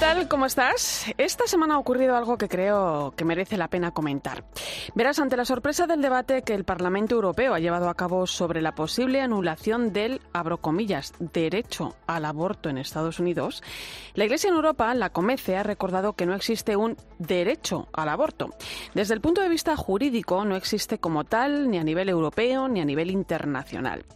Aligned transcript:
Tal? 0.00 0.28
¿Cómo 0.28 0.46
estás? 0.46 1.04
Esta 1.18 1.46
semana 1.46 1.74
ha 1.74 1.78
ocurrido 1.78 2.16
algo 2.16 2.38
que 2.38 2.48
creo 2.48 3.12
que 3.16 3.26
merece 3.26 3.58
la 3.58 3.68
pena 3.68 3.90
comentar. 3.90 4.44
Verás, 4.94 5.18
ante 5.18 5.36
la 5.36 5.44
sorpresa 5.44 5.86
del 5.86 6.00
debate 6.00 6.40
que 6.40 6.54
el 6.54 6.64
Parlamento 6.64 7.16
Europeo 7.16 7.52
ha 7.52 7.58
llevado 7.58 7.90
a 7.90 7.94
cabo 7.94 8.26
sobre 8.26 8.62
la 8.62 8.74
posible 8.74 9.20
anulación 9.20 9.92
del, 9.92 10.22
abro 10.32 10.56
comillas, 10.56 11.12
derecho 11.18 11.96
al 12.06 12.24
aborto 12.24 12.70
en 12.70 12.78
Estados 12.78 13.20
Unidos, 13.20 13.62
la 14.14 14.24
Iglesia 14.24 14.48
en 14.48 14.54
Europa, 14.54 14.94
la 14.94 15.10
Comece, 15.10 15.58
ha 15.58 15.62
recordado 15.64 16.14
que 16.14 16.24
no 16.24 16.34
existe 16.34 16.76
un 16.76 16.96
derecho 17.18 17.88
al 17.92 18.08
aborto. 18.08 18.54
Desde 18.94 19.12
el 19.12 19.20
punto 19.20 19.42
de 19.42 19.50
vista 19.50 19.76
jurídico, 19.76 20.46
no 20.46 20.56
existe 20.56 20.96
como 20.96 21.24
tal 21.24 21.70
ni 21.70 21.76
a 21.76 21.84
nivel 21.84 22.08
europeo 22.08 22.68
ni 22.68 22.80
a 22.80 22.86
nivel 22.86 23.10
internacional. 23.10 24.06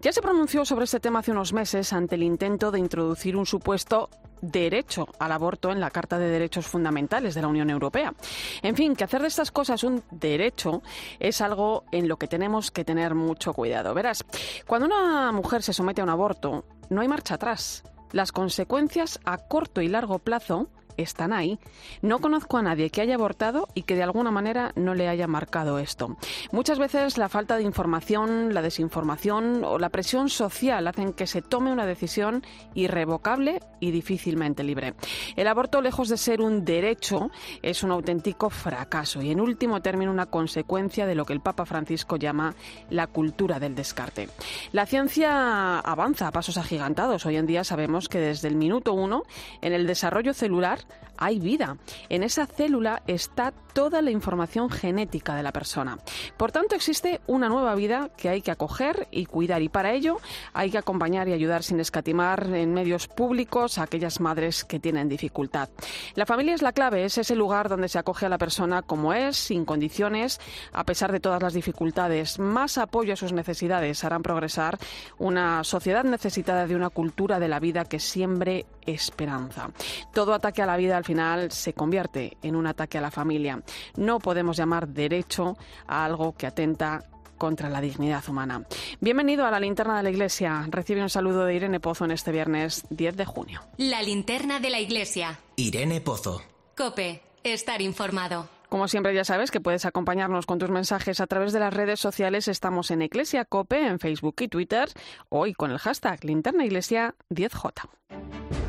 Ya 0.00 0.10
se 0.10 0.22
pronunció 0.22 0.64
sobre 0.64 0.86
este 0.86 1.00
tema 1.00 1.18
hace 1.18 1.32
unos 1.32 1.52
meses 1.52 1.92
ante 1.92 2.14
el 2.14 2.22
intento 2.22 2.70
de 2.70 2.78
introducir 2.78 3.36
un 3.36 3.44
supuesto 3.44 4.08
derecho 4.40 5.08
al 5.18 5.32
aborto 5.32 5.70
en 5.70 5.80
la 5.80 5.90
Carta 5.90 6.18
de 6.18 6.28
Derechos 6.28 6.66
Fundamentales 6.66 7.34
de 7.34 7.42
la 7.42 7.48
Unión 7.48 7.70
Europea. 7.70 8.14
En 8.62 8.76
fin, 8.76 8.94
que 8.94 9.04
hacer 9.04 9.22
de 9.22 9.28
estas 9.28 9.50
cosas 9.50 9.84
un 9.84 10.02
derecho 10.10 10.82
es 11.18 11.40
algo 11.40 11.84
en 11.92 12.08
lo 12.08 12.16
que 12.16 12.28
tenemos 12.28 12.70
que 12.70 12.84
tener 12.84 13.14
mucho 13.14 13.52
cuidado. 13.52 13.94
Verás, 13.94 14.24
cuando 14.66 14.86
una 14.86 15.32
mujer 15.32 15.62
se 15.62 15.72
somete 15.72 16.00
a 16.00 16.04
un 16.04 16.10
aborto, 16.10 16.64
no 16.90 17.00
hay 17.00 17.08
marcha 17.08 17.34
atrás. 17.34 17.82
Las 18.12 18.32
consecuencias 18.32 19.18
a 19.24 19.38
corto 19.38 19.80
y 19.80 19.88
largo 19.88 20.18
plazo 20.18 20.68
están 20.96 21.32
ahí. 21.32 21.58
No 22.02 22.18
conozco 22.18 22.58
a 22.58 22.62
nadie 22.62 22.90
que 22.90 23.00
haya 23.00 23.14
abortado 23.14 23.68
y 23.74 23.82
que 23.82 23.94
de 23.94 24.02
alguna 24.02 24.30
manera 24.30 24.72
no 24.76 24.94
le 24.94 25.08
haya 25.08 25.26
marcado 25.26 25.78
esto. 25.78 26.16
Muchas 26.52 26.78
veces 26.78 27.18
la 27.18 27.28
falta 27.28 27.56
de 27.56 27.62
información, 27.62 28.54
la 28.54 28.62
desinformación 28.62 29.64
o 29.64 29.78
la 29.78 29.88
presión 29.88 30.28
social 30.28 30.86
hacen 30.86 31.12
que 31.12 31.26
se 31.26 31.42
tome 31.42 31.72
una 31.72 31.86
decisión 31.86 32.42
irrevocable 32.74 33.60
y 33.80 33.90
difícilmente 33.90 34.64
libre. 34.64 34.94
El 35.36 35.46
aborto, 35.48 35.80
lejos 35.80 36.08
de 36.08 36.16
ser 36.16 36.40
un 36.40 36.64
derecho, 36.64 37.30
es 37.62 37.82
un 37.82 37.90
auténtico 37.90 38.50
fracaso 38.50 39.22
y, 39.22 39.30
en 39.30 39.40
último 39.40 39.82
término, 39.82 40.10
una 40.10 40.26
consecuencia 40.26 41.06
de 41.06 41.14
lo 41.14 41.24
que 41.24 41.32
el 41.32 41.40
Papa 41.40 41.66
Francisco 41.66 42.16
llama 42.16 42.54
la 42.90 43.06
cultura 43.06 43.58
del 43.58 43.74
descarte. 43.74 44.28
La 44.72 44.86
ciencia 44.86 45.78
avanza 45.80 46.28
a 46.28 46.32
pasos 46.32 46.56
agigantados. 46.56 47.26
Hoy 47.26 47.36
en 47.36 47.46
día 47.46 47.64
sabemos 47.64 48.08
que 48.08 48.18
desde 48.18 48.48
el 48.48 48.56
minuto 48.56 48.92
uno, 48.92 49.24
en 49.60 49.72
el 49.72 49.86
desarrollo 49.86 50.34
celular, 50.34 50.80
hay 51.16 51.38
vida. 51.38 51.76
En 52.08 52.22
esa 52.22 52.46
célula 52.46 53.02
está 53.06 53.52
toda 53.72 54.02
la 54.02 54.10
información 54.10 54.70
genética 54.70 55.34
de 55.34 55.42
la 55.42 55.52
persona. 55.52 55.98
Por 56.36 56.52
tanto, 56.52 56.76
existe 56.76 57.20
una 57.26 57.48
nueva 57.48 57.74
vida 57.74 58.10
que 58.16 58.28
hay 58.28 58.40
que 58.40 58.52
acoger 58.52 59.08
y 59.10 59.26
cuidar 59.26 59.62
y 59.62 59.68
para 59.68 59.92
ello 59.92 60.18
hay 60.52 60.70
que 60.70 60.78
acompañar 60.78 61.28
y 61.28 61.32
ayudar 61.32 61.64
sin 61.64 61.80
escatimar 61.80 62.46
en 62.54 62.72
medios 62.72 63.08
públicos 63.08 63.78
a 63.78 63.82
aquellas 63.82 64.20
madres 64.20 64.64
que 64.64 64.78
tienen 64.78 65.08
dificultad. 65.08 65.68
La 66.14 66.24
familia 66.24 66.54
es 66.54 66.62
la 66.62 66.72
clave, 66.72 67.04
es 67.04 67.18
ese 67.18 67.34
lugar 67.34 67.68
donde 67.68 67.88
se 67.88 67.98
acoge 67.98 68.26
a 68.26 68.28
la 68.28 68.38
persona 68.38 68.82
como 68.82 69.12
es, 69.12 69.36
sin 69.36 69.64
condiciones, 69.64 70.40
a 70.72 70.84
pesar 70.84 71.10
de 71.10 71.20
todas 71.20 71.42
las 71.42 71.52
dificultades. 71.52 72.38
Más 72.38 72.78
apoyo 72.78 73.14
a 73.14 73.16
sus 73.16 73.32
necesidades 73.32 74.04
harán 74.04 74.22
progresar 74.22 74.78
una 75.18 75.64
sociedad 75.64 76.04
necesitada 76.04 76.68
de 76.68 76.76
una 76.76 76.90
cultura 76.90 77.40
de 77.40 77.48
la 77.48 77.58
vida 77.58 77.84
que 77.84 77.98
siembre 77.98 78.66
esperanza. 78.86 79.70
Todo 80.12 80.34
ataque 80.34 80.62
a 80.62 80.66
la 80.66 80.73
vida 80.76 80.96
al 80.96 81.04
final 81.04 81.50
se 81.50 81.72
convierte 81.72 82.36
en 82.42 82.56
un 82.56 82.66
ataque 82.66 82.98
a 82.98 83.00
la 83.00 83.10
familia. 83.10 83.62
No 83.96 84.18
podemos 84.18 84.56
llamar 84.56 84.88
derecho 84.88 85.56
a 85.86 86.04
algo 86.04 86.34
que 86.36 86.46
atenta 86.46 87.04
contra 87.38 87.68
la 87.68 87.80
dignidad 87.80 88.22
humana. 88.28 88.64
Bienvenido 89.00 89.44
a 89.44 89.50
la 89.50 89.60
linterna 89.60 89.96
de 89.96 90.02
la 90.02 90.10
Iglesia. 90.10 90.64
Recibe 90.68 91.02
un 91.02 91.10
saludo 91.10 91.44
de 91.44 91.54
Irene 91.54 91.80
Pozo 91.80 92.04
en 92.04 92.10
este 92.12 92.32
viernes 92.32 92.84
10 92.90 93.16
de 93.16 93.24
junio. 93.24 93.60
La 93.76 94.02
linterna 94.02 94.60
de 94.60 94.70
la 94.70 94.80
Iglesia. 94.80 95.38
Irene 95.56 96.00
Pozo. 96.00 96.42
Cope, 96.76 97.22
estar 97.42 97.82
informado. 97.82 98.48
Como 98.68 98.88
siempre 98.88 99.14
ya 99.14 99.24
sabes 99.24 99.50
que 99.50 99.60
puedes 99.60 99.84
acompañarnos 99.84 100.46
con 100.46 100.58
tus 100.58 100.70
mensajes 100.70 101.20
a 101.20 101.26
través 101.26 101.52
de 101.52 101.60
las 101.60 101.72
redes 101.72 102.00
sociales. 102.00 102.48
Estamos 102.48 102.90
en 102.90 103.02
Iglesia 103.02 103.44
Cope 103.44 103.86
en 103.86 104.00
Facebook 104.00 104.34
y 104.40 104.48
Twitter, 104.48 104.88
hoy 105.28 105.54
con 105.54 105.70
el 105.70 105.78
hashtag 105.78 106.24
Linterna 106.24 106.64
Iglesia 106.64 107.14
10J. 107.30 108.63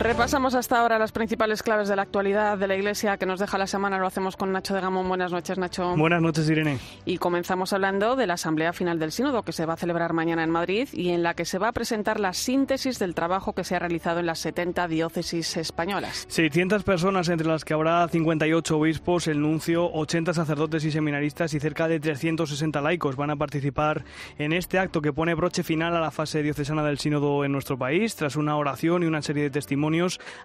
Repasamos 0.00 0.54
hasta 0.54 0.80
ahora 0.80 0.98
las 0.98 1.12
principales 1.12 1.62
claves 1.62 1.86
de 1.86 1.94
la 1.94 2.00
actualidad 2.00 2.56
de 2.56 2.66
la 2.66 2.74
Iglesia 2.74 3.18
que 3.18 3.26
nos 3.26 3.38
deja 3.38 3.58
la 3.58 3.66
semana. 3.66 3.98
Lo 3.98 4.06
hacemos 4.06 4.34
con 4.34 4.50
Nacho 4.50 4.74
de 4.74 4.80
Gamón. 4.80 5.06
Buenas 5.06 5.30
noches, 5.30 5.58
Nacho. 5.58 5.94
Buenas 5.94 6.22
noches, 6.22 6.48
Irene. 6.48 6.78
Y 7.04 7.18
comenzamos 7.18 7.74
hablando 7.74 8.16
de 8.16 8.26
la 8.26 8.32
Asamblea 8.34 8.72
Final 8.72 8.98
del 8.98 9.12
Sínodo 9.12 9.42
que 9.42 9.52
se 9.52 9.66
va 9.66 9.74
a 9.74 9.76
celebrar 9.76 10.14
mañana 10.14 10.42
en 10.42 10.48
Madrid 10.48 10.88
y 10.94 11.10
en 11.10 11.22
la 11.22 11.34
que 11.34 11.44
se 11.44 11.58
va 11.58 11.68
a 11.68 11.72
presentar 11.72 12.18
la 12.18 12.32
síntesis 12.32 12.98
del 12.98 13.14
trabajo 13.14 13.52
que 13.52 13.62
se 13.62 13.76
ha 13.76 13.78
realizado 13.78 14.20
en 14.20 14.26
las 14.26 14.38
70 14.38 14.88
diócesis 14.88 15.58
españolas. 15.58 16.24
600 16.30 16.82
personas, 16.82 17.28
entre 17.28 17.48
las 17.48 17.66
que 17.66 17.74
habrá 17.74 18.08
58 18.08 18.78
obispos, 18.78 19.28
el 19.28 19.42
nuncio, 19.42 19.92
80 19.92 20.32
sacerdotes 20.32 20.82
y 20.86 20.92
seminaristas 20.92 21.52
y 21.52 21.60
cerca 21.60 21.88
de 21.88 22.00
360 22.00 22.80
laicos 22.80 23.16
van 23.16 23.32
a 23.32 23.36
participar 23.36 24.04
en 24.38 24.54
este 24.54 24.78
acto 24.78 25.02
que 25.02 25.12
pone 25.12 25.34
broche 25.34 25.62
final 25.62 25.94
a 25.94 26.00
la 26.00 26.10
fase 26.10 26.42
diocesana 26.42 26.82
del 26.84 26.98
Sínodo 26.98 27.44
en 27.44 27.52
nuestro 27.52 27.76
país, 27.76 28.16
tras 28.16 28.36
una 28.36 28.56
oración 28.56 29.02
y 29.02 29.06
una 29.06 29.20
serie 29.20 29.42
de 29.42 29.50
testimonios 29.50 29.89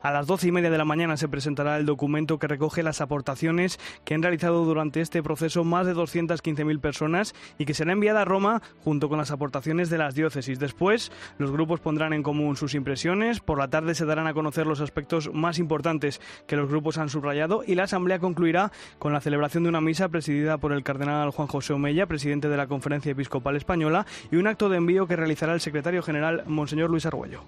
a 0.01 0.11
las 0.11 0.27
doce 0.27 0.47
y 0.47 0.51
media 0.51 0.71
de 0.71 0.77
la 0.77 0.85
mañana 0.85 1.17
se 1.17 1.27
presentará 1.27 1.77
el 1.77 1.85
documento 1.85 2.39
que 2.39 2.47
recoge 2.47 2.81
las 2.81 2.99
aportaciones 2.99 3.79
que 4.03 4.15
han 4.15 4.23
realizado 4.23 4.65
durante 4.65 5.01
este 5.01 5.21
proceso 5.21 5.63
más 5.63 5.85
de 5.85 5.93
215.000 5.93 6.79
personas 6.79 7.35
y 7.59 7.65
que 7.65 7.73
será 7.73 7.91
enviada 7.91 8.21
a 8.21 8.25
Roma 8.25 8.61
junto 8.83 9.07
con 9.07 9.19
las 9.19 9.31
aportaciones 9.31 9.89
de 9.89 9.99
las 9.99 10.15
diócesis. 10.15 10.57
Después, 10.57 11.11
los 11.37 11.51
grupos 11.51 11.79
pondrán 11.79 12.13
en 12.13 12.23
común 12.23 12.57
sus 12.57 12.73
impresiones. 12.73 13.39
Por 13.39 13.59
la 13.59 13.67
tarde 13.67 13.93
se 13.93 14.05
darán 14.05 14.27
a 14.27 14.33
conocer 14.33 14.65
los 14.65 14.81
aspectos 14.81 15.31
más 15.33 15.59
importantes 15.59 16.21
que 16.47 16.55
los 16.55 16.69
grupos 16.69 16.97
han 16.97 17.09
subrayado 17.09 17.63
y 17.65 17.75
la 17.75 17.83
asamblea 17.83 18.19
concluirá 18.19 18.71
con 18.97 19.13
la 19.13 19.21
celebración 19.21 19.63
de 19.63 19.69
una 19.69 19.81
misa 19.81 20.09
presidida 20.09 20.57
por 20.57 20.71
el 20.71 20.83
cardenal 20.83 21.29
Juan 21.29 21.47
José 21.47 21.73
Omella, 21.73 22.07
presidente 22.07 22.49
de 22.49 22.57
la 22.57 22.67
Conferencia 22.67 23.11
Episcopal 23.11 23.55
Española, 23.55 24.05
y 24.31 24.37
un 24.37 24.47
acto 24.47 24.69
de 24.69 24.77
envío 24.77 25.07
que 25.07 25.15
realizará 25.15 25.53
el 25.53 25.61
secretario 25.61 26.01
general 26.01 26.43
Monseñor 26.47 26.89
Luis 26.89 27.05
Argüello. 27.05 27.43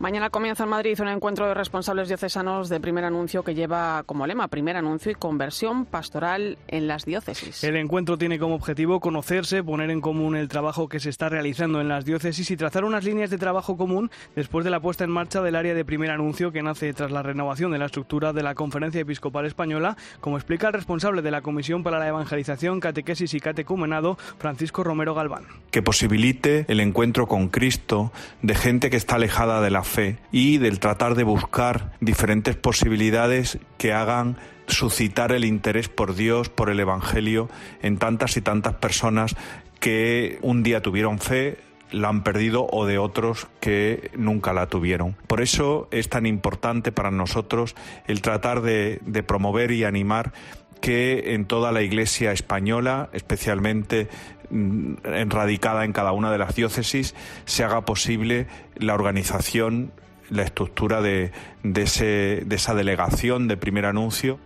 Mañana 0.00 0.30
comienza 0.30 0.64
en 0.64 0.70
Madrid 0.70 0.98
un 1.02 1.08
encuentro 1.08 1.46
de 1.46 1.52
responsables 1.52 2.08
diocesanos 2.08 2.70
de 2.70 2.80
primer 2.80 3.04
anuncio 3.04 3.42
que 3.42 3.54
lleva 3.54 4.02
como 4.04 4.26
lema 4.26 4.48
primer 4.48 4.78
anuncio 4.78 5.12
y 5.12 5.14
conversión 5.14 5.84
pastoral 5.84 6.56
en 6.68 6.86
las 6.86 7.04
diócesis. 7.04 7.62
El 7.62 7.76
encuentro 7.76 8.16
tiene 8.16 8.38
como 8.38 8.54
objetivo 8.54 8.98
conocerse, 8.98 9.62
poner 9.62 9.90
en 9.90 10.00
común 10.00 10.36
el 10.36 10.48
trabajo 10.48 10.88
que 10.88 11.00
se 11.00 11.10
está 11.10 11.28
realizando 11.28 11.82
en 11.82 11.88
las 11.88 12.06
diócesis 12.06 12.50
y 12.50 12.56
trazar 12.56 12.86
unas 12.86 13.04
líneas 13.04 13.28
de 13.28 13.36
trabajo 13.36 13.76
común 13.76 14.10
después 14.34 14.64
de 14.64 14.70
la 14.70 14.80
puesta 14.80 15.04
en 15.04 15.10
marcha 15.10 15.42
del 15.42 15.54
área 15.54 15.74
de 15.74 15.84
primer 15.84 16.10
anuncio 16.10 16.50
que 16.50 16.62
nace 16.62 16.94
tras 16.94 17.10
la 17.10 17.22
renovación 17.22 17.70
de 17.70 17.76
la 17.76 17.84
estructura 17.84 18.32
de 18.32 18.42
la 18.42 18.54
Conferencia 18.54 19.02
Episcopal 19.02 19.44
Española, 19.44 19.98
como 20.22 20.38
explica 20.38 20.68
el 20.68 20.72
responsable 20.72 21.20
de 21.20 21.30
la 21.30 21.42
Comisión 21.42 21.82
para 21.82 21.98
la 21.98 22.08
Evangelización, 22.08 22.80
Catequesis 22.80 23.34
y 23.34 23.40
Catecumenado, 23.40 24.16
Francisco 24.38 24.82
Romero 24.82 25.14
Galván. 25.14 25.44
Que 25.70 25.82
posibilite 25.82 26.64
el 26.68 26.80
encuentro 26.80 27.28
con 27.28 27.48
Cristo 27.48 28.12
de 28.40 28.54
gente 28.54 28.88
que 28.88 28.96
está 28.96 29.16
alejada 29.16 29.60
de 29.60 29.70
la 29.70 29.89
fe 29.90 30.18
y 30.32 30.58
del 30.58 30.78
tratar 30.78 31.14
de 31.14 31.24
buscar 31.24 31.92
diferentes 32.00 32.56
posibilidades 32.56 33.58
que 33.76 33.92
hagan 33.92 34.36
suscitar 34.68 35.32
el 35.32 35.44
interés 35.44 35.88
por 35.88 36.14
Dios, 36.14 36.48
por 36.48 36.70
el 36.70 36.80
Evangelio 36.80 37.48
en 37.82 37.98
tantas 37.98 38.36
y 38.36 38.40
tantas 38.40 38.74
personas 38.74 39.36
que 39.80 40.38
un 40.42 40.62
día 40.62 40.80
tuvieron 40.80 41.18
fe, 41.18 41.58
la 41.90 42.08
han 42.08 42.22
perdido 42.22 42.66
o 42.70 42.86
de 42.86 42.98
otros 42.98 43.48
que 43.58 44.10
nunca 44.16 44.52
la 44.52 44.68
tuvieron. 44.68 45.16
Por 45.26 45.40
eso 45.40 45.88
es 45.90 46.08
tan 46.08 46.24
importante 46.26 46.92
para 46.92 47.10
nosotros 47.10 47.74
el 48.06 48.22
tratar 48.22 48.62
de, 48.62 49.00
de 49.04 49.22
promover 49.22 49.72
y 49.72 49.84
animar 49.84 50.32
que 50.80 51.34
en 51.34 51.44
toda 51.44 51.72
la 51.72 51.82
Iglesia 51.82 52.32
española, 52.32 53.10
especialmente 53.12 54.08
mm, 54.50 54.94
enradicada 55.04 55.84
en 55.84 55.92
cada 55.92 56.12
una 56.12 56.30
de 56.32 56.38
las 56.38 56.54
diócesis, 56.54 57.14
se 57.44 57.64
haga 57.64 57.84
posible 57.84 58.46
la 58.76 58.94
organización 58.94 59.92
la 60.30 60.42
estructura 60.42 61.02
de, 61.02 61.32
de, 61.64 61.82
ese, 61.82 62.42
de 62.46 62.56
esa 62.56 62.74
delegación 62.74 63.48
de 63.48 63.56
primer 63.56 63.84
anuncio 63.84 64.38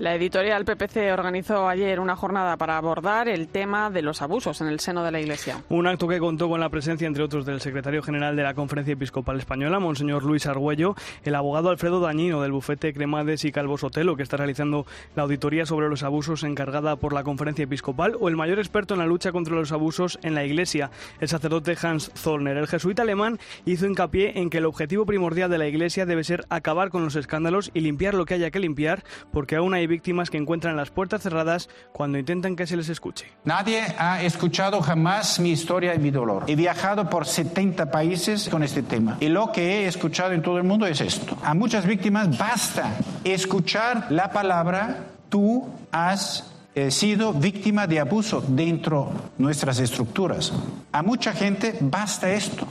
La 0.00 0.14
editorial 0.14 0.64
PPC 0.64 1.12
organizó 1.12 1.68
ayer 1.68 2.00
una 2.00 2.16
jornada 2.16 2.56
para 2.56 2.78
abordar 2.78 3.28
el 3.28 3.48
tema 3.48 3.90
de 3.90 4.00
los 4.00 4.22
abusos 4.22 4.62
en 4.62 4.68
el 4.68 4.80
seno 4.80 5.04
de 5.04 5.10
la 5.10 5.20
Iglesia. 5.20 5.62
Un 5.68 5.86
acto 5.86 6.08
que 6.08 6.18
contó 6.18 6.48
con 6.48 6.58
la 6.58 6.70
presencia, 6.70 7.06
entre 7.06 7.22
otros, 7.22 7.44
del 7.44 7.60
secretario 7.60 8.02
general 8.02 8.34
de 8.34 8.42
la 8.42 8.54
Conferencia 8.54 8.94
Episcopal 8.94 9.38
Española, 9.38 9.78
Monseñor 9.78 10.24
Luis 10.24 10.46
Argüello, 10.46 10.94
el 11.22 11.34
abogado 11.34 11.68
Alfredo 11.68 12.00
Dañino 12.00 12.40
del 12.40 12.50
bufete 12.50 12.94
Cremades 12.94 13.44
y 13.44 13.52
Calvo 13.52 13.76
Sotelo, 13.76 14.16
que 14.16 14.22
está 14.22 14.38
realizando 14.38 14.86
la 15.16 15.24
auditoría 15.24 15.66
sobre 15.66 15.90
los 15.90 16.02
abusos 16.02 16.44
encargada 16.44 16.96
por 16.96 17.12
la 17.12 17.22
Conferencia 17.22 17.64
Episcopal, 17.64 18.16
o 18.18 18.30
el 18.30 18.36
mayor 18.36 18.58
experto 18.58 18.94
en 18.94 19.00
la 19.00 19.06
lucha 19.06 19.32
contra 19.32 19.54
los 19.54 19.70
abusos 19.70 20.18
en 20.22 20.34
la 20.34 20.46
Iglesia, 20.46 20.90
el 21.20 21.28
sacerdote 21.28 21.76
Hans 21.78 22.10
Zollner. 22.16 22.56
El 22.56 22.68
jesuita 22.68 23.02
alemán 23.02 23.38
hizo 23.66 23.84
hincapié 23.84 24.38
en 24.38 24.48
que 24.48 24.58
el 24.58 24.64
objetivo 24.64 25.04
primordial 25.04 25.50
de 25.50 25.58
la 25.58 25.68
Iglesia 25.68 26.06
debe 26.06 26.24
ser 26.24 26.46
acabar 26.48 26.88
con 26.88 27.04
los 27.04 27.16
escándalos 27.16 27.70
y 27.74 27.80
limpiar 27.80 28.14
lo 28.14 28.24
que 28.24 28.32
haya 28.32 28.50
que 28.50 28.60
limpiar, 28.60 29.04
porque 29.30 29.56
aún 29.56 29.74
hay 29.74 29.89
víctimas 29.90 30.30
que 30.30 30.38
encuentran 30.38 30.74
las 30.74 30.90
puertas 30.90 31.22
cerradas 31.22 31.68
cuando 31.92 32.16
intentan 32.16 32.56
que 32.56 32.66
se 32.66 32.78
les 32.78 32.88
escuche. 32.88 33.26
Nadie 33.44 33.82
ha 33.98 34.22
escuchado 34.22 34.80
jamás 34.80 35.38
mi 35.38 35.50
historia 35.50 35.94
y 35.94 35.98
mi 35.98 36.10
dolor. 36.10 36.44
He 36.46 36.56
viajado 36.56 37.10
por 37.10 37.26
70 37.26 37.90
países 37.90 38.48
con 38.48 38.62
este 38.62 38.82
tema 38.82 39.18
y 39.20 39.28
lo 39.28 39.52
que 39.52 39.82
he 39.82 39.86
escuchado 39.86 40.32
en 40.32 40.40
todo 40.40 40.56
el 40.56 40.64
mundo 40.64 40.86
es 40.86 41.02
esto. 41.02 41.36
A 41.44 41.52
muchas 41.52 41.84
víctimas 41.84 42.38
basta 42.38 42.96
escuchar 43.24 44.06
la 44.08 44.30
palabra 44.32 45.04
tú 45.28 45.68
has 45.92 46.50
eh, 46.74 46.90
sido 46.90 47.32
víctima 47.32 47.86
de 47.86 48.00
abuso 48.00 48.42
dentro 48.46 49.10
de 49.36 49.44
nuestras 49.44 49.80
estructuras. 49.80 50.52
A 50.92 51.02
mucha 51.02 51.32
gente 51.32 51.76
basta 51.80 52.30
esto. 52.30 52.66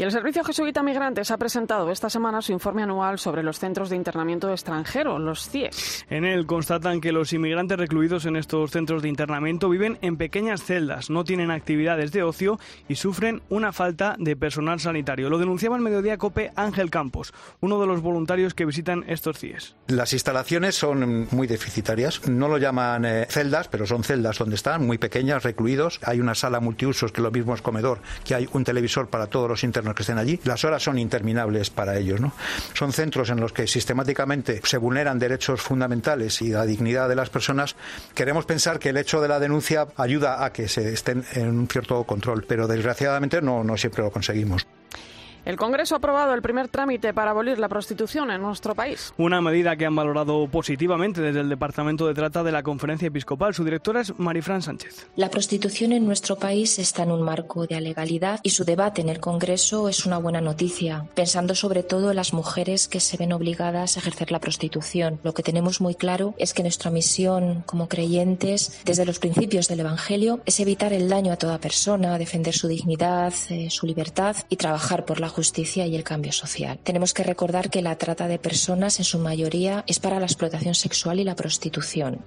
Y 0.00 0.02
el 0.02 0.12
Servicio 0.12 0.42
Jesuita 0.42 0.82
Migrantes 0.82 1.30
ha 1.30 1.36
presentado 1.36 1.90
esta 1.90 2.08
semana 2.08 2.40
su 2.40 2.52
informe 2.52 2.82
anual 2.82 3.18
sobre 3.18 3.42
los 3.42 3.58
centros 3.58 3.90
de 3.90 3.96
internamiento 3.96 4.50
extranjero, 4.50 5.18
los 5.18 5.50
CIES. 5.50 6.06
En 6.08 6.24
él 6.24 6.46
constatan 6.46 7.02
que 7.02 7.12
los 7.12 7.34
inmigrantes 7.34 7.78
recluidos 7.78 8.24
en 8.24 8.36
estos 8.36 8.70
centros 8.70 9.02
de 9.02 9.10
internamiento 9.10 9.68
viven 9.68 9.98
en 10.00 10.16
pequeñas 10.16 10.62
celdas, 10.64 11.10
no 11.10 11.24
tienen 11.24 11.50
actividades 11.50 12.12
de 12.12 12.22
ocio 12.22 12.58
y 12.88 12.94
sufren 12.94 13.42
una 13.50 13.74
falta 13.74 14.16
de 14.18 14.36
personal 14.36 14.80
sanitario. 14.80 15.28
Lo 15.28 15.36
denunciaba 15.36 15.76
el 15.76 15.82
mediodía 15.82 16.16
COPE 16.16 16.52
Ángel 16.56 16.88
Campos, 16.88 17.34
uno 17.60 17.78
de 17.78 17.86
los 17.86 18.00
voluntarios 18.00 18.54
que 18.54 18.64
visitan 18.64 19.04
estos 19.06 19.38
CIES. 19.38 19.76
Las 19.88 20.14
instalaciones 20.14 20.76
son 20.76 21.28
muy 21.30 21.46
deficitarias. 21.46 22.26
No 22.26 22.48
lo 22.48 22.56
llaman 22.56 23.04
eh, 23.04 23.26
celdas, 23.28 23.68
pero 23.68 23.84
son 23.84 24.02
celdas 24.02 24.38
donde 24.38 24.54
están, 24.54 24.86
muy 24.86 24.96
pequeñas, 24.96 25.42
recluidos. 25.42 26.00
Hay 26.04 26.20
una 26.20 26.34
sala 26.34 26.58
multiusos 26.58 27.12
que 27.12 27.20
lo 27.20 27.30
mismo 27.30 27.54
es 27.54 27.60
comedor, 27.60 27.98
que 28.24 28.34
hay 28.34 28.48
un 28.54 28.64
televisor 28.64 29.10
para 29.10 29.26
todos 29.26 29.46
los 29.46 29.62
internos 29.62 29.89
que 29.94 30.02
estén 30.02 30.18
allí, 30.18 30.40
las 30.44 30.64
horas 30.64 30.82
son 30.82 30.98
interminables 30.98 31.70
para 31.70 31.96
ellos. 31.98 32.20
¿no? 32.20 32.32
Son 32.74 32.92
centros 32.92 33.30
en 33.30 33.40
los 33.40 33.52
que 33.52 33.66
sistemáticamente 33.66 34.60
se 34.64 34.78
vulneran 34.78 35.18
derechos 35.18 35.60
fundamentales 35.60 36.40
y 36.42 36.50
la 36.50 36.66
dignidad 36.66 37.08
de 37.08 37.16
las 37.16 37.30
personas. 37.30 37.76
Queremos 38.14 38.46
pensar 38.46 38.78
que 38.78 38.90
el 38.90 38.96
hecho 38.96 39.20
de 39.20 39.28
la 39.28 39.38
denuncia 39.38 39.86
ayuda 39.96 40.44
a 40.44 40.52
que 40.52 40.68
se 40.68 40.92
estén 40.92 41.24
en 41.34 41.48
un 41.48 41.68
cierto 41.68 42.02
control, 42.04 42.44
pero 42.46 42.66
desgraciadamente 42.66 43.42
no, 43.42 43.64
no 43.64 43.76
siempre 43.76 44.02
lo 44.02 44.10
conseguimos. 44.10 44.66
El 45.44 45.56
Congreso 45.56 45.94
ha 45.94 45.98
aprobado 45.98 46.34
el 46.34 46.42
primer 46.42 46.68
trámite 46.68 47.14
para 47.14 47.30
abolir 47.30 47.58
la 47.58 47.68
prostitución 47.68 48.30
en 48.30 48.42
nuestro 48.42 48.74
país. 48.74 49.14
Una 49.16 49.40
medida 49.40 49.74
que 49.76 49.86
han 49.86 49.96
valorado 49.96 50.46
positivamente 50.48 51.22
desde 51.22 51.40
el 51.40 51.48
Departamento 51.48 52.06
de 52.06 52.14
Trata 52.14 52.42
de 52.42 52.52
la 52.52 52.62
Conferencia 52.62 53.08
Episcopal. 53.08 53.54
Su 53.54 53.64
directora 53.64 54.02
es 54.02 54.18
Marifran 54.18 54.60
Sánchez. 54.60 55.08
La 55.16 55.30
prostitución 55.30 55.92
en 55.92 56.04
nuestro 56.04 56.36
país 56.36 56.78
está 56.78 57.04
en 57.04 57.12
un 57.12 57.22
marco 57.22 57.66
de 57.66 57.76
alegalidad 57.76 58.40
y 58.42 58.50
su 58.50 58.64
debate 58.64 59.00
en 59.00 59.08
el 59.08 59.20
Congreso 59.20 59.88
es 59.88 60.04
una 60.04 60.18
buena 60.18 60.42
noticia, 60.42 61.06
pensando 61.14 61.54
sobre 61.54 61.82
todo 61.82 62.10
en 62.10 62.16
las 62.16 62.34
mujeres 62.34 62.86
que 62.86 63.00
se 63.00 63.16
ven 63.16 63.32
obligadas 63.32 63.96
a 63.96 64.00
ejercer 64.00 64.32
la 64.32 64.40
prostitución. 64.40 65.20
Lo 65.22 65.32
que 65.32 65.42
tenemos 65.42 65.80
muy 65.80 65.94
claro 65.94 66.34
es 66.36 66.52
que 66.52 66.62
nuestra 66.62 66.90
misión 66.90 67.62
como 67.64 67.88
creyentes, 67.88 68.82
desde 68.84 69.06
los 69.06 69.18
principios 69.18 69.68
del 69.68 69.80
Evangelio, 69.80 70.40
es 70.44 70.60
evitar 70.60 70.92
el 70.92 71.08
daño 71.08 71.32
a 71.32 71.36
toda 71.36 71.58
persona, 71.58 72.18
defender 72.18 72.54
su 72.54 72.68
dignidad, 72.68 73.32
eh, 73.48 73.70
su 73.70 73.86
libertad 73.86 74.36
y 74.50 74.56
trabajar 74.56 75.04
por 75.06 75.18
la 75.20 75.29
justicia 75.30 75.86
y 75.86 75.96
el 75.96 76.04
cambio 76.04 76.32
social. 76.32 76.78
Tenemos 76.82 77.14
que 77.14 77.22
recordar 77.22 77.70
que 77.70 77.80
la 77.80 77.96
trata 77.96 78.28
de 78.28 78.38
personas 78.38 78.98
en 78.98 79.04
su 79.04 79.18
mayoría 79.18 79.84
es 79.86 79.98
para 79.98 80.20
la 80.20 80.26
explotación 80.26 80.74
sexual 80.74 81.20
y 81.20 81.24
la 81.24 81.36
prostitución. 81.36 82.20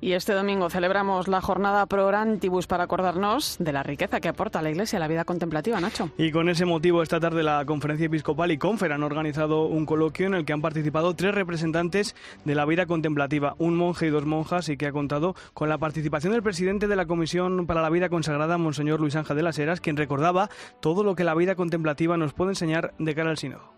Y 0.00 0.12
este 0.12 0.34
domingo 0.34 0.68
celebramos 0.68 1.26
la 1.26 1.40
jornada 1.40 1.86
Pro 1.86 2.06
Orantibus 2.06 2.66
para 2.66 2.84
acordarnos 2.84 3.56
de 3.58 3.72
la 3.72 3.82
riqueza 3.82 4.20
que 4.20 4.28
aporta 4.28 4.60
la 4.60 4.70
Iglesia 4.70 4.98
a 4.98 5.00
la 5.00 5.08
vida 5.08 5.24
contemplativa, 5.24 5.80
Nacho. 5.80 6.10
Y 6.18 6.30
con 6.32 6.48
ese 6.48 6.66
motivo, 6.66 7.02
esta 7.02 7.18
tarde 7.18 7.42
la 7.42 7.64
Conferencia 7.64 8.06
Episcopal 8.06 8.52
y 8.52 8.58
Confer 8.58 8.92
han 8.92 9.02
organizado 9.02 9.66
un 9.66 9.86
coloquio 9.86 10.26
en 10.26 10.34
el 10.34 10.44
que 10.44 10.52
han 10.52 10.60
participado 10.60 11.14
tres 11.14 11.34
representantes 11.34 12.14
de 12.44 12.54
la 12.54 12.66
vida 12.66 12.86
contemplativa, 12.86 13.54
un 13.58 13.76
monje 13.76 14.06
y 14.06 14.10
dos 14.10 14.26
monjas, 14.26 14.68
y 14.68 14.76
que 14.76 14.86
ha 14.86 14.92
contado 14.92 15.34
con 15.54 15.68
la 15.68 15.78
participación 15.78 16.32
del 16.32 16.42
presidente 16.42 16.88
de 16.88 16.96
la 16.96 17.06
Comisión 17.06 17.66
para 17.66 17.82
la 17.82 17.90
Vida 17.90 18.10
Consagrada, 18.10 18.58
Monseñor 18.58 19.00
Luis 19.00 19.16
Ángel 19.16 19.36
de 19.36 19.42
las 19.42 19.58
Heras, 19.58 19.80
quien 19.80 19.96
recordaba 19.96 20.50
todo 20.80 21.04
lo 21.04 21.14
que 21.14 21.24
la 21.24 21.34
vida 21.34 21.54
contemplativa 21.54 22.16
nos 22.16 22.34
puede 22.34 22.50
enseñar 22.50 22.92
de 22.98 23.14
cara 23.14 23.30
al 23.30 23.38
sínodo. 23.38 23.76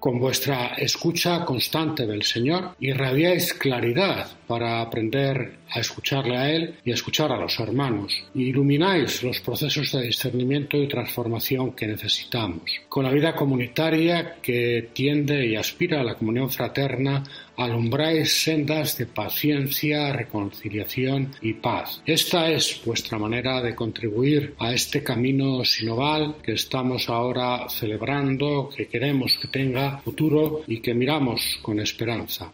Con 0.00 0.18
vuestra 0.18 0.68
escucha 0.78 1.44
constante 1.44 2.06
del 2.06 2.22
Señor 2.22 2.74
irradiáis 2.80 3.52
claridad 3.52 4.28
para 4.46 4.80
aprender 4.80 5.58
a 5.72 5.80
escucharle 5.80 6.36
a 6.36 6.50
Él 6.50 6.74
y 6.84 6.90
a 6.90 6.94
escuchar 6.94 7.32
a 7.32 7.38
los 7.38 7.58
hermanos. 7.60 8.12
Ilumináis 8.34 9.22
los 9.22 9.40
procesos 9.40 9.92
de 9.92 10.02
discernimiento 10.02 10.76
y 10.76 10.88
transformación 10.88 11.72
que 11.72 11.86
necesitamos. 11.86 12.62
Con 12.88 13.04
la 13.04 13.10
vida 13.10 13.34
comunitaria 13.34 14.36
que 14.42 14.90
tiende 14.92 15.46
y 15.46 15.56
aspira 15.56 16.00
a 16.00 16.04
la 16.04 16.14
comunión 16.14 16.50
fraterna, 16.50 17.22
alumbráis 17.56 18.42
sendas 18.42 18.96
de 18.96 19.06
paciencia, 19.06 20.12
reconciliación 20.12 21.32
y 21.42 21.54
paz. 21.54 22.02
Esta 22.06 22.50
es 22.50 22.80
vuestra 22.84 23.18
manera 23.18 23.60
de 23.60 23.74
contribuir 23.74 24.54
a 24.58 24.72
este 24.72 25.02
camino 25.02 25.64
sinoval 25.64 26.36
que 26.42 26.52
estamos 26.52 27.08
ahora 27.08 27.68
celebrando, 27.68 28.70
que 28.74 28.88
queremos 28.88 29.36
que 29.40 29.48
tenga 29.48 29.98
futuro 29.98 30.62
y 30.66 30.80
que 30.80 30.94
miramos 30.94 31.58
con 31.62 31.80
esperanza. 31.80 32.50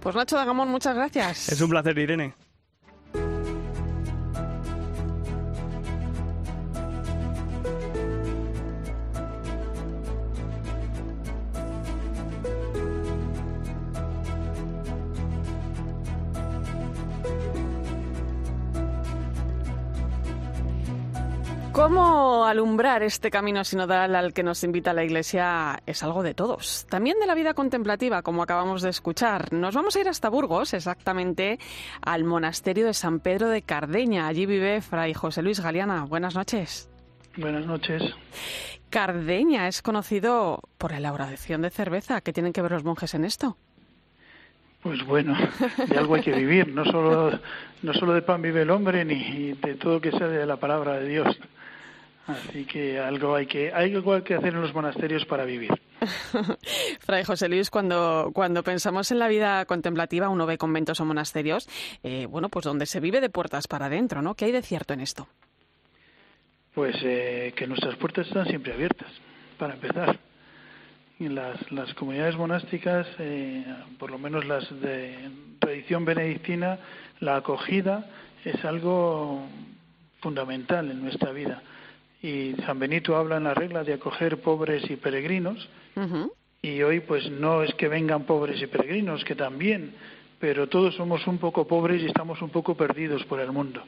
Pues 0.00 0.14
Nacho 0.14 0.36
Dagamón, 0.36 0.68
muchas 0.68 0.94
gracias. 0.94 1.48
Es 1.48 1.60
un 1.60 1.70
placer, 1.70 1.98
Irene. 1.98 2.45
Alumbrar 22.56 23.02
este 23.02 23.30
camino 23.30 23.62
sinodal 23.64 24.16
al 24.16 24.32
que 24.32 24.42
nos 24.42 24.64
invita 24.64 24.94
la 24.94 25.04
Iglesia 25.04 25.82
es 25.84 26.02
algo 26.02 26.22
de 26.22 26.32
todos, 26.32 26.86
también 26.88 27.20
de 27.20 27.26
la 27.26 27.34
vida 27.34 27.52
contemplativa, 27.52 28.22
como 28.22 28.42
acabamos 28.42 28.80
de 28.80 28.88
escuchar. 28.88 29.52
Nos 29.52 29.74
vamos 29.74 29.94
a 29.94 30.00
ir 30.00 30.08
hasta 30.08 30.30
Burgos, 30.30 30.72
exactamente 30.72 31.58
al 32.00 32.24
monasterio 32.24 32.86
de 32.86 32.94
San 32.94 33.20
Pedro 33.20 33.50
de 33.50 33.60
Cardeña. 33.60 34.26
Allí 34.26 34.46
vive 34.46 34.80
Fray 34.80 35.12
José 35.12 35.42
Luis 35.42 35.60
Galeana. 35.60 36.06
Buenas 36.06 36.34
noches. 36.34 36.88
Buenas 37.36 37.66
noches. 37.66 38.02
Cardeña 38.88 39.68
es 39.68 39.82
conocido 39.82 40.62
por 40.78 40.92
la 40.92 40.96
elaboración 40.96 41.60
de 41.60 41.68
cerveza. 41.68 42.22
¿Qué 42.22 42.32
tienen 42.32 42.54
que 42.54 42.62
ver 42.62 42.72
los 42.72 42.84
monjes 42.84 43.12
en 43.12 43.26
esto? 43.26 43.58
Pues 44.82 45.04
bueno, 45.04 45.36
de 45.88 45.98
algo 45.98 46.14
hay 46.14 46.22
que 46.22 46.32
vivir, 46.32 46.68
no 46.68 46.86
solo, 46.86 47.38
no 47.82 47.92
solo 47.92 48.14
de 48.14 48.22
pan 48.22 48.40
vive 48.40 48.62
el 48.62 48.70
hombre, 48.70 49.04
ni 49.04 49.52
de 49.52 49.74
todo 49.74 50.00
que 50.00 50.10
sea 50.10 50.28
de 50.28 50.46
la 50.46 50.56
palabra 50.56 50.94
de 50.94 51.08
Dios. 51.08 51.38
Así 52.26 52.64
que 52.64 52.98
algo 52.98 53.36
hay 53.36 53.46
que, 53.46 53.72
hay 53.72 53.94
algo 53.94 54.22
que 54.24 54.34
hacer 54.34 54.52
en 54.52 54.60
los 54.60 54.74
monasterios 54.74 55.24
para 55.26 55.44
vivir. 55.44 55.70
Fray 57.00 57.22
José 57.22 57.48
Luis, 57.48 57.70
cuando, 57.70 58.30
cuando 58.34 58.64
pensamos 58.64 59.12
en 59.12 59.20
la 59.20 59.28
vida 59.28 59.64
contemplativa, 59.64 60.28
uno 60.28 60.44
ve 60.44 60.58
conventos 60.58 61.00
o 61.00 61.04
monasterios, 61.04 61.68
eh, 62.02 62.26
bueno, 62.26 62.48
pues 62.48 62.64
donde 62.64 62.86
se 62.86 62.98
vive 62.98 63.20
de 63.20 63.30
puertas 63.30 63.68
para 63.68 63.86
adentro, 63.86 64.22
¿no? 64.22 64.34
¿Qué 64.34 64.46
hay 64.46 64.52
de 64.52 64.62
cierto 64.62 64.92
en 64.92 65.00
esto? 65.00 65.28
Pues 66.74 66.96
eh, 67.04 67.52
que 67.56 67.66
nuestras 67.68 67.94
puertas 67.96 68.26
están 68.26 68.46
siempre 68.46 68.72
abiertas, 68.72 69.10
para 69.56 69.74
empezar. 69.74 70.18
En 71.18 71.34
las, 71.34 71.72
las 71.72 71.94
comunidades 71.94 72.36
monásticas, 72.36 73.06
eh, 73.20 73.64
por 73.98 74.10
lo 74.10 74.18
menos 74.18 74.44
las 74.44 74.68
de 74.80 75.30
tradición 75.60 76.04
benedictina, 76.04 76.78
la 77.20 77.36
acogida 77.36 78.04
es 78.44 78.62
algo 78.64 79.46
fundamental 80.20 80.90
en 80.90 81.02
nuestra 81.02 81.30
vida 81.30 81.62
y 82.26 82.56
San 82.66 82.80
Benito 82.80 83.16
habla 83.16 83.36
en 83.36 83.44
la 83.44 83.54
regla 83.54 83.84
de 83.84 83.94
acoger 83.94 84.40
pobres 84.40 84.82
y 84.90 84.96
peregrinos 84.96 85.68
y 86.60 86.82
hoy 86.82 86.98
pues 86.98 87.30
no 87.30 87.62
es 87.62 87.72
que 87.74 87.86
vengan 87.86 88.24
pobres 88.24 88.60
y 88.60 88.66
peregrinos, 88.66 89.24
que 89.24 89.36
también, 89.36 89.94
pero 90.40 90.68
todos 90.68 90.96
somos 90.96 91.24
un 91.28 91.38
poco 91.38 91.68
pobres 91.68 92.02
y 92.02 92.06
estamos 92.06 92.42
un 92.42 92.50
poco 92.50 92.76
perdidos 92.76 93.24
por 93.26 93.38
el 93.38 93.52
mundo. 93.52 93.80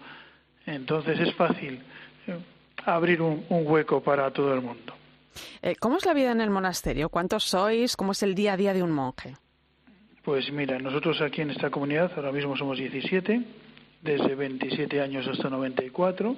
Entonces 0.66 1.18
es 1.18 1.35
fácil 1.35 1.80
eh, 2.28 2.38
abrir 2.85 3.21
un, 3.21 3.45
hueco 3.50 4.00
para 4.00 4.30
todo 4.30 4.54
el 4.54 4.61
mundo. 4.61 4.95
Eh, 5.61 5.75
¿Cómo 5.80 5.97
es 5.97 6.07
la 6.07 6.14
vida 6.14 6.30
en 6.30 6.40
el 6.40 6.50
monasterio? 6.50 7.09
¿Cuántos 7.09 7.42
sois? 7.42 7.97
¿Cómo 7.97 8.12
es 8.12 8.23
el 8.23 8.37
día 8.37 8.52
a 8.52 8.57
día 8.57 8.73
de 8.73 8.85
un 8.85 8.92
monje? 8.92 9.35
Pues 10.23 10.52
mira, 10.52 10.78
nosotros 10.78 11.21
aquí 11.23 11.40
en 11.40 11.50
esta 11.50 11.71
comunidad 11.71 12.12
ahora 12.14 12.30
mismo 12.30 12.57
somos 12.57 12.78
17, 12.78 13.42
desde 14.02 14.35
27 14.37 15.00
años 15.00 15.26
hasta 15.26 15.50
94. 15.50 16.37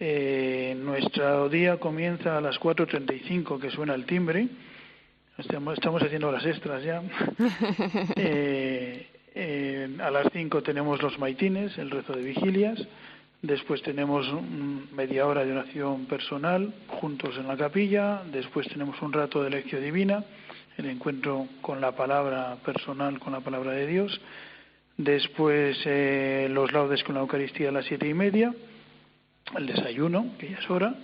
Eh, 0.00 0.76
nuestro 0.78 1.48
día 1.48 1.78
comienza 1.78 2.38
a 2.38 2.40
las 2.40 2.58
4.35, 2.58 3.60
que 3.60 3.70
suena 3.70 3.94
el 3.94 4.04
timbre. 4.04 4.48
Estamos, 5.38 5.74
estamos 5.74 6.02
haciendo 6.02 6.28
horas 6.28 6.46
extras 6.46 6.82
ya. 6.82 7.02
Eh, 9.34 9.96
a 9.98 10.10
las 10.10 10.26
5 10.30 10.62
tenemos 10.62 11.00
los 11.00 11.18
maitines, 11.18 11.78
el 11.78 11.90
rezo 11.90 12.12
de 12.12 12.22
vigilias. 12.22 12.78
Después 13.40 13.80
tenemos 13.80 14.30
media 14.92 15.26
hora 15.26 15.42
de 15.42 15.52
oración 15.52 16.04
personal 16.04 16.74
juntos 16.86 17.38
en 17.38 17.48
la 17.48 17.56
capilla. 17.56 18.24
Después 18.30 18.68
tenemos 18.68 19.00
un 19.00 19.10
rato 19.10 19.42
de 19.42 19.48
lección 19.48 19.82
divina, 19.82 20.22
el 20.76 20.84
encuentro 20.84 21.46
con 21.62 21.80
la 21.80 21.92
palabra 21.92 22.58
personal, 22.62 23.18
con 23.20 23.32
la 23.32 23.40
palabra 23.40 23.72
de 23.72 23.86
Dios. 23.86 24.20
Después 24.98 25.78
eh, 25.86 26.48
los 26.50 26.70
laudes 26.70 27.02
con 27.02 27.14
la 27.14 27.22
Eucaristía 27.22 27.70
a 27.70 27.72
las 27.72 27.86
siete 27.86 28.06
y 28.06 28.12
media 28.12 28.52
el 29.56 29.66
desayuno, 29.66 30.34
que 30.38 30.50
ya 30.50 30.58
es 30.58 30.70
hora. 30.70 30.94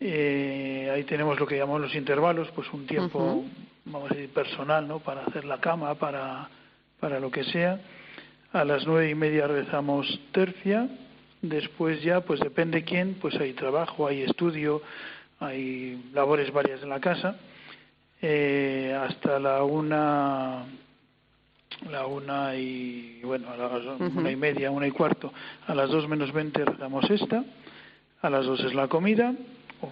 Eh, 0.00 0.90
ahí 0.92 1.04
tenemos 1.04 1.38
lo 1.38 1.46
que 1.46 1.56
llamamos 1.56 1.82
los 1.82 1.94
intervalos, 1.94 2.48
pues 2.54 2.72
un 2.72 2.86
tiempo, 2.86 3.44
vamos 3.84 4.10
a 4.10 4.14
decir, 4.14 4.30
personal, 4.30 4.86
¿no? 4.86 4.98
Para 4.98 5.22
hacer 5.24 5.44
la 5.44 5.60
cama, 5.60 5.94
para, 5.94 6.48
para 7.00 7.20
lo 7.20 7.30
que 7.30 7.44
sea. 7.44 7.80
A 8.52 8.64
las 8.64 8.86
nueve 8.86 9.10
y 9.10 9.14
media 9.14 9.46
rezamos 9.46 10.20
tercia. 10.32 10.88
Después 11.42 12.02
ya, 12.02 12.20
pues 12.20 12.40
depende 12.40 12.84
quién, 12.84 13.14
pues 13.20 13.34
hay 13.36 13.52
trabajo, 13.52 14.06
hay 14.06 14.22
estudio, 14.22 14.82
hay 15.40 16.10
labores 16.12 16.52
varias 16.52 16.82
en 16.82 16.88
la 16.88 17.00
casa. 17.00 17.36
Eh, 18.22 18.96
hasta 18.98 19.38
la 19.38 19.62
una 19.64 20.64
la 21.90 22.06
una 22.06 22.54
y 22.54 23.20
bueno 23.22 23.48
a 23.50 23.56
las 23.56 24.00
una 24.00 24.30
y 24.30 24.36
media 24.36 24.70
una 24.70 24.86
y 24.86 24.90
cuarto. 24.90 25.32
A 25.66 25.74
las 25.74 25.90
dos 25.90 26.08
menos 26.08 26.32
veinte 26.32 26.64
rezamos 26.64 27.08
esta. 27.10 27.44
A 28.22 28.30
las 28.30 28.46
dos 28.46 28.60
es 28.64 28.74
la 28.74 28.88
comida. 28.88 29.34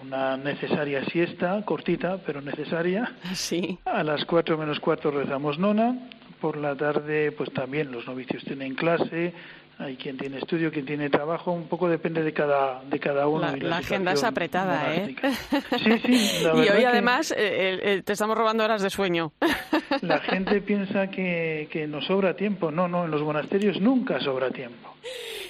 Una 0.01 0.37
necesaria 0.37 1.05
siesta 1.05 1.61
cortita 1.65 2.17
pero 2.25 2.41
necesaria. 2.41 3.13
Sí. 3.33 3.77
A 3.85 4.03
las 4.03 4.25
cuatro 4.25 4.57
menos 4.57 4.79
cuarto 4.79 5.11
rezamos 5.11 5.59
nona. 5.59 6.09
Por 6.41 6.57
la 6.57 6.75
tarde 6.75 7.31
pues 7.31 7.51
también 7.53 7.91
los 7.91 8.05
novicios 8.07 8.43
tienen 8.43 8.75
clase 8.75 9.33
hay 9.77 9.95
quien 9.97 10.17
tiene 10.17 10.37
estudio, 10.37 10.71
quien 10.71 10.85
tiene 10.85 11.09
trabajo, 11.09 11.51
un 11.51 11.67
poco 11.67 11.89
depende 11.89 12.23
de 12.23 12.33
cada 12.33 12.83
de 12.83 12.99
cada 12.99 13.27
uno. 13.27 13.41
La, 13.41 13.57
la, 13.57 13.77
agenda 13.77 14.13
es 14.13 14.23
apretada, 14.23 14.95
¿eh? 14.95 15.15
Sí, 15.83 15.99
sí. 15.99 16.43
y 16.43 16.69
hoy 16.69 16.83
además 16.85 17.33
eh, 17.35 18.01
te 18.05 18.13
estamos 18.13 18.37
robando 18.37 18.63
horas 18.63 18.81
de 18.81 18.89
sueño. 18.89 19.33
La 20.01 20.19
gente 20.19 20.61
piensa 20.61 21.09
que, 21.09 21.67
que 21.71 21.87
nos 21.87 22.05
sobra 22.05 22.35
tiempo. 22.35 22.71
No, 22.71 22.87
no, 22.87 23.05
en 23.05 23.11
los 23.11 23.21
monasterios 23.21 23.79
nunca 23.79 24.19
sobra 24.19 24.51
tiempo. 24.51 24.95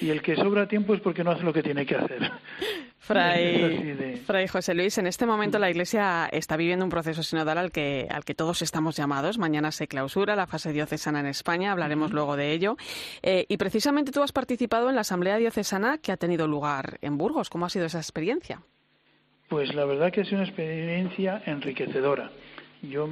Y 0.00 0.10
el 0.10 0.22
que 0.22 0.36
sobra 0.36 0.66
tiempo 0.66 0.94
es 0.94 1.00
porque 1.00 1.24
no 1.24 1.30
hace 1.30 1.42
lo 1.42 1.52
que 1.52 1.62
tiene 1.62 1.86
que 1.86 1.96
hacer. 1.96 2.30
Fray, 3.04 4.22
Fray, 4.26 4.48
José 4.48 4.74
Luis, 4.74 4.96
en 4.96 5.06
este 5.06 5.26
momento 5.26 5.58
la 5.58 5.68
Iglesia 5.68 6.26
está 6.32 6.56
viviendo 6.56 6.86
un 6.86 6.90
proceso 6.90 7.22
sinodal 7.22 7.58
al 7.58 7.70
que, 7.70 8.08
al 8.10 8.24
que 8.24 8.34
todos 8.34 8.62
estamos 8.62 8.96
llamados. 8.96 9.36
Mañana 9.36 9.72
se 9.72 9.86
clausura 9.86 10.34
la 10.36 10.46
fase 10.46 10.72
diocesana 10.72 11.20
en 11.20 11.26
España, 11.26 11.72
hablaremos 11.72 12.12
luego 12.12 12.34
de 12.36 12.52
ello. 12.52 12.78
Eh, 13.22 13.44
y 13.46 13.58
precisamente 13.58 14.10
tú 14.10 14.22
has 14.22 14.32
participado 14.32 14.88
en 14.88 14.94
la 14.94 15.02
Asamblea 15.02 15.36
Diocesana 15.36 15.98
que 15.98 16.12
ha 16.12 16.16
tenido 16.16 16.48
lugar 16.48 16.98
en 17.02 17.18
Burgos. 17.18 17.50
¿Cómo 17.50 17.66
ha 17.66 17.68
sido 17.68 17.84
esa 17.84 17.98
experiencia? 17.98 18.62
Pues 19.48 19.74
la 19.74 19.84
verdad 19.84 20.10
que 20.10 20.22
ha 20.22 20.24
sido 20.24 20.38
una 20.38 20.46
experiencia 20.46 21.42
enriquecedora. 21.44 22.30
Yo 22.80 23.06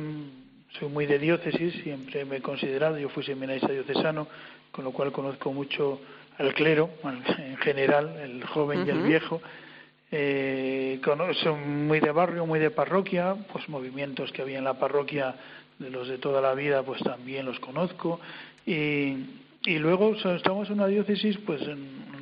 soy 0.79 0.89
muy 0.89 1.05
de 1.05 1.19
diócesis, 1.19 1.75
siempre 1.83 2.25
me 2.25 2.37
he 2.37 2.41
considerado, 2.41 2.99
yo 2.99 3.11
fui 3.11 3.25
seminarista 3.25 3.69
diocesano, 3.69 4.27
con 4.71 4.87
lo 4.87 4.93
cual 4.93 5.13
conozco 5.13 5.53
mucho 5.53 6.01
al 6.39 6.55
clero 6.55 6.89
en 7.05 7.57
general, 7.59 8.17
el 8.23 8.43
joven 8.47 8.87
y 8.87 8.91
el 8.91 9.03
viejo, 9.03 9.43
eh, 10.15 11.01
son 11.43 11.87
muy 11.87 11.99
de 11.99 12.13
barrio, 12.13 12.45
muy 12.45 12.61
de 12.61 12.71
parroquia, 12.71 13.35
pues 13.51 13.67
movimientos 13.71 14.31
que 14.31 14.43
había 14.43 14.59
en 14.59 14.65
la 14.65 14.79
parroquia 14.79 15.35
de 15.79 15.91
los 15.91 16.07
de 16.07 16.19
toda 16.19 16.43
la 16.43 16.55
vida, 16.55 16.83
pues 16.83 17.03
también 17.03 17.47
los 17.47 17.59
conozco. 17.61 18.21
Y, 18.67 19.17
y 19.65 19.79
luego 19.79 20.15
estamos 20.15 20.69
en 20.69 20.75
una 20.75 20.87
diócesis 20.87 21.39
pues 21.39 21.63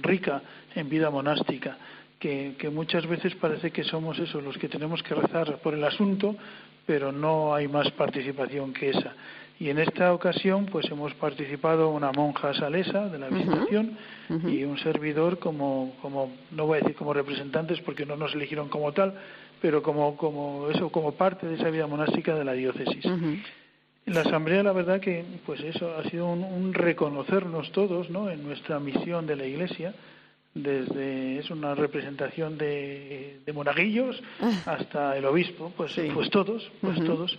rica 0.02 0.40
en 0.76 0.88
vida 0.88 1.10
monástica, 1.10 1.76
que, 2.20 2.54
que 2.56 2.70
muchas 2.70 3.06
veces 3.06 3.34
parece 3.34 3.72
que 3.72 3.82
somos 3.82 4.18
esos 4.20 4.42
los 4.42 4.56
que 4.56 4.68
tenemos 4.68 5.02
que 5.02 5.14
rezar 5.14 5.58
por 5.58 5.74
el 5.74 5.82
asunto, 5.82 6.36
pero 6.86 7.10
no 7.10 7.54
hay 7.54 7.66
más 7.66 7.90
participación 7.90 8.72
que 8.72 8.90
esa. 8.90 9.14
Y 9.60 9.68
en 9.68 9.78
esta 9.78 10.14
ocasión, 10.14 10.64
pues 10.64 10.90
hemos 10.90 11.12
participado 11.14 11.90
una 11.90 12.12
monja 12.12 12.54
salesa 12.54 13.10
de 13.10 13.18
la 13.18 13.28
visitación 13.28 13.94
y 14.46 14.64
un 14.64 14.78
servidor 14.78 15.38
como, 15.38 15.96
como, 16.00 16.32
no 16.52 16.64
voy 16.64 16.78
a 16.78 16.80
decir 16.80 16.96
como 16.96 17.12
representantes 17.12 17.78
porque 17.82 18.06
no 18.06 18.16
nos 18.16 18.34
eligieron 18.34 18.70
como 18.70 18.90
tal, 18.92 19.12
pero 19.60 19.82
como, 19.82 20.16
como 20.16 20.70
eso, 20.70 20.88
como 20.88 21.12
parte 21.12 21.46
de 21.46 21.56
esa 21.56 21.68
vida 21.68 21.86
monástica 21.86 22.34
de 22.34 22.44
la 22.44 22.54
diócesis. 22.54 23.04
La 24.06 24.22
asamblea, 24.22 24.62
la 24.62 24.72
verdad 24.72 24.98
que, 24.98 25.22
pues 25.44 25.60
eso 25.60 25.94
ha 25.94 26.08
sido 26.08 26.26
un, 26.26 26.72
reconocernos 26.72 27.70
todos, 27.72 28.08
¿no? 28.08 28.30
En 28.30 28.42
nuestra 28.42 28.80
misión 28.80 29.26
de 29.26 29.36
la 29.36 29.44
Iglesia, 29.44 29.92
desde 30.54 31.38
es 31.38 31.50
una 31.50 31.74
representación 31.74 32.56
de, 32.56 33.40
de 33.44 33.52
monaguillos 33.52 34.22
hasta 34.64 35.18
el 35.18 35.26
obispo, 35.26 35.70
pues, 35.76 36.00
pues 36.14 36.30
todos, 36.30 36.72
pues 36.80 37.04
todos 37.04 37.38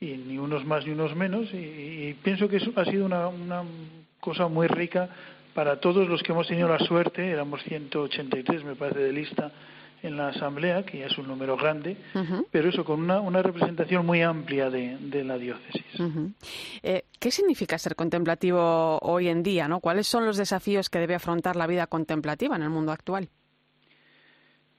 y 0.00 0.16
ni 0.16 0.38
unos 0.38 0.64
más 0.64 0.84
ni 0.86 0.92
unos 0.92 1.14
menos 1.14 1.52
y, 1.52 2.14
pienso 2.22 2.48
que 2.48 2.56
eso 2.56 2.72
ha 2.76 2.84
sido 2.84 3.06
una, 3.06 3.28
una, 3.28 3.62
cosa 4.20 4.48
muy 4.48 4.66
rica 4.66 5.08
para 5.54 5.80
todos 5.80 6.08
los 6.08 6.22
que 6.22 6.32
hemos 6.32 6.48
tenido 6.48 6.68
la 6.68 6.78
suerte, 6.80 7.30
éramos 7.30 7.62
183 7.62 8.64
me 8.64 8.74
parece 8.74 9.00
de 9.00 9.12
lista 9.12 9.52
en 10.02 10.16
la 10.16 10.28
asamblea, 10.28 10.84
que 10.84 10.98
ya 10.98 11.06
es 11.06 11.18
un 11.18 11.26
número 11.26 11.56
grande, 11.56 11.96
pero 12.50 12.68
eso 12.68 12.84
con 12.84 13.00
una, 13.00 13.20
una, 13.20 13.42
representación 13.42 14.04
muy 14.04 14.22
amplia 14.22 14.70
de, 14.70 14.96
de 15.00 15.24
la 15.24 15.38
diócesis. 15.38 15.84
Eh, 16.82 17.04
¿Qué 17.18 17.30
significa 17.30 17.78
ser 17.78 17.96
contemplativo 17.96 18.98
hoy 19.00 19.28
en 19.28 19.42
día? 19.42 19.68
¿no? 19.68 19.80
¿Cuáles 19.80 20.06
son 20.06 20.26
los 20.26 20.36
desafíos 20.36 20.90
que 20.90 20.98
debe 20.98 21.14
afrontar 21.14 21.56
la 21.56 21.66
vida 21.66 21.86
contemplativa 21.86 22.56
en 22.56 22.62
el 22.62 22.70
mundo 22.70 22.92
actual? 22.92 23.28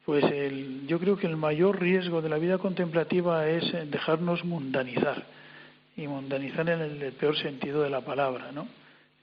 Pues 0.07 0.23
el, 0.23 0.87
yo 0.87 0.99
creo 1.01 1.17
que 1.17 1.27
el 1.27 1.35
mayor 1.35 1.81
riesgo 1.81 2.21
de 2.21 2.29
la 2.29 2.37
vida 2.37 2.57
contemplativa 2.59 3.45
es 3.45 3.73
eh, 3.73 3.85
dejarnos 3.91 4.45
mundanizar, 4.45 5.25
y 5.97 6.07
mundanizar 6.07 6.69
en 6.69 6.79
el, 6.79 7.11
peor 7.11 7.37
sentido 7.37 7.83
de 7.83 7.89
la 7.89 7.99
palabra, 7.99 8.53
¿no? 8.53 8.69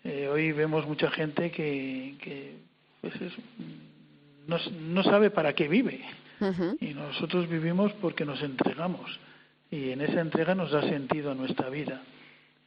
Eh, 0.05 0.29
hoy 0.29 0.53
vemos 0.53 0.87
mucha 0.87 1.11
gente 1.11 1.51
que, 1.51 2.17
que 2.21 2.57
pues 3.01 3.15
no, 4.47 4.59
no, 4.93 5.03
sabe 5.05 5.31
para 5.31 5.55
qué 5.55 5.69
vive, 5.69 6.03
y 6.79 6.93
nosotros 6.93 7.49
vivimos 7.49 7.91
porque 8.03 8.27
nos 8.27 8.43
entregamos, 8.43 9.19
y 9.71 9.89
en 9.89 10.03
esa 10.03 10.21
entrega 10.21 10.55
nos 10.55 10.71
da 10.71 10.83
sentido 10.83 11.31
a 11.31 11.35
nuestra 11.35 11.71
vida. 11.71 12.03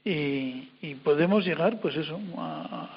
Y, 0.09 0.69
y, 0.81 0.95
podemos 1.03 1.45
llegar 1.45 1.81
pues 1.81 1.97
eso 1.97 2.17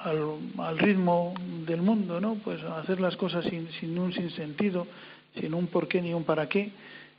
al, 0.05 0.19
al, 0.59 0.79
ritmo 0.79 1.35
del 1.67 1.83
mundo 1.83 2.21
no 2.21 2.37
pues 2.37 2.62
a 2.62 2.79
hacer 2.79 3.00
las 3.00 3.17
cosas 3.17 3.45
sin, 3.47 3.69
sin 3.81 3.99
un 3.99 4.12
sinsentido 4.12 4.87
sin 5.35 5.55
un 5.55 5.67
por 5.67 5.88
qué 5.88 6.00
ni 6.00 6.14
un 6.14 6.23
para 6.23 6.49
qué. 6.49 6.71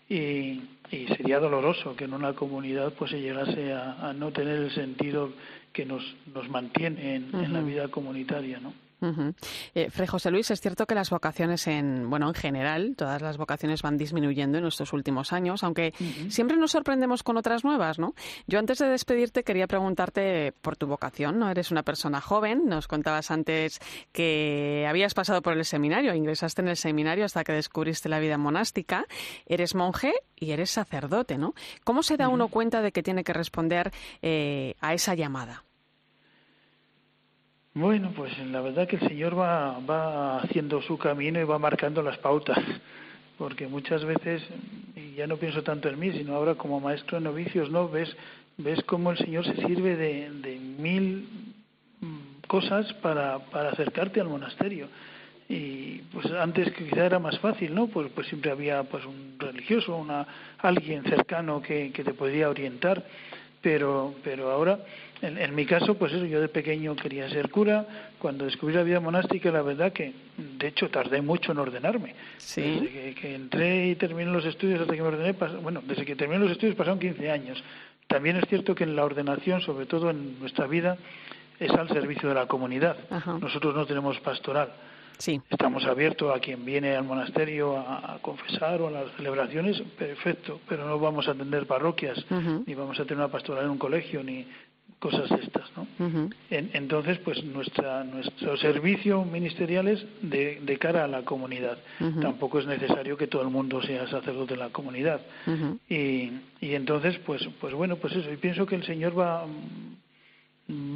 Y, 0.08 0.62
y 0.92 1.08
sería 1.18 1.40
doloroso 1.40 1.94
que 1.96 2.06
en 2.06 2.14
una 2.14 2.34
comunidad 2.34 2.94
pues 2.94 3.12
se 3.12 3.20
llegase 3.20 3.74
a, 3.74 4.14
no 4.14 4.32
tener 4.32 4.60
el 4.60 4.72
sentido 4.72 5.32
que 5.74 5.86
nos, 5.86 6.04
nos 6.34 6.48
mantiene 6.50 7.16
en, 7.16 7.36
en 7.36 7.52
la 7.52 7.62
vida 7.62 7.90
comunitaria 7.90 8.62
no 8.62 8.74
eh, 9.74 9.90
Fray 9.90 10.08
José 10.08 10.32
Luis, 10.32 10.52
es 10.52 10.62
cierto 10.62 10.86
que 10.86 10.96
las 10.96 11.10
vocaciones 11.10 11.68
en, 11.68 12.10
bueno, 12.10 12.28
en 12.28 12.34
general, 12.34 12.96
todas 12.96 13.22
las 13.22 13.38
vocaciones 13.38 13.82
van 13.82 13.98
disminuyendo 13.98 14.58
en 14.58 14.66
estos 14.66 14.94
últimos 14.94 15.34
años, 15.34 15.64
aunque 15.64 15.94
siempre 16.30 16.58
nos 16.58 16.72
sorprendemos 16.72 17.24
con 17.24 17.38
otras 17.38 17.64
nuevas, 17.64 18.00
¿no? 18.00 18.14
Yo 18.48 18.60
antes 18.60 18.80
de 18.80 18.88
despedirte 18.88 19.44
quería 19.44 19.68
preguntarte 19.68 20.54
por 20.62 20.78
tu 20.78 20.88
vocación, 20.88 21.40
¿no? 21.40 21.50
Eres 21.50 21.72
una 21.72 21.84
persona 21.84 22.22
joven, 22.22 22.68
nos 22.68 22.88
contabas 22.88 23.32
antes 23.32 23.80
que 24.12 24.86
habías 24.88 25.14
pasado 25.14 25.42
por 25.42 25.54
el 25.54 25.66
seminario, 25.66 26.14
ingresaste 26.14 26.62
en 26.62 26.68
el 26.68 26.78
seminario 26.78 27.26
hasta 27.26 27.44
que 27.44 27.54
descubriste 27.54 28.10
la 28.10 28.20
vida 28.20 28.38
monástica, 28.38 29.06
eres 29.46 29.76
monje 29.76 30.14
y 30.36 30.52
eres 30.52 30.70
sacerdote, 30.70 31.38
¿no? 31.38 31.54
¿Cómo 31.84 32.04
se 32.04 32.18
da 32.18 32.30
uno 32.30 32.48
cuenta 32.50 32.82
de 32.82 32.92
que 32.92 33.04
tiene 33.04 33.24
que 33.24 33.34
responder 33.34 33.92
eh, 34.22 34.76
a 34.80 34.94
esa 34.94 35.16
llamada? 35.16 35.64
Bueno, 37.74 38.12
pues 38.14 38.38
la 38.38 38.60
verdad 38.60 38.86
que 38.86 38.98
el 38.98 39.08
Señor 39.08 39.40
va, 39.40 39.80
va 39.80 40.42
haciendo 40.42 40.82
su 40.82 40.98
camino 40.98 41.40
y 41.40 41.46
va 41.46 41.58
marcando 41.58 42.04
las 42.04 42.18
pautas, 42.18 42.60
porque 43.38 43.66
muchas 43.66 44.04
veces, 44.04 44.44
y 44.94 45.14
ya 45.14 45.26
no 45.26 45.38
pienso 45.38 45.64
tanto 45.64 45.88
en 45.88 45.98
mí, 45.98 46.12
sino 46.12 46.36
ahora 46.36 46.56
como 46.56 46.82
maestro 46.82 47.18
de 47.18 47.24
novicios, 47.24 47.72
¿no? 47.72 47.88
Ves, 47.88 48.14
ves 48.58 48.84
cómo 48.84 49.12
el 49.12 49.18
Señor 49.20 49.46
se 49.46 49.56
sirve 49.56 49.96
de, 49.96 50.60
mil 50.60 51.30
mm, 52.02 52.46
cosas 52.46 52.92
para, 52.96 53.40
para 53.40 53.70
acercarte 53.70 54.20
al 54.20 54.28
monasterio. 54.28 54.90
Y 55.48 56.00
pues 56.12 56.26
antes 56.30 56.74
quizá 56.74 57.06
era 57.06 57.20
más 57.20 57.40
fácil, 57.40 57.74
¿no? 57.74 57.88
Pues, 57.88 58.12
pues 58.14 58.28
siempre 58.28 58.52
había 58.52 58.84
pues 58.84 59.06
un 59.06 59.38
religioso, 59.40 59.96
una, 59.96 60.28
alguien 60.58 61.04
cercano 61.04 61.62
que 61.62 61.90
te 61.92 62.14
podía 62.14 62.50
orientar 62.50 63.02
pero, 63.62 64.16
pero 64.24 64.52
ahora, 64.52 64.80
en, 65.22 65.38
en, 65.38 65.54
mi 65.54 65.66
caso, 65.66 65.96
pues 65.96 66.12
eso, 66.14 66.26
yo 66.26 66.42
de 66.42 66.50
pequeño 66.50 66.96
quería 66.96 67.30
ser 67.30 67.50
cura. 67.50 67.86
Cuando 68.18 68.46
descubrí 68.46 68.74
la 68.76 68.84
vida 68.84 69.00
monástica, 69.00 69.52
la 69.52 69.62
verdad 69.62 69.94
que, 69.94 70.14
de 70.38 70.68
hecho, 70.68 70.90
tardé 70.90 71.22
mucho 71.22 71.52
en 71.52 71.60
ordenarme. 71.60 72.16
Sí. 72.38 72.62
Desde 72.62 72.88
que, 72.90 73.16
que 73.16 73.36
entré 73.36 73.88
y 73.88 73.96
terminé 73.96 74.32
los 74.32 74.46
estudios 74.46 74.82
hasta 74.82 74.96
que 74.96 75.02
me 75.02 75.08
ordené, 75.08 75.34
bueno, 75.62 75.82
desde 75.86 76.06
que 76.06 76.16
terminé 76.16 76.40
los 76.40 76.52
estudios 76.52 76.76
pasaron 76.76 77.00
15 77.00 77.30
años. 77.30 77.64
También 78.08 78.38
es 78.38 78.46
cierto 78.50 78.74
que 78.76 78.84
en 78.84 78.96
la 78.96 79.06
ordenación, 79.06 79.62
sobre 79.62 79.86
todo 79.86 80.10
en 80.10 80.40
nuestra 80.40 80.68
vida, 80.68 80.98
es 81.60 81.72
al 81.72 81.88
servicio 81.90 82.28
de 82.30 82.36
la 82.36 82.48
comunidad. 82.48 82.98
Ajá. 83.10 83.38
Nosotros 83.40 83.76
no 83.76 83.86
tenemos 83.86 84.20
pastoral. 84.20 84.70
Sí. 85.22 85.40
Estamos 85.52 85.86
abiertos 85.86 86.36
a 86.36 86.40
quien 86.40 86.66
viene 86.66 86.96
al 86.96 87.04
monasterio 87.04 87.78
a, 87.78 88.16
a, 88.16 88.20
confesar 88.20 88.82
o 88.82 88.88
a 88.88 88.92
las 88.92 89.12
celebraciones, 89.18 89.80
perfecto, 89.96 90.60
pero 90.68 90.88
no 90.88 90.98
vamos 90.98 91.28
a 91.28 91.32
atender 91.32 91.68
parroquias, 91.68 92.18
uh 92.32 92.36
-huh. 92.36 92.64
ni 92.66 92.74
vamos 92.74 93.00
a 93.00 93.04
tener 93.04 93.18
una 93.18 93.28
pastoral 93.32 93.66
en 93.66 93.70
un 93.70 93.78
colegio, 93.78 94.24
ni 94.24 94.48
cosas 94.98 95.30
estas, 95.32 95.72
¿no? 95.78 95.84
Uh 96.00 96.10
-huh. 96.10 96.36
en, 96.50 96.72
entonces, 96.74 97.20
pues 97.20 97.44
nuestra, 97.44 98.04
nuestro 98.04 98.58
servicio 98.58 99.24
ministerial 99.24 99.88
es 99.88 100.04
de, 100.24 100.60
de 100.60 100.78
cara 100.78 101.04
a 101.04 101.08
la 101.08 101.22
comunidad. 101.24 101.78
Uh 102.00 102.06
-huh. 102.06 102.22
Tampoco 102.22 102.58
es 102.58 102.66
necesario 102.66 103.16
que 103.16 103.28
todo 103.28 103.44
el 103.44 103.50
mundo 103.50 103.80
sea 103.84 104.08
sacerdote 104.08 104.56
de 104.56 104.60
la 104.60 104.70
comunidad. 104.70 105.22
Y, 105.88 106.32
y 106.62 106.74
entonces, 106.74 107.20
pues, 107.28 107.48
pues 107.60 107.74
bueno, 107.76 107.96
pues 107.98 108.16
eso. 108.16 108.32
Y 108.34 108.38
pienso 108.38 108.66
que 108.66 108.76
el 108.76 108.86
Señor 108.86 109.14
va 109.14 109.46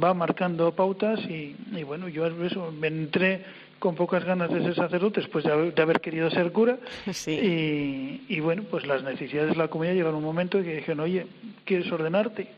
va 0.02 0.14
marcando 0.14 0.74
pautas 0.74 1.20
y, 1.28 1.54
y 1.72 1.82
bueno, 1.82 2.08
yo 2.08 2.26
eso 2.26 2.72
me 2.72 2.88
entré 2.88 3.44
con 3.78 3.94
pocas 3.94 4.24
ganas 4.24 4.50
de 4.50 4.62
ser 4.62 4.74
sacerdote 4.74 5.20
después 5.20 5.44
de 5.44 5.52
haber, 5.52 5.74
de 5.74 5.82
haber 5.82 6.00
querido 6.00 6.30
ser 6.30 6.52
cura 6.52 6.78
sí. 7.12 7.32
y, 7.32 8.34
y, 8.36 8.40
bueno, 8.40 8.64
pues 8.70 8.86
las 8.86 9.02
necesidades 9.02 9.50
de 9.50 9.56
la 9.56 9.68
comunidad 9.68 9.94
llegaron 9.94 10.16
un 10.16 10.24
momento 10.24 10.58
en 10.58 10.64
que 10.64 10.76
dijeron, 10.76 11.00
oye, 11.00 11.26
¿quieres 11.64 11.90
ordenarte? 11.92 12.48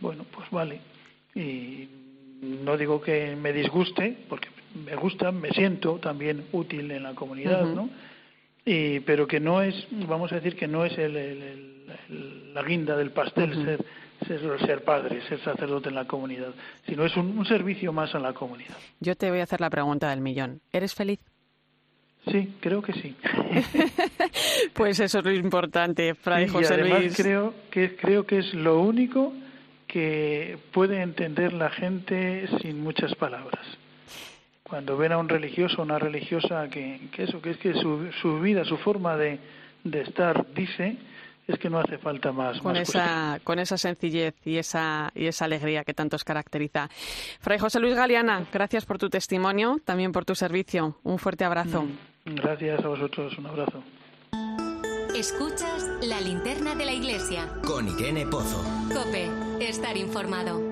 Bueno, 0.00 0.24
pues 0.34 0.50
vale. 0.50 0.80
Y 1.34 1.88
no 2.42 2.76
digo 2.76 3.00
que 3.00 3.36
me 3.36 3.52
disguste, 3.52 4.16
porque 4.28 4.48
me 4.84 4.96
gusta, 4.96 5.30
me 5.32 5.50
siento 5.50 5.98
también 5.98 6.44
útil 6.52 6.90
en 6.90 7.04
la 7.04 7.14
comunidad, 7.14 7.64
uh 7.64 7.72
-huh. 7.72 7.74
¿no? 7.74 7.90
Y, 8.64 9.00
pero 9.00 9.26
que 9.26 9.40
no 9.40 9.62
es, 9.62 9.74
vamos 10.08 10.32
a 10.32 10.36
decir 10.36 10.56
que 10.56 10.68
no 10.68 10.84
es 10.84 10.96
el, 10.98 11.16
el, 11.16 11.42
el, 12.08 12.54
la 12.54 12.62
guinda 12.62 12.96
del 12.96 13.10
pastel 13.10 13.50
uh 13.50 13.54
-huh. 13.54 13.64
ser 13.64 13.84
ser, 14.26 14.40
ser 14.66 14.84
padre, 14.84 15.20
ser 15.28 15.40
sacerdote 15.42 15.88
en 15.88 15.94
la 15.94 16.06
comunidad, 16.06 16.52
sino 16.86 17.04
es 17.04 17.16
un, 17.16 17.38
un, 17.38 17.44
servicio 17.46 17.92
más 17.92 18.14
a 18.14 18.18
la 18.18 18.32
comunidad. 18.32 18.76
Yo 19.00 19.14
te 19.14 19.30
voy 19.30 19.40
a 19.40 19.44
hacer 19.44 19.60
la 19.60 19.70
pregunta 19.70 20.10
del 20.10 20.20
millón. 20.20 20.60
¿Eres 20.72 20.94
feliz? 20.94 21.20
Sí, 22.30 22.54
creo 22.60 22.82
que 22.82 22.92
sí. 22.92 23.16
pues 24.74 25.00
eso 25.00 25.18
es 25.18 25.24
lo 25.24 25.32
importante, 25.32 26.14
Fray 26.14 26.46
José 26.46 26.74
además 26.74 27.00
Luis. 27.00 27.16
creo 27.16 27.54
que 27.70 27.96
creo 27.96 28.24
que 28.26 28.38
es 28.38 28.54
lo 28.54 28.80
único 28.80 29.32
que 29.88 30.56
puede 30.72 31.02
entender 31.02 31.52
la 31.52 31.70
gente 31.70 32.48
sin 32.60 32.80
muchas 32.80 33.14
palabras. 33.16 33.66
Cuando 34.62 34.96
ven 34.96 35.12
a 35.12 35.18
un 35.18 35.28
religioso 35.28 35.82
o 35.82 35.84
una 35.84 35.98
religiosa 35.98 36.68
que, 36.70 37.08
que 37.10 37.24
eso, 37.24 37.42
que 37.42 37.50
es 37.50 37.58
que 37.58 37.74
su, 37.74 38.10
su 38.22 38.40
vida, 38.40 38.64
su 38.64 38.78
forma 38.78 39.16
de, 39.16 39.38
de 39.84 40.00
estar 40.02 40.46
dice 40.54 40.96
es 41.46 41.58
que 41.58 41.68
no 41.68 41.78
hace 41.78 41.98
falta 41.98 42.32
más. 42.32 42.60
Con, 42.60 42.72
más 42.72 42.88
esa, 42.88 43.40
con 43.44 43.58
esa 43.58 43.76
sencillez 43.76 44.34
y 44.44 44.58
esa, 44.58 45.10
y 45.14 45.26
esa 45.26 45.44
alegría 45.44 45.84
que 45.84 45.94
tanto 45.94 46.16
os 46.16 46.24
caracteriza. 46.24 46.88
Fray 47.40 47.58
José 47.58 47.80
Luis 47.80 47.94
Galeana, 47.94 48.46
gracias 48.52 48.84
por 48.86 48.98
tu 48.98 49.10
testimonio, 49.10 49.78
también 49.84 50.12
por 50.12 50.24
tu 50.24 50.34
servicio. 50.34 50.98
Un 51.02 51.18
fuerte 51.18 51.44
abrazo. 51.44 51.86
Gracias 52.24 52.84
a 52.84 52.88
vosotros, 52.88 53.36
un 53.38 53.46
abrazo. 53.46 53.82
Escuchas 55.16 55.90
la 56.02 56.20
linterna 56.20 56.74
de 56.74 56.86
la 56.86 56.92
iglesia. 56.92 57.48
Con 57.66 57.86
Irene 57.88 58.26
Pozo. 58.26 58.64
Cope, 58.94 59.28
estar 59.60 59.96
informado. 59.96 60.71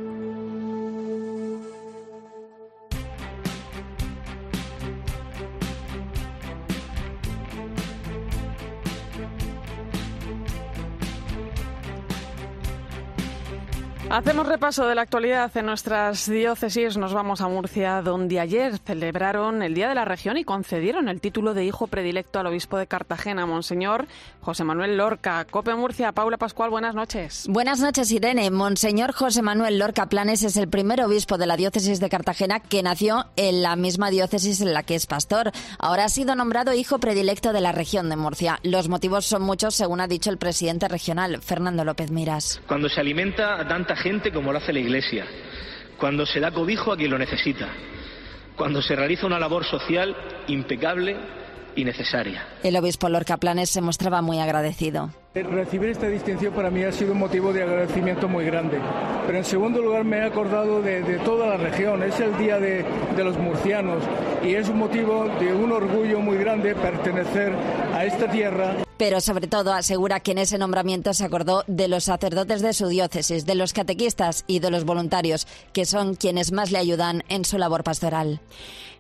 Hacemos 14.11 14.49
repaso 14.49 14.89
de 14.89 14.97
la 14.97 15.03
actualidad 15.03 15.57
en 15.57 15.67
nuestras 15.67 16.29
diócesis. 16.29 16.97
Nos 16.97 17.15
vamos 17.15 17.41
a 17.41 17.47
Murcia, 17.47 18.03
donde 18.03 18.41
ayer 18.41 18.77
celebraron 18.79 19.63
el 19.63 19.73
Día 19.73 19.89
de 19.89 19.95
la 19.95 20.05
Región 20.05 20.37
y 20.37 20.43
concedieron 20.43 21.09
el 21.09 21.21
título 21.21 21.55
de 21.55 21.65
hijo 21.65 21.87
predilecto 21.87 22.41
al 22.41 22.49
obispo 22.49 22.77
de 22.77 22.89
Cartagena, 22.89 23.47
Monseñor 23.47 24.09
José 24.41 24.65
Manuel 24.65 24.97
Lorca. 24.97 25.47
Cope 25.49 25.77
Murcia, 25.77 26.11
Paula 26.11 26.39
Pascual, 26.39 26.71
buenas 26.71 26.97
noches. 26.97 27.47
Buenas 27.49 27.79
noches, 27.79 28.11
Irene. 28.11 28.51
Monseñor 28.51 29.13
José 29.13 29.43
Manuel 29.43 29.79
Lorca 29.79 30.07
Planes 30.07 30.43
es 30.43 30.57
el 30.57 30.69
primer 30.69 31.01
obispo 31.03 31.39
de 31.39 31.47
la 31.47 31.57
diócesis 31.57 32.01
de 32.01 32.09
Cartagena 32.09 32.59
que 32.59 32.83
nació 32.83 33.27
en 33.37 33.63
la 33.63 33.77
misma 33.77 34.11
diócesis 34.11 34.61
en 34.61 34.75
la 34.75 34.83
que 34.83 34.97
es 34.97 35.07
pastor. 35.07 35.53
Ahora 35.79 36.07
ha 36.07 36.09
sido 36.09 36.35
nombrado 36.35 36.75
hijo 36.75 36.99
predilecto 36.99 37.53
de 37.53 37.61
la 37.61 37.71
región 37.71 38.09
de 38.09 38.17
Murcia. 38.17 38.59
Los 38.65 38.89
motivos 38.89 39.25
son 39.27 39.43
muchos, 39.43 39.77
según 39.77 40.01
ha 40.01 40.09
dicho 40.09 40.31
el 40.31 40.39
presidente 40.39 40.89
regional, 40.89 41.41
Fernando 41.43 41.85
López 41.85 42.11
Miras. 42.11 42.61
Cuando 42.67 42.89
se 42.89 43.01
alimenta 43.01 43.55
a 43.61 43.69
tanta 43.69 44.00
gente 44.01 44.33
como 44.33 44.53
lo 44.53 44.59
hace 44.59 44.73
la 44.73 44.81
Iglesia, 44.81 45.27
cuando 45.99 46.27
se 46.27 46.41
da 46.41 46.51
cobijo 46.51 46.93
a 46.93 46.97
quien 46.97 47.11
lo 47.11 47.19
necesita, 47.19 47.69
cuando 48.57 48.83
se 48.83 48.97
realiza 48.97 49.27
una 49.27 49.39
labor 49.39 49.65
social 49.65 50.17
impecable 50.49 51.17
y 51.77 51.85
necesaria. 51.85 52.47
El 52.63 52.77
obispo 52.77 53.09
Lorca 53.09 53.37
Planes 53.37 53.71
se 53.71 53.81
mostraba 53.81 54.23
muy 54.23 54.41
agradecido. 54.41 55.11
Recibir 55.33 55.91
esta 55.91 56.09
distinción 56.09 56.53
para 56.53 56.73
mí 56.73 56.83
ha 56.83 56.91
sido 56.91 57.13
un 57.13 57.21
motivo 57.21 57.53
de 57.53 57.63
agradecimiento 57.63 58.27
muy 58.27 58.45
grande. 58.45 58.81
Pero 59.27 59.39
en 59.39 59.45
segundo 59.45 59.81
lugar 59.81 60.03
me 60.03 60.17
he 60.17 60.25
acordado 60.25 60.83
de, 60.83 61.03
toda 61.25 61.47
la 61.47 61.57
región. 61.57 62.03
Es 62.03 62.19
el 62.19 62.37
día 62.37 62.59
de, 62.59 62.85
los 63.17 63.39
murcianos 63.39 64.03
y 64.43 64.55
es 64.55 64.69
un 64.69 64.79
motivo 64.79 65.29
de 65.39 65.55
un 65.55 65.71
orgullo 65.71 66.19
muy 66.19 66.37
grande 66.37 66.75
pertenecer 66.75 67.53
a 67.95 68.05
esta 68.05 68.29
tierra. 68.29 68.79
Pero 68.97 69.21
sobre 69.21 69.47
todo 69.47 69.73
asegura 69.73 70.19
que 70.19 70.33
en 70.33 70.39
ese 70.39 70.59
nombramiento 70.59 71.15
se 71.15 71.27
acordó 71.27 71.63
de 71.69 71.87
los 71.87 72.05
sacerdotes 72.05 72.61
de 72.61 72.73
su 72.73 72.89
diócesis, 72.89 73.47
de 73.47 73.55
los 73.55 73.73
catequistas 73.73 74.43
y 74.49 74.59
de 74.59 74.73
los 74.73 74.85
voluntarios, 74.85 75.47
que 75.73 75.87
son 75.87 76.17
quienes 76.17 76.51
más 76.51 76.73
le 76.73 76.79
ayudan 76.79 77.23
en 77.29 77.45
su 77.45 77.57
labor 77.57 77.85
pastoral. 77.85 78.41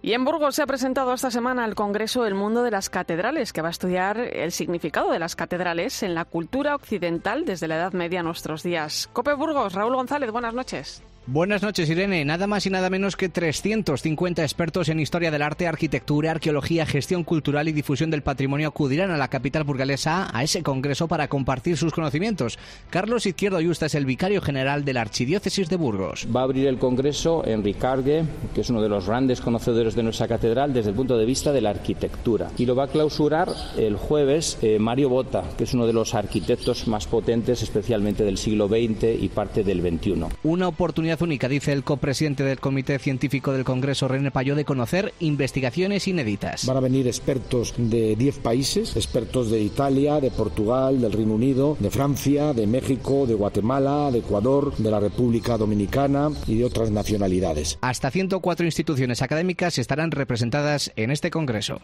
Y 0.02 0.14
en 0.14 0.24
Burgos 0.24 0.54
se 0.54 0.62
ha 0.62 0.66
presentado 0.66 1.12
esta 1.12 1.30
semana 1.30 1.64
al 1.64 1.74
Congreso 1.74 2.24
El 2.24 2.34
Mundo 2.34 2.62
de 2.62 2.70
las 2.70 2.88
Catedrales, 2.88 3.52
que 3.52 3.60
va 3.60 3.68
a 3.68 3.70
estudiar 3.70 4.18
el 4.18 4.50
significado 4.50 5.10
de 5.10 5.18
las 5.18 5.36
catedrales 5.36 6.02
en 6.02 6.14
la 6.14 6.24
cultura 6.24 6.74
occidental 6.74 7.44
desde 7.44 7.68
la 7.68 7.76
Edad 7.76 7.92
Media 7.92 8.20
a 8.20 8.22
nuestros 8.22 8.62
días. 8.62 9.10
Cope 9.12 9.34
Burgos, 9.34 9.74
Raúl 9.74 9.94
González, 9.94 10.30
buenas 10.30 10.54
noches. 10.54 11.02
Buenas 11.26 11.62
noches, 11.62 11.88
Irene. 11.90 12.24
Nada 12.24 12.46
más 12.46 12.64
y 12.64 12.70
nada 12.70 12.88
menos 12.88 13.14
que 13.14 13.28
350 13.28 14.42
expertos 14.42 14.88
en 14.88 14.98
historia 14.98 15.30
del 15.30 15.42
arte, 15.42 15.68
arquitectura, 15.68 16.30
arqueología, 16.30 16.86
gestión 16.86 17.24
cultural 17.24 17.68
y 17.68 17.72
difusión 17.72 18.10
del 18.10 18.22
patrimonio 18.22 18.68
acudirán 18.68 19.10
a 19.10 19.18
la 19.18 19.28
capital 19.28 19.64
burgalesa 19.64 20.30
a 20.32 20.42
ese 20.42 20.62
congreso 20.62 21.08
para 21.08 21.28
compartir 21.28 21.76
sus 21.76 21.92
conocimientos. 21.92 22.58
Carlos 22.88 23.26
Izquierdo 23.26 23.60
Yusta 23.60 23.86
es 23.86 23.94
el 23.94 24.06
vicario 24.06 24.40
general 24.40 24.84
de 24.86 24.94
la 24.94 25.02
Archidiócesis 25.02 25.68
de 25.68 25.76
Burgos. 25.76 26.26
Va 26.34 26.40
a 26.40 26.44
abrir 26.44 26.66
el 26.66 26.78
congreso 26.78 27.44
Enrique 27.46 27.86
Argue, 27.86 28.24
que 28.54 28.62
es 28.62 28.70
uno 28.70 28.80
de 28.80 28.88
los 28.88 29.06
grandes 29.06 29.42
conocedores 29.42 29.94
de 29.94 30.02
nuestra 30.02 30.26
catedral 30.26 30.72
desde 30.72 30.88
el 30.88 30.96
punto 30.96 31.18
de 31.18 31.26
vista 31.26 31.52
de 31.52 31.60
la 31.60 31.70
arquitectura. 31.70 32.50
Y 32.56 32.64
lo 32.64 32.74
va 32.74 32.84
a 32.84 32.88
clausurar 32.88 33.50
el 33.76 33.96
jueves 33.96 34.58
eh, 34.62 34.78
Mario 34.78 35.10
Bota, 35.10 35.44
que 35.58 35.64
es 35.64 35.74
uno 35.74 35.86
de 35.86 35.92
los 35.92 36.14
arquitectos 36.14 36.88
más 36.88 37.06
potentes, 37.06 37.62
especialmente 37.62 38.24
del 38.24 38.38
siglo 38.38 38.68
XX 38.68 39.20
y 39.20 39.28
parte 39.28 39.62
del 39.62 39.82
XXI. 39.82 40.24
Una 40.44 40.66
oportunidad 40.66 41.09
única, 41.20 41.48
dice 41.48 41.72
el 41.72 41.84
copresidente 41.84 42.44
del 42.44 42.60
Comité 42.60 42.98
Científico 42.98 43.52
del 43.52 43.64
Congreso, 43.64 44.08
René 44.08 44.30
Payó, 44.30 44.54
de 44.54 44.64
conocer 44.64 45.12
investigaciones 45.20 46.06
inéditas. 46.06 46.66
Van 46.66 46.76
a 46.76 46.80
venir 46.80 47.06
expertos 47.06 47.74
de 47.76 48.14
10 48.16 48.38
países, 48.38 48.96
expertos 48.96 49.50
de 49.50 49.60
Italia, 49.60 50.20
de 50.20 50.30
Portugal, 50.30 51.00
del 51.00 51.12
Reino 51.12 51.34
Unido, 51.34 51.76
de 51.80 51.90
Francia, 51.90 52.52
de 52.52 52.66
México, 52.66 53.26
de 53.26 53.34
Guatemala, 53.34 54.10
de 54.10 54.18
Ecuador, 54.18 54.76
de 54.76 54.90
la 54.90 55.00
República 55.00 55.56
Dominicana 55.56 56.30
y 56.46 56.58
de 56.58 56.64
otras 56.64 56.90
nacionalidades. 56.90 57.78
Hasta 57.80 58.10
104 58.10 58.64
instituciones 58.64 59.22
académicas 59.22 59.78
estarán 59.78 60.10
representadas 60.10 60.92
en 60.96 61.10
este 61.10 61.30
Congreso. 61.30 61.80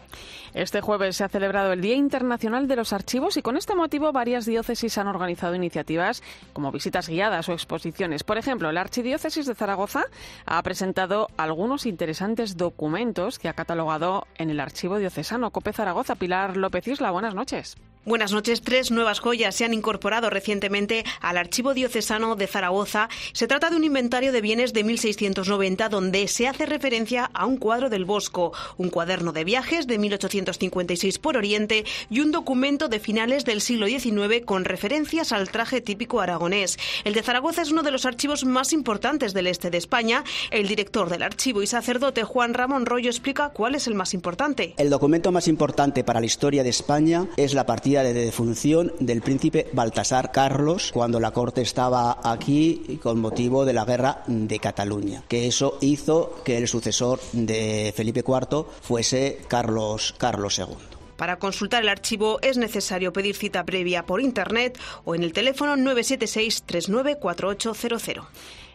Este 0.53 0.81
jueves 0.81 1.17
se 1.17 1.23
ha 1.23 1.29
celebrado 1.29 1.73
el 1.73 1.81
Día 1.81 1.95
Internacional 1.95 2.67
de 2.67 2.75
los 2.75 2.93
Archivos 2.93 3.37
y 3.37 3.41
con 3.41 3.57
este 3.57 3.75
motivo 3.75 4.11
varias 4.11 4.45
diócesis 4.45 4.97
han 4.97 5.07
organizado 5.07 5.55
iniciativas 5.55 6.23
como 6.53 6.71
visitas 6.71 7.09
guiadas 7.09 7.49
o 7.49 7.53
exposiciones. 7.53 8.23
Por 8.23 8.37
ejemplo, 8.37 8.71
la 8.71 8.81
Archidiócesis 8.81 9.16
de 9.17 9.55
Zaragoza 9.55 10.05
ha 10.45 10.61
presentado 10.61 11.27
algunos 11.37 11.87
interesantes 11.87 12.55
documentos 12.55 13.39
que 13.39 13.49
ha 13.49 13.53
catalogado 13.53 14.27
en 14.35 14.51
el 14.51 14.59
Archivo 14.59 14.99
Diocesano. 14.99 15.49
Cope 15.49 15.73
Zaragoza, 15.73 16.15
Pilar 16.15 16.55
López 16.55 16.87
Isla, 16.87 17.09
buenas 17.09 17.33
noches. 17.33 17.77
Buenas 18.07 18.31
noches. 18.31 18.61
Tres 18.61 18.89
nuevas 18.89 19.19
joyas 19.19 19.53
se 19.53 19.65
han 19.65 19.73
incorporado 19.73 20.29
recientemente 20.29 21.03
al 21.19 21.35
Archivo 21.35 21.73
Diocesano 21.73 22.37
de 22.37 22.47
Zaragoza. 22.47 23.09
Se 23.33 23.47
trata 23.47 23.69
de 23.69 23.75
un 23.75 23.83
inventario 23.83 24.31
de 24.31 24.39
bienes 24.39 24.71
de 24.71 24.85
1690 24.85 25.89
donde 25.89 26.29
se 26.29 26.47
hace 26.47 26.65
referencia 26.65 27.29
a 27.33 27.45
un 27.45 27.57
cuadro 27.57 27.89
del 27.89 28.05
Bosco, 28.05 28.53
un 28.77 28.91
cuaderno 28.91 29.33
de 29.33 29.43
viajes 29.43 29.87
de 29.87 29.97
1856 29.97 31.19
por 31.19 31.35
Oriente 31.35 31.83
y 32.09 32.21
un 32.21 32.31
documento 32.31 32.87
de 32.87 33.01
finales 33.01 33.43
del 33.43 33.59
siglo 33.59 33.87
XIX 33.87 34.45
con 34.45 34.63
referencias 34.63 35.33
al 35.33 35.49
traje 35.49 35.81
típico 35.81 36.21
aragonés. 36.21 36.77
El 37.03 37.13
de 37.13 37.23
Zaragoza 37.23 37.61
es 37.61 37.73
uno 37.73 37.83
de 37.83 37.91
los 37.91 38.05
archivos 38.05 38.45
más 38.45 38.71
importantes 38.71 39.33
del 39.33 39.47
este 39.47 39.69
de 39.69 39.79
España. 39.79 40.23
El 40.49 40.69
director 40.69 41.09
del 41.09 41.23
archivo 41.23 41.61
y 41.61 41.67
sacerdote 41.67 42.23
Juan 42.23 42.53
Ramón 42.53 42.85
Rollo 42.85 43.09
explica 43.09 43.49
cuál 43.49 43.75
es 43.75 43.85
el 43.85 43.95
más 43.95 44.13
importante. 44.13 44.75
El 44.77 44.89
documento 44.89 45.33
más 45.33 45.49
importante 45.49 46.05
para 46.05 46.21
la 46.21 46.25
historia 46.25 46.63
de 46.63 46.69
España 46.69 47.27
es 47.35 47.53
la 47.53 47.65
partida 47.65 47.96
de 48.03 48.13
defunción 48.13 48.93
del 48.99 49.21
príncipe 49.21 49.67
Baltasar 49.73 50.31
Carlos 50.31 50.91
cuando 50.93 51.19
la 51.19 51.31
corte 51.31 51.61
estaba 51.61 52.19
aquí 52.23 52.99
con 53.01 53.19
motivo 53.19 53.65
de 53.65 53.73
la 53.73 53.85
guerra 53.85 54.23
de 54.27 54.59
Cataluña, 54.59 55.23
que 55.27 55.47
eso 55.47 55.77
hizo 55.81 56.41
que 56.43 56.57
el 56.57 56.67
sucesor 56.67 57.19
de 57.31 57.93
Felipe 57.95 58.23
IV 58.25 58.65
fuese 58.81 59.39
Carlos, 59.47 60.15
Carlos 60.17 60.59
II. 60.59 60.97
Para 61.17 61.39
consultar 61.39 61.81
el 61.81 61.89
archivo 61.89 62.39
es 62.41 62.57
necesario 62.57 63.11
pedir 63.11 63.35
cita 63.35 63.65
previa 63.65 64.05
por 64.05 64.21
Internet 64.21 64.79
o 65.03 65.15
en 65.15 65.23
el 65.23 65.33
teléfono 65.33 65.75
976 65.75 66.63
394800. 66.65 68.25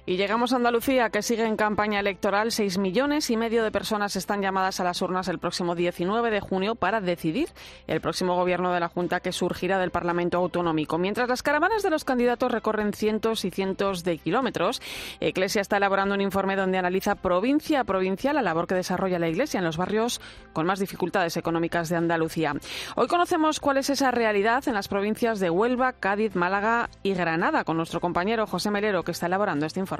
Y 0.04 0.16
llegamos 0.16 0.52
a 0.52 0.56
Andalucía, 0.56 1.10
que 1.10 1.22
sigue 1.22 1.46
en 1.46 1.54
campaña 1.54 2.00
electoral. 2.00 2.50
Seis 2.50 2.76
millones 2.76 3.30
y 3.30 3.36
medio 3.36 3.62
de 3.62 3.70
personas 3.70 4.16
están 4.16 4.42
llamadas 4.42 4.80
a 4.80 4.84
las 4.84 5.00
urnas 5.00 5.28
el 5.28 5.38
próximo 5.38 5.76
19 5.76 6.32
de 6.32 6.40
junio 6.40 6.74
para 6.74 7.00
decidir 7.00 7.50
el 7.86 8.00
próximo 8.00 8.34
gobierno 8.34 8.72
de 8.72 8.80
la 8.80 8.88
Junta 8.88 9.20
que 9.20 9.30
surgirá 9.30 9.78
del 9.78 9.92
Parlamento 9.92 10.38
Autonómico. 10.38 10.98
Mientras 10.98 11.28
las 11.28 11.44
caravanas 11.44 11.84
de 11.84 11.90
los 11.90 12.02
candidatos 12.02 12.50
recorren 12.50 12.92
cientos 12.92 13.44
y 13.44 13.52
cientos 13.52 14.02
de 14.02 14.18
kilómetros, 14.18 14.82
Iglesia 15.20 15.60
está 15.60 15.76
elaborando 15.76 16.16
un 16.16 16.20
informe 16.20 16.56
donde 16.56 16.78
analiza 16.78 17.14
provincia 17.14 17.78
a 17.78 17.84
provincia 17.84 18.32
la 18.32 18.42
labor 18.42 18.66
que 18.66 18.74
desarrolla 18.74 19.20
la 19.20 19.28
Iglesia 19.28 19.58
en 19.58 19.64
los 19.64 19.76
barrios 19.76 20.20
con 20.52 20.66
más 20.66 20.80
dificultades 20.80 21.36
económicas 21.36 21.88
de 21.88 21.94
Andalucía. 21.94 22.56
Hoy 22.96 23.06
conocemos 23.06 23.60
cuál 23.60 23.76
es 23.76 23.88
esa 23.88 24.10
realidad 24.10 24.66
en 24.66 24.74
las 24.74 24.88
provincias 24.88 25.38
de 25.38 25.48
Huelva, 25.48 25.92
Cádiz, 25.92 26.34
Málaga 26.34 26.90
y 27.04 27.14
Granada 27.14 27.62
con 27.62 27.76
nuestro 27.76 28.00
compañero 28.00 28.48
José 28.48 28.72
Melero, 28.72 29.04
que 29.04 29.12
está 29.12 29.26
elaborando 29.26 29.64
este 29.64 29.78
informe. 29.78 29.91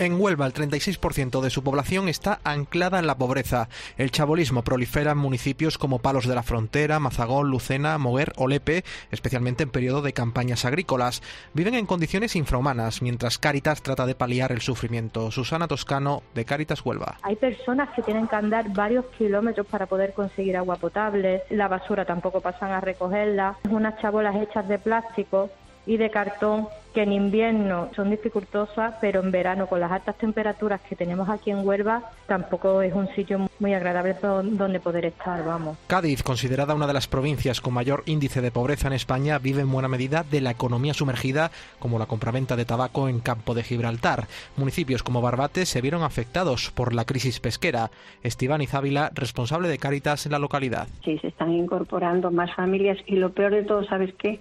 En 0.00 0.18
Huelva, 0.18 0.46
el 0.46 0.54
36% 0.54 1.42
de 1.42 1.50
su 1.50 1.62
población 1.62 2.08
está 2.08 2.40
anclada 2.42 2.98
en 2.98 3.06
la 3.06 3.18
pobreza. 3.18 3.68
El 3.98 4.10
chabolismo 4.10 4.62
prolifera 4.62 5.12
en 5.12 5.18
municipios 5.18 5.76
como 5.76 5.98
Palos 5.98 6.26
de 6.26 6.34
la 6.34 6.42
Frontera, 6.42 6.98
Mazagón, 7.00 7.50
Lucena, 7.50 7.98
Moguer 7.98 8.32
o 8.36 8.48
Lepe, 8.48 8.82
especialmente 9.10 9.62
en 9.62 9.68
periodo 9.68 10.00
de 10.00 10.14
campañas 10.14 10.64
agrícolas. 10.64 11.22
Viven 11.52 11.74
en 11.74 11.84
condiciones 11.84 12.34
infrahumanas, 12.34 13.02
mientras 13.02 13.36
Cáritas 13.36 13.82
trata 13.82 14.06
de 14.06 14.14
paliar 14.14 14.52
el 14.52 14.62
sufrimiento. 14.62 15.30
Susana 15.30 15.68
Toscano, 15.68 16.22
de 16.34 16.46
Cáritas 16.46 16.82
Huelva. 16.82 17.18
Hay 17.20 17.36
personas 17.36 17.90
que 17.94 18.00
tienen 18.00 18.26
que 18.26 18.36
andar 18.36 18.72
varios 18.72 19.04
kilómetros 19.18 19.66
para 19.66 19.84
poder 19.84 20.14
conseguir 20.14 20.56
agua 20.56 20.76
potable. 20.76 21.42
La 21.50 21.68
basura 21.68 22.06
tampoco 22.06 22.40
pasan 22.40 22.70
a 22.70 22.80
recogerla. 22.80 23.58
Unas 23.68 24.00
chabolas 24.00 24.34
hechas 24.36 24.66
de 24.66 24.78
plástico 24.78 25.50
y 25.90 25.96
de 25.96 26.08
cartón 26.08 26.68
que 26.94 27.02
en 27.02 27.12
invierno 27.12 27.88
son 27.94 28.10
dificultosas, 28.10 28.94
pero 29.00 29.20
en 29.20 29.30
verano 29.30 29.66
con 29.66 29.80
las 29.80 29.90
altas 29.90 30.16
temperaturas 30.16 30.80
que 30.82 30.96
tenemos 30.96 31.28
aquí 31.28 31.50
en 31.50 31.66
Huelva 31.66 32.10
tampoco 32.26 32.82
es 32.82 32.92
un 32.94 33.08
sitio 33.14 33.48
muy 33.58 33.74
agradable 33.74 34.16
donde 34.22 34.80
poder 34.80 35.04
estar, 35.04 35.44
vamos. 35.44 35.78
Cádiz, 35.86 36.22
considerada 36.22 36.74
una 36.74 36.86
de 36.86 36.92
las 36.92 37.06
provincias 37.06 37.60
con 37.60 37.74
mayor 37.74 38.02
índice 38.06 38.40
de 38.40 38.50
pobreza 38.50 38.88
en 38.88 38.92
España, 38.92 39.38
vive 39.38 39.62
en 39.62 39.70
buena 39.70 39.88
medida 39.88 40.24
de 40.28 40.40
la 40.40 40.50
economía 40.50 40.94
sumergida, 40.94 41.50
como 41.78 41.98
la 41.98 42.06
compraventa 42.06 42.56
de 42.56 42.64
tabaco 42.64 43.08
en 43.08 43.20
Campo 43.20 43.54
de 43.54 43.62
Gibraltar. 43.62 44.26
Municipios 44.56 45.02
como 45.02 45.20
Barbate 45.20 45.66
se 45.66 45.80
vieron 45.80 46.02
afectados 46.02 46.70
por 46.70 46.94
la 46.94 47.04
crisis 47.04 47.40
pesquera. 47.40 47.90
Esteban 48.22 48.62
Izávila, 48.62 49.10
responsable 49.14 49.68
de 49.68 49.78
Cáritas 49.78 50.26
en 50.26 50.32
la 50.32 50.38
localidad. 50.38 50.88
Sí, 51.04 51.18
se 51.18 51.28
están 51.28 51.52
incorporando 51.52 52.30
más 52.30 52.54
familias 52.54 52.98
y 53.06 53.16
lo 53.16 53.32
peor 53.32 53.52
de 53.52 53.62
todo, 53.62 53.84
¿sabes 53.84 54.12
qué? 54.18 54.40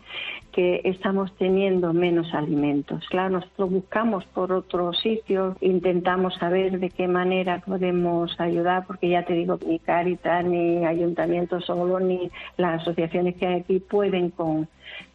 Que 0.51 0.81
estamos 0.83 1.35
teniendo 1.37 1.93
menos 1.93 2.33
alimentos. 2.33 3.05
Claro, 3.09 3.29
nosotros 3.31 3.69
buscamos 3.69 4.25
por 4.25 4.51
otros 4.51 4.99
sitios, 4.99 5.55
intentamos 5.61 6.35
saber 6.35 6.79
de 6.79 6.89
qué 6.89 7.07
manera 7.07 7.61
podemos 7.65 8.37
ayudar, 8.39 8.85
porque 8.87 9.09
ya 9.09 9.23
te 9.23 9.33
digo, 9.33 9.59
ni 9.65 9.79
Caritas, 9.79 10.43
ni 10.43 10.85
Ayuntamiento 10.85 11.61
solo, 11.61 11.99
ni 11.99 12.31
las 12.57 12.81
asociaciones 12.81 13.35
que 13.35 13.47
hay 13.47 13.59
aquí 13.61 13.79
pueden 13.79 14.31
con, 14.31 14.67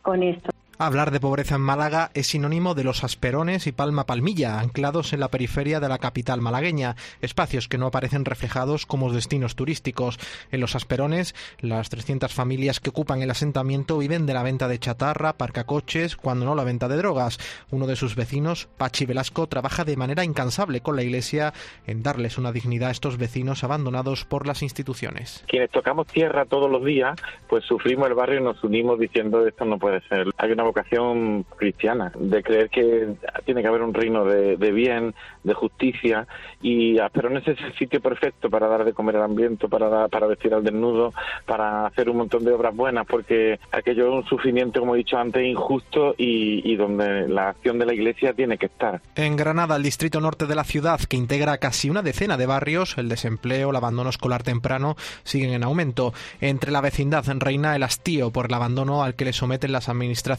con 0.03 0.23
esto. 0.23 0.54
Hablar 0.77 1.13
de 1.13 1.21
pobreza 1.21 1.55
en 1.55 1.61
Málaga 1.61 2.11
es 2.15 2.27
sinónimo 2.27 2.75
de 2.75 2.83
los 2.83 3.05
Asperones 3.05 3.69
y 3.69 3.73
Palma 3.73 4.07
Palmilla, 4.07 4.59
anclados 4.59 5.13
en 5.13 5.21
la 5.21 5.29
periferia 5.29 5.79
de 5.79 5.89
la 5.89 5.99
capital 5.99 6.41
malagueña, 6.41 6.97
espacios 7.21 7.69
que 7.69 7.79
no 7.79 7.87
aparecen 7.87 8.25
reflejados 8.25 8.85
como 8.85 9.13
destinos 9.13 9.55
turísticos. 9.55 10.19
En 10.51 10.61
los 10.61 10.75
Asperones, 10.75 11.37
las 11.61 11.91
300 11.91 12.35
familias 12.35 12.81
que 12.81 12.91
ocupan 12.91 13.23
el 13.23 13.31
asentamiento 13.31 13.99
viven 13.99 14.27
de 14.27 14.35
la 14.35 14.43
venta 14.43 14.67
de 14.67 14.81
chatarra, 14.81 15.35
parcacoches, 15.35 16.17
cuando 16.17 16.45
no 16.45 16.57
la 16.57 16.65
venta 16.65 16.89
de 16.89 16.97
drogas. 16.97 17.39
Uno 17.71 17.87
de 17.87 17.95
sus 17.95 18.17
vecinos, 18.17 18.69
Pachi 18.77 19.07
Velasco, 19.07 19.47
trabaja 19.47 19.85
de 19.85 19.97
manera 19.97 20.25
incansable 20.25 20.81
con 20.81 20.97
la 20.97 21.05
Iglesia 21.05 21.53
en 21.87 22.03
darles 22.03 22.37
una 22.37 22.51
dignidad 22.51 22.89
a 22.89 22.93
estos 22.93 23.17
vecinos 23.17 23.63
abandonados 23.63 24.25
por 24.25 24.49
las 24.49 24.63
instituciones. 24.63 25.45
Quienes 25.47 25.71
tocamos 25.71 26.09
tierra 26.09 26.47
todos 26.47 26.69
los 26.69 26.85
días, 26.85 27.15
pues 27.49 27.65
sufrimos 27.65 28.09
el 28.09 28.15
barrio 28.15 28.41
y 28.41 28.43
nos 28.43 28.63
unimos 28.65 28.99
diciendo 28.99 29.47
esto 29.47 29.65
no 29.65 29.79
puede 29.79 30.01
ser. 30.09 30.27
Hay 30.37 30.51
una 30.51 30.64
vocación 30.65 31.45
cristiana, 31.57 32.13
de 32.19 32.43
creer 32.43 32.71
que 32.71 33.15
tiene 33.45 33.63
que 33.63 33.69
haber 33.69 33.83
un 33.83 33.95
reino 33.95 34.25
de, 34.25 34.73
bien, 34.73 35.15
de 35.43 35.55
justicia, 35.55 36.27
y 36.63 36.99
Asperones 36.99 37.47
es 37.47 37.61
el 37.61 37.75
sitio 37.77 38.01
perfecto 38.01 38.51
para 38.51 38.67
dar 38.67 38.85
de 38.85 38.93
comer 38.93 39.17
al 39.17 39.25
ambiente, 39.25 39.69
para, 39.69 40.09
para 40.09 40.27
vestir 40.27 40.55
al 40.55 40.65
desnudo, 40.65 41.13
para 41.47 41.87
hacer 41.87 42.09
un 42.09 42.19
montón 42.19 42.45
de 42.45 42.53
obras 42.53 42.75
buenas, 42.75 43.07
porque 43.07 43.59
aquello 43.71 44.09
es 44.09 44.25
un 44.25 44.29
sufrimiento, 44.29 44.81
como 44.81 44.95
he 44.95 44.99
dicho 44.99 45.17
antes, 45.17 45.45
injusto 45.45 46.15
y, 46.17 46.71
y 46.71 46.77
donde 46.77 47.29
la 47.29 47.51
acción 47.51 47.79
de 47.79 47.87
la 47.87 47.95
Iglesia 47.95 48.33
tiene 48.33 48.59
que 48.59 48.67
estar. 48.67 49.01
En 49.15 49.37
Granada, 49.37 49.77
el 49.77 49.83
distrito 49.83 50.21
norte 50.21 50.47
de 50.47 50.55
la 50.55 50.65
ciudad, 50.65 51.01
que 51.01 51.17
integra 51.17 51.59
casi 51.59 51.91
una 51.91 52.03
decena 52.03 52.37
de 52.37 52.47
barrios, 52.47 52.99
el 52.99 53.09
desempleo, 53.09 53.71
el 53.71 53.77
abandono 53.77 54.11
escolar 54.11 54.43
temprano 54.43 54.97
siguen 55.23 55.53
en 55.53 55.65
aumento. 55.65 56.13
Entre 56.41 56.71
la 56.71 56.81
vecindad 56.81 57.25
reina 57.39 57.77
el 57.77 57.83
hastío 57.83 58.31
por 58.31 58.47
el 58.47 58.55
abandono 58.55 59.03
al 59.03 59.15
que 59.15 59.25
le 59.25 59.33
someten 59.33 59.73
las 59.73 59.89
administraciones 59.89 60.35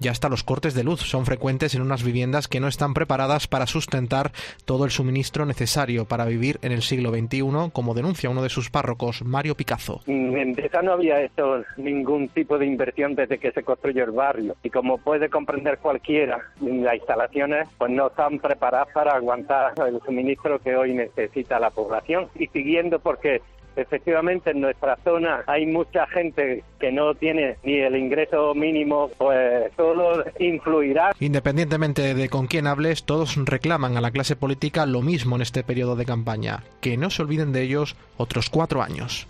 ya 0.00 0.10
hasta 0.10 0.28
los 0.28 0.44
cortes 0.44 0.74
de 0.74 0.84
luz 0.84 1.00
son 1.00 1.26
frecuentes 1.26 1.74
en 1.74 1.82
unas 1.82 2.02
viviendas 2.02 2.48
que 2.48 2.60
no 2.60 2.68
están 2.68 2.94
preparadas 2.94 3.48
para 3.48 3.66
sustentar 3.66 4.32
todo 4.64 4.84
el 4.84 4.90
suministro 4.90 5.46
necesario 5.46 6.04
para 6.04 6.24
vivir 6.24 6.58
en 6.62 6.72
el 6.72 6.82
siglo 6.82 7.10
XXI, 7.10 7.70
como 7.72 7.94
denuncia 7.94 8.30
uno 8.30 8.42
de 8.42 8.48
sus 8.48 8.70
párrocos, 8.70 9.22
Mario 9.24 9.54
Picazo. 9.54 10.00
En 10.06 10.54
Deza 10.54 10.82
no 10.82 10.92
había 10.92 11.22
hecho 11.22 11.64
ningún 11.76 12.28
tipo 12.28 12.58
de 12.58 12.66
inversión 12.66 13.14
desde 13.14 13.38
que 13.38 13.52
se 13.52 13.62
construyó 13.62 14.04
el 14.04 14.12
barrio 14.12 14.56
y 14.62 14.70
como 14.70 14.98
puede 14.98 15.28
comprender 15.28 15.78
cualquiera, 15.78 16.40
las 16.60 16.94
instalaciones 16.96 17.68
pues 17.78 17.90
no 17.90 18.08
están 18.08 18.38
preparadas 18.38 18.88
para 18.92 19.14
aguantar 19.14 19.72
el 19.86 20.00
suministro 20.04 20.58
que 20.58 20.76
hoy 20.76 20.94
necesita 20.94 21.58
la 21.58 21.70
población 21.70 22.28
y 22.34 22.46
siguiendo 22.48 22.98
porque 22.98 23.40
Efectivamente, 23.76 24.50
en 24.50 24.60
nuestra 24.60 24.96
zona 25.04 25.44
hay 25.46 25.66
mucha 25.66 26.06
gente 26.08 26.62
que 26.78 26.92
no 26.92 27.14
tiene 27.14 27.56
ni 27.62 27.78
el 27.78 27.96
ingreso 27.96 28.54
mínimo, 28.54 29.10
pues 29.18 29.72
todo 29.76 30.24
influirá. 30.38 31.12
Independientemente 31.20 32.14
de 32.14 32.28
con 32.28 32.46
quién 32.46 32.66
hables, 32.66 33.04
todos 33.04 33.36
reclaman 33.44 33.96
a 33.96 34.00
la 34.00 34.10
clase 34.10 34.36
política 34.36 34.86
lo 34.86 35.02
mismo 35.02 35.36
en 35.36 35.42
este 35.42 35.62
periodo 35.62 35.96
de 35.96 36.04
campaña, 36.04 36.64
que 36.80 36.96
no 36.96 37.10
se 37.10 37.22
olviden 37.22 37.52
de 37.52 37.62
ellos 37.62 37.96
otros 38.16 38.50
cuatro 38.50 38.82
años. 38.82 39.26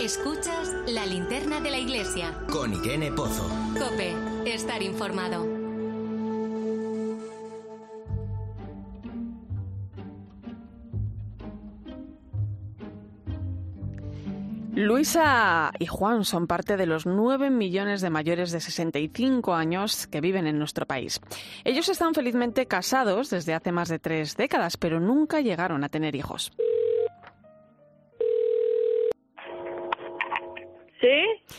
Escuchas 0.00 0.74
la 0.86 1.06
linterna 1.06 1.60
de 1.60 1.70
la 1.70 1.78
iglesia. 1.78 2.34
Con 2.52 2.74
Irene 2.74 3.10
Pozo. 3.12 3.48
Cope, 3.78 4.12
estar 4.44 4.82
informado. 4.82 5.46
Luisa 14.76 15.72
y 15.78 15.86
Juan 15.86 16.26
son 16.26 16.46
parte 16.46 16.76
de 16.76 16.84
los 16.84 17.06
9 17.06 17.48
millones 17.48 18.02
de 18.02 18.10
mayores 18.10 18.50
de 18.52 18.60
65 18.60 19.54
años 19.54 20.06
que 20.06 20.20
viven 20.20 20.46
en 20.46 20.58
nuestro 20.58 20.84
país. 20.84 21.18
Ellos 21.64 21.88
están 21.88 22.12
felizmente 22.12 22.66
casados 22.66 23.30
desde 23.30 23.54
hace 23.54 23.72
más 23.72 23.88
de 23.88 23.98
tres 23.98 24.36
décadas, 24.36 24.76
pero 24.76 25.00
nunca 25.00 25.40
llegaron 25.40 25.82
a 25.82 25.88
tener 25.88 26.14
hijos. 26.14 26.52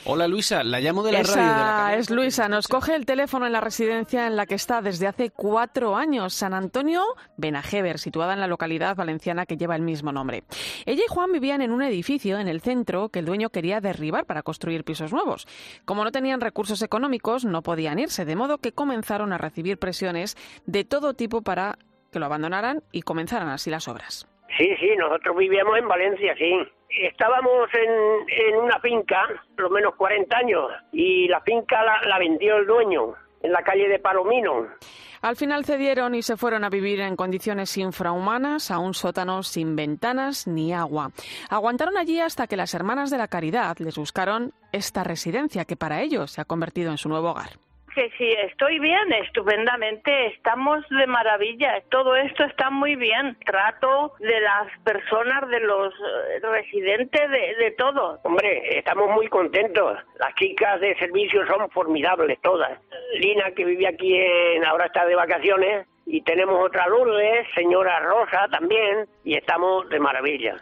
Hola 0.05 0.27
Luisa, 0.27 0.63
la 0.63 0.79
llamo 0.79 1.03
de 1.03 1.11
la 1.11 1.19
Esa 1.19 1.35
radio 1.35 1.47
de 1.47 1.59
la 1.59 1.95
es 1.95 2.09
Luisa, 2.09 2.49
nos 2.49 2.67
coge 2.67 2.95
el 2.95 3.05
teléfono 3.05 3.45
en 3.45 3.53
la 3.53 3.61
residencia 3.61 4.27
en 4.27 4.35
la 4.35 4.45
que 4.45 4.55
está 4.55 4.81
desde 4.81 5.07
hace 5.07 5.31
cuatro 5.31 5.95
años, 5.95 6.33
San 6.33 6.53
Antonio 6.53 7.03
Benajever, 7.37 7.99
situada 7.99 8.33
en 8.33 8.39
la 8.39 8.47
localidad 8.47 8.95
valenciana 8.95 9.45
que 9.45 9.57
lleva 9.57 9.75
el 9.75 9.81
mismo 9.81 10.11
nombre. 10.11 10.43
Ella 10.85 11.03
y 11.05 11.11
Juan 11.11 11.31
vivían 11.31 11.61
en 11.61 11.71
un 11.71 11.81
edificio 11.81 12.39
en 12.39 12.47
el 12.47 12.61
centro 12.61 13.09
que 13.09 13.19
el 13.19 13.25
dueño 13.25 13.49
quería 13.49 13.81
derribar 13.81 14.25
para 14.25 14.43
construir 14.43 14.83
pisos 14.83 15.11
nuevos. 15.11 15.47
Como 15.85 16.03
no 16.03 16.11
tenían 16.11 16.41
recursos 16.41 16.81
económicos, 16.81 17.45
no 17.45 17.61
podían 17.61 17.99
irse, 17.99 18.25
de 18.25 18.35
modo 18.35 18.57
que 18.57 18.73
comenzaron 18.73 19.33
a 19.33 19.37
recibir 19.37 19.77
presiones 19.77 20.35
de 20.65 20.85
todo 20.85 21.13
tipo 21.13 21.41
para 21.41 21.77
que 22.11 22.19
lo 22.19 22.25
abandonaran 22.25 22.83
y 22.91 23.01
comenzaran 23.01 23.49
así 23.49 23.69
las 23.69 23.87
obras. 23.87 24.27
Sí, 24.57 24.75
sí, 24.79 24.95
nosotros 24.97 25.35
vivíamos 25.35 25.77
en 25.77 25.87
Valencia, 25.87 26.35
sí. 26.37 26.53
Estábamos 26.89 27.69
en, 27.73 28.49
en 28.49 28.55
una 28.55 28.79
finca, 28.79 29.27
por 29.55 29.65
lo 29.65 29.69
menos 29.71 29.95
40 29.95 30.37
años, 30.37 30.71
y 30.93 31.27
la 31.27 31.41
finca 31.41 31.83
la, 31.83 32.01
la 32.07 32.17
vendió 32.17 32.57
el 32.57 32.65
dueño 32.65 33.13
en 33.41 33.51
la 33.51 33.61
calle 33.61 33.89
de 33.89 33.99
Palomino. 33.99 34.67
Al 35.21 35.35
final 35.35 35.65
cedieron 35.65 36.15
y 36.15 36.21
se 36.21 36.37
fueron 36.37 36.63
a 36.63 36.69
vivir 36.69 37.01
en 37.01 37.15
condiciones 37.15 37.75
infrahumanas 37.77 38.71
a 38.71 38.79
un 38.79 38.93
sótano 38.93 39.43
sin 39.43 39.75
ventanas 39.75 40.47
ni 40.47 40.73
agua. 40.73 41.11
Aguantaron 41.49 41.97
allí 41.97 42.19
hasta 42.19 42.47
que 42.47 42.57
las 42.57 42.73
hermanas 42.73 43.09
de 43.09 43.17
la 43.17 43.27
caridad 43.27 43.77
les 43.79 43.97
buscaron 43.97 44.53
esta 44.71 45.03
residencia 45.03 45.65
que 45.65 45.75
para 45.75 46.01
ellos 46.01 46.31
se 46.31 46.41
ha 46.41 46.45
convertido 46.45 46.91
en 46.91 46.97
su 46.97 47.09
nuevo 47.09 47.31
hogar. 47.31 47.49
Que 47.97 48.11
sí, 48.15 48.31
estoy 48.31 48.77
bien, 48.77 49.11
estupendamente, 49.11 50.27
estamos 50.27 50.87
de 50.87 51.07
maravilla, 51.07 51.81
todo 51.89 52.15
esto 52.15 52.43
está 52.43 52.69
muy 52.69 52.95
bien. 52.95 53.35
Trato 53.43 54.13
de 54.19 54.39
las 54.39 54.67
personas, 54.83 55.49
de 55.49 55.59
los 55.61 55.91
eh, 55.95 56.39
residentes, 56.43 57.27
de, 57.31 57.55
de 57.55 57.71
todo. 57.71 58.19
Hombre, 58.21 58.77
estamos 58.77 59.09
muy 59.09 59.27
contentos. 59.29 59.97
Las 60.19 60.35
chicas 60.35 60.79
de 60.79 60.95
servicio 60.99 61.43
son 61.47 61.67
formidables 61.71 62.39
todas. 62.41 62.79
Lina, 63.15 63.49
que 63.55 63.65
vive 63.65 63.87
aquí, 63.87 64.15
en, 64.15 64.63
ahora 64.63 64.85
está 64.85 65.03
de 65.03 65.15
vacaciones, 65.15 65.87
y 66.09 66.21
tenemos 66.21 66.55
otra 66.65 66.87
Lourdes, 66.87 67.45
señora 67.53 67.99
Rosa 67.99 68.47
también, 68.49 69.07
y 69.25 69.35
estamos 69.35 69.89
de 69.89 69.99
maravilla. 69.99 70.55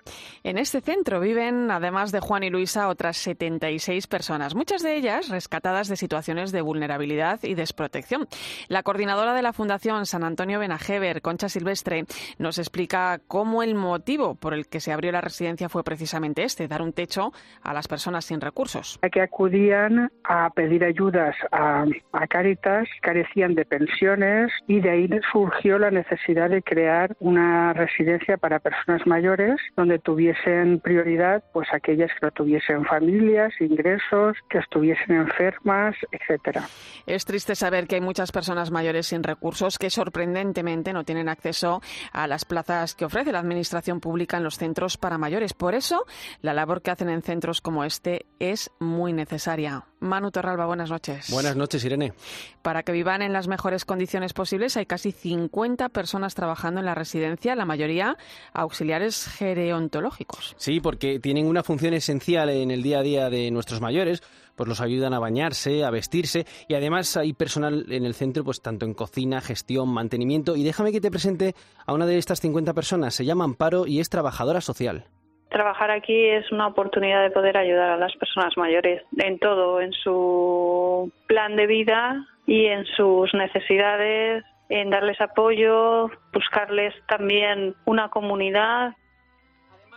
En 0.43 0.57
este 0.57 0.81
centro 0.81 1.19
viven, 1.19 1.69
además 1.69 2.11
de 2.11 2.19
Juan 2.19 2.43
y 2.43 2.49
Luisa, 2.49 2.87
otras 2.87 3.17
76 3.17 4.07
personas, 4.07 4.55
muchas 4.55 4.81
de 4.81 4.95
ellas 4.95 5.29
rescatadas 5.29 5.87
de 5.87 5.95
situaciones 5.95 6.51
de 6.51 6.61
vulnerabilidad 6.61 7.39
y 7.43 7.53
desprotección. 7.53 8.27
La 8.69 8.81
coordinadora 8.81 9.33
de 9.33 9.43
la 9.43 9.53
Fundación 9.53 10.07
San 10.07 10.23
Antonio 10.23 10.59
Benajever, 10.59 11.21
Concha 11.21 11.47
Silvestre, 11.47 12.05
nos 12.39 12.57
explica 12.57 13.19
cómo 13.27 13.61
el 13.61 13.75
motivo 13.75 14.35
por 14.35 14.55
el 14.55 14.67
que 14.67 14.79
se 14.79 14.91
abrió 14.91 15.11
la 15.11 15.21
residencia 15.21 15.69
fue 15.69 15.83
precisamente 15.83 16.43
este, 16.43 16.67
dar 16.67 16.81
un 16.81 16.93
techo 16.93 17.31
a 17.61 17.73
las 17.73 17.87
personas 17.87 18.25
sin 18.25 18.41
recursos. 18.41 18.99
Que 19.11 19.21
acudían 19.21 20.11
a 20.23 20.49
pedir 20.49 20.83
ayudas 20.83 21.35
a, 21.51 21.85
a 22.13 22.27
Cáritas, 22.27 22.87
carecían 23.01 23.53
de 23.53 23.65
pensiones 23.65 24.51
y 24.67 24.79
de 24.79 24.89
ahí 24.89 25.07
surgió 25.35 25.77
la 25.77 25.91
necesidad 25.91 26.49
de 26.49 26.63
crear 26.63 27.17
una 27.19 27.73
residencia 27.73 28.37
para 28.37 28.59
personas 28.59 29.05
mayores 29.05 29.59
donde 29.75 29.99
tuviesen 29.99 30.79
prioridad 30.79 31.43
pues 31.51 31.67
aquellas 31.73 32.09
que 32.11 32.25
no 32.25 32.31
tuviesen 32.31 32.85
familias, 32.85 33.51
ingresos, 33.59 34.37
que 34.49 34.59
estuviesen 34.59 35.13
enfermas, 35.17 35.93
etcétera. 36.09 36.63
Es 37.05 37.25
triste 37.25 37.53
saber 37.53 37.85
que 37.85 37.95
hay 37.95 38.01
muchas 38.01 38.31
personas 38.31 38.71
mayores 38.71 39.07
sin 39.07 39.23
recursos 39.23 39.77
que 39.77 39.89
sorprendentemente 39.89 40.93
no 40.93 41.03
tienen 41.03 41.27
acceso 41.27 41.81
a 42.13 42.27
las 42.27 42.45
plazas 42.45 42.95
que 42.95 43.03
ofrece 43.03 43.33
la 43.33 43.39
administración 43.39 43.99
pública 43.99 44.37
en 44.37 44.43
los 44.45 44.57
centros 44.57 44.95
para 44.95 45.17
mayores. 45.17 45.53
Por 45.53 45.75
eso, 45.75 46.05
la 46.41 46.53
labor 46.53 46.81
que 46.81 46.91
hacen 46.91 47.09
en 47.09 47.21
centros 47.21 47.59
como 47.59 47.83
este 47.83 48.25
es 48.39 48.71
muy 48.79 49.11
necesaria. 49.11 49.83
Manu 49.99 50.31
Torralba, 50.31 50.65
buenas 50.65 50.89
noches. 50.89 51.29
Buenas 51.31 51.55
noches, 51.55 51.83
Irene. 51.83 52.13
Para 52.61 52.83
que 52.83 52.91
vivan 52.91 53.21
en 53.21 53.33
las 53.33 53.47
mejores 53.47 53.85
condiciones 53.85 54.33
posibles, 54.33 54.77
hay 54.77 54.85
casi 54.85 55.11
50 55.25 55.89
personas 55.89 56.35
trabajando 56.35 56.81
en 56.81 56.85
la 56.85 56.93
residencia, 56.93 57.55
la 57.55 57.65
mayoría 57.65 58.15
auxiliares 58.53 59.27
gerontológicos. 59.27 60.53
Sí, 60.59 60.79
porque 60.79 61.19
tienen 61.19 61.47
una 61.47 61.63
función 61.63 61.95
esencial 61.95 62.49
en 62.49 62.69
el 62.69 62.83
día 62.83 62.99
a 62.99 63.01
día 63.01 63.29
de 63.31 63.49
nuestros 63.49 63.81
mayores, 63.81 64.21
pues 64.55 64.69
los 64.69 64.81
ayudan 64.81 65.15
a 65.15 65.19
bañarse, 65.19 65.83
a 65.83 65.89
vestirse 65.89 66.45
y 66.67 66.75
además 66.75 67.17
hay 67.17 67.33
personal 67.33 67.91
en 67.91 68.05
el 68.05 68.13
centro, 68.13 68.43
pues 68.43 68.61
tanto 68.61 68.85
en 68.85 68.93
cocina, 68.93 69.41
gestión, 69.41 69.89
mantenimiento. 69.89 70.55
Y 70.55 70.63
déjame 70.63 70.91
que 70.91 71.01
te 71.01 71.09
presente 71.09 71.55
a 71.87 71.93
una 71.95 72.05
de 72.05 72.19
estas 72.19 72.39
50 72.39 72.75
personas. 72.75 73.15
Se 73.15 73.25
llama 73.25 73.45
Amparo 73.45 73.87
y 73.87 74.01
es 74.01 74.11
trabajadora 74.11 74.61
social. 74.61 75.05
Trabajar 75.49 75.89
aquí 75.89 76.27
es 76.27 76.51
una 76.51 76.67
oportunidad 76.67 77.23
de 77.23 77.31
poder 77.31 77.57
ayudar 77.57 77.89
a 77.89 77.97
las 77.97 78.15
personas 78.17 78.55
mayores 78.57 79.01
en 79.17 79.39
todo, 79.39 79.81
en 79.81 79.91
su 79.91 81.11
plan 81.25 81.55
de 81.55 81.65
vida 81.65 82.27
y 82.45 82.65
en 82.65 82.85
sus 82.85 83.33
necesidades, 83.33 84.43
en 84.69 84.89
darles 84.89 85.19
apoyo, 85.21 86.09
buscarles 86.33 86.93
también 87.07 87.75
una 87.85 88.09
comunidad. 88.09 88.95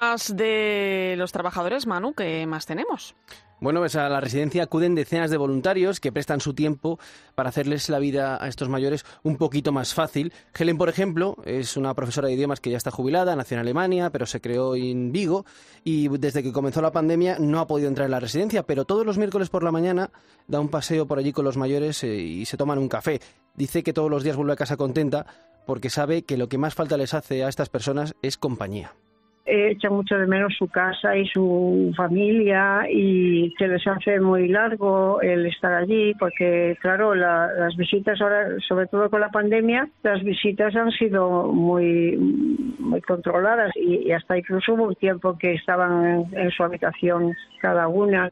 Además 0.00 0.36
de 0.36 1.16
los 1.18 1.32
trabajadores, 1.32 1.88
Manu, 1.88 2.14
¿qué 2.14 2.46
más 2.46 2.66
tenemos? 2.66 3.16
Bueno, 3.60 3.80
pues 3.80 3.96
a 3.96 4.08
la 4.08 4.20
residencia 4.20 4.62
acuden 4.62 4.94
decenas 4.94 5.32
de 5.32 5.36
voluntarios 5.36 5.98
que 5.98 6.12
prestan 6.12 6.40
su 6.40 6.54
tiempo 6.54 7.00
para 7.34 7.48
hacerles 7.48 7.88
la 7.88 7.98
vida 7.98 8.38
a 8.40 8.46
estos 8.46 8.68
mayores 8.68 9.04
un 9.24 9.36
poquito 9.36 9.72
más 9.72 9.94
fácil. 9.94 10.32
Helen, 10.56 10.78
por 10.78 10.88
ejemplo, 10.88 11.36
es 11.44 11.76
una 11.76 11.92
profesora 11.94 12.28
de 12.28 12.34
idiomas 12.34 12.60
que 12.60 12.70
ya 12.70 12.76
está 12.76 12.92
jubilada, 12.92 13.34
nació 13.34 13.56
en 13.56 13.62
Alemania, 13.62 14.10
pero 14.10 14.26
se 14.26 14.40
creó 14.40 14.76
en 14.76 15.10
Vigo 15.10 15.44
y 15.82 16.06
desde 16.06 16.44
que 16.44 16.52
comenzó 16.52 16.80
la 16.80 16.92
pandemia 16.92 17.38
no 17.40 17.58
ha 17.58 17.66
podido 17.66 17.88
entrar 17.88 18.04
en 18.04 18.12
la 18.12 18.20
residencia, 18.20 18.62
pero 18.62 18.84
todos 18.84 19.04
los 19.04 19.18
miércoles 19.18 19.48
por 19.48 19.64
la 19.64 19.72
mañana 19.72 20.12
da 20.46 20.60
un 20.60 20.68
paseo 20.68 21.08
por 21.08 21.18
allí 21.18 21.32
con 21.32 21.44
los 21.44 21.56
mayores 21.56 22.04
eh, 22.04 22.14
y 22.14 22.44
se 22.44 22.56
toman 22.56 22.78
un 22.78 22.88
café. 22.88 23.20
Dice 23.56 23.82
que 23.82 23.92
todos 23.92 24.10
los 24.10 24.22
días 24.22 24.36
vuelve 24.36 24.52
a 24.52 24.56
casa 24.56 24.76
contenta 24.76 25.26
porque 25.66 25.90
sabe 25.90 26.22
que 26.22 26.36
lo 26.36 26.48
que 26.48 26.58
más 26.58 26.76
falta 26.76 26.96
les 26.96 27.14
hace 27.14 27.42
a 27.42 27.48
estas 27.48 27.68
personas 27.68 28.14
es 28.22 28.38
compañía 28.38 28.94
echa 29.48 29.90
mucho 29.90 30.16
de 30.18 30.26
menos 30.26 30.54
su 30.58 30.68
casa 30.68 31.16
y 31.16 31.26
su 31.28 31.92
familia 31.96 32.86
y 32.90 33.52
se 33.58 33.68
les 33.68 33.86
hace 33.86 34.20
muy 34.20 34.48
largo 34.48 35.20
el 35.22 35.46
estar 35.46 35.72
allí 35.72 36.14
porque 36.18 36.76
claro 36.80 37.14
la, 37.14 37.50
las 37.52 37.76
visitas 37.76 38.20
ahora 38.20 38.48
sobre 38.66 38.86
todo 38.86 39.08
con 39.08 39.20
la 39.20 39.30
pandemia 39.30 39.88
las 40.02 40.22
visitas 40.22 40.76
han 40.76 40.90
sido 40.92 41.48
muy 41.52 42.16
muy 42.78 43.00
controladas 43.00 43.72
y, 43.76 44.10
hasta 44.12 44.38
incluso 44.38 44.74
hubo 44.74 44.84
un 44.88 44.94
tiempo 44.94 45.36
que 45.38 45.54
estaban 45.54 46.26
en 46.32 46.50
su 46.50 46.62
habitación 46.62 47.34
cada 47.60 47.88
una 47.88 48.30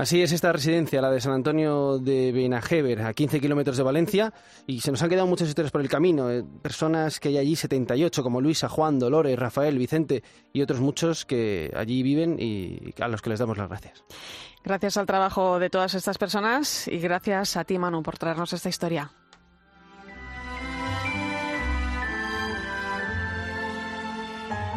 Así 0.00 0.22
es 0.22 0.32
esta 0.32 0.50
residencia, 0.50 1.02
la 1.02 1.10
de 1.10 1.20
San 1.20 1.34
Antonio 1.34 1.98
de 1.98 2.32
Benajever, 2.32 3.02
a 3.02 3.12
15 3.12 3.38
kilómetros 3.38 3.76
de 3.76 3.82
Valencia, 3.82 4.32
y 4.66 4.80
se 4.80 4.90
nos 4.90 5.02
han 5.02 5.10
quedado 5.10 5.26
muchas 5.26 5.46
historias 5.46 5.70
por 5.70 5.82
el 5.82 5.90
camino. 5.90 6.30
eh, 6.30 6.42
Personas 6.62 7.20
que 7.20 7.28
hay 7.28 7.36
allí, 7.36 7.54
78, 7.54 8.22
como 8.22 8.40
Luisa, 8.40 8.70
Juan, 8.70 8.98
Dolores, 8.98 9.38
Rafael, 9.38 9.76
Vicente 9.76 10.22
y 10.54 10.62
otros 10.62 10.80
muchos 10.80 11.26
que 11.26 11.70
allí 11.76 12.02
viven 12.02 12.38
y 12.40 12.94
a 12.98 13.08
los 13.08 13.20
que 13.20 13.28
les 13.28 13.40
damos 13.40 13.58
las 13.58 13.68
gracias. 13.68 14.02
Gracias 14.64 14.96
al 14.96 15.04
trabajo 15.04 15.58
de 15.58 15.68
todas 15.68 15.92
estas 15.92 16.16
personas 16.16 16.88
y 16.88 16.96
gracias 16.98 17.58
a 17.58 17.64
ti, 17.64 17.78
Manu, 17.78 18.02
por 18.02 18.16
traernos 18.16 18.54
esta 18.54 18.70
historia. 18.70 19.12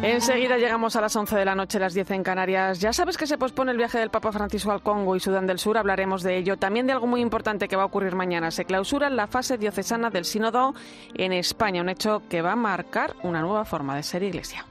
Enseguida 0.04 0.58
llegamos 0.58 0.96
a 0.96 1.00
las 1.00 1.16
11 1.16 1.34
de 1.34 1.44
la 1.46 1.54
noche, 1.54 1.78
las 1.78 1.94
10 1.94 2.10
en 2.10 2.22
Canarias. 2.22 2.78
Ya 2.78 2.92
sabes 2.92 3.16
que 3.16 3.26
se 3.26 3.38
pospone 3.38 3.70
el 3.72 3.78
viaje 3.78 3.98
del 3.98 4.10
Papa 4.10 4.32
Francisco 4.32 4.70
al 4.70 4.82
Congo 4.82 5.16
y 5.16 5.20
Sudán 5.20 5.46
del 5.46 5.58
Sur, 5.58 5.78
hablaremos 5.78 6.22
de 6.22 6.36
ello. 6.36 6.58
También 6.58 6.86
de 6.86 6.92
algo 6.92 7.06
muy 7.06 7.22
importante 7.22 7.68
que 7.68 7.76
va 7.76 7.84
a 7.84 7.86
ocurrir 7.86 8.14
mañana. 8.14 8.50
Se 8.50 8.66
clausura 8.66 9.08
la 9.08 9.26
fase 9.26 9.56
diocesana 9.56 10.10
del 10.10 10.26
Sínodo 10.26 10.74
en 11.14 11.32
España, 11.32 11.80
un 11.80 11.88
hecho 11.88 12.22
que 12.28 12.42
va 12.42 12.52
a 12.52 12.56
marcar 12.56 13.16
una 13.22 13.40
nueva 13.40 13.64
forma 13.64 13.96
de 13.96 14.02
ser 14.02 14.22
iglesia. 14.22 14.66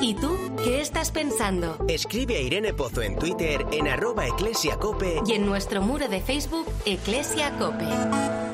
¿Y 0.00 0.14
tú 0.14 0.36
qué 0.62 0.80
estás 0.80 1.12
pensando? 1.12 1.78
Escribe 1.88 2.36
a 2.36 2.40
Irene 2.40 2.74
Pozo 2.74 3.02
en 3.02 3.16
Twitter 3.16 3.64
en 3.70 3.86
arroba 3.86 4.26
eclesiacope 4.26 5.22
Y 5.26 5.32
en 5.32 5.46
nuestro 5.46 5.80
muro 5.80 6.08
de 6.08 6.20
Facebook, 6.20 6.66
Eclesia 6.84 7.56
Cope. 7.56 8.53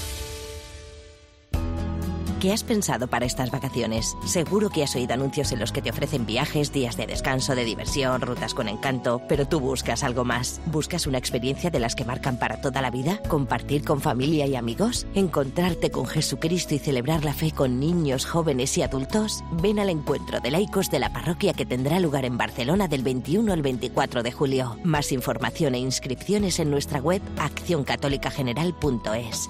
¿Qué 2.41 2.51
has 2.51 2.63
pensado 2.63 3.07
para 3.07 3.27
estas 3.27 3.51
vacaciones? 3.51 4.17
Seguro 4.25 4.71
que 4.71 4.81
has 4.81 4.95
oído 4.95 5.13
anuncios 5.13 5.51
en 5.51 5.59
los 5.59 5.71
que 5.71 5.83
te 5.83 5.91
ofrecen 5.91 6.25
viajes, 6.25 6.73
días 6.73 6.97
de 6.97 7.05
descanso, 7.05 7.53
de 7.53 7.63
diversión, 7.63 8.19
rutas 8.19 8.55
con 8.55 8.67
encanto, 8.67 9.21
pero 9.29 9.47
tú 9.47 9.59
buscas 9.59 10.03
algo 10.03 10.25
más. 10.25 10.59
¿Buscas 10.65 11.05
una 11.05 11.19
experiencia 11.19 11.69
de 11.69 11.79
las 11.79 11.93
que 11.93 12.03
marcan 12.03 12.39
para 12.39 12.59
toda 12.59 12.81
la 12.81 12.89
vida? 12.89 13.21
¿Compartir 13.27 13.85
con 13.85 14.01
familia 14.01 14.47
y 14.47 14.55
amigos? 14.55 15.05
¿Encontrarte 15.13 15.91
con 15.91 16.07
Jesucristo 16.07 16.73
y 16.73 16.79
celebrar 16.79 17.23
la 17.23 17.35
fe 17.35 17.51
con 17.51 17.79
niños, 17.79 18.25
jóvenes 18.25 18.75
y 18.75 18.81
adultos? 18.81 19.43
Ven 19.61 19.77
al 19.77 19.91
encuentro 19.91 20.39
de 20.39 20.49
laicos 20.49 20.89
de 20.89 20.97
la 20.97 21.13
parroquia 21.13 21.53
que 21.53 21.67
tendrá 21.67 21.99
lugar 21.99 22.25
en 22.25 22.39
Barcelona 22.39 22.87
del 22.87 23.03
21 23.03 23.53
al 23.53 23.61
24 23.61 24.23
de 24.23 24.31
julio. 24.31 24.79
Más 24.83 25.11
información 25.11 25.75
e 25.75 25.79
inscripciones 25.79 26.57
en 26.57 26.71
nuestra 26.71 27.01
web 27.01 27.21
accioncatolicageneral.es. 27.37 29.47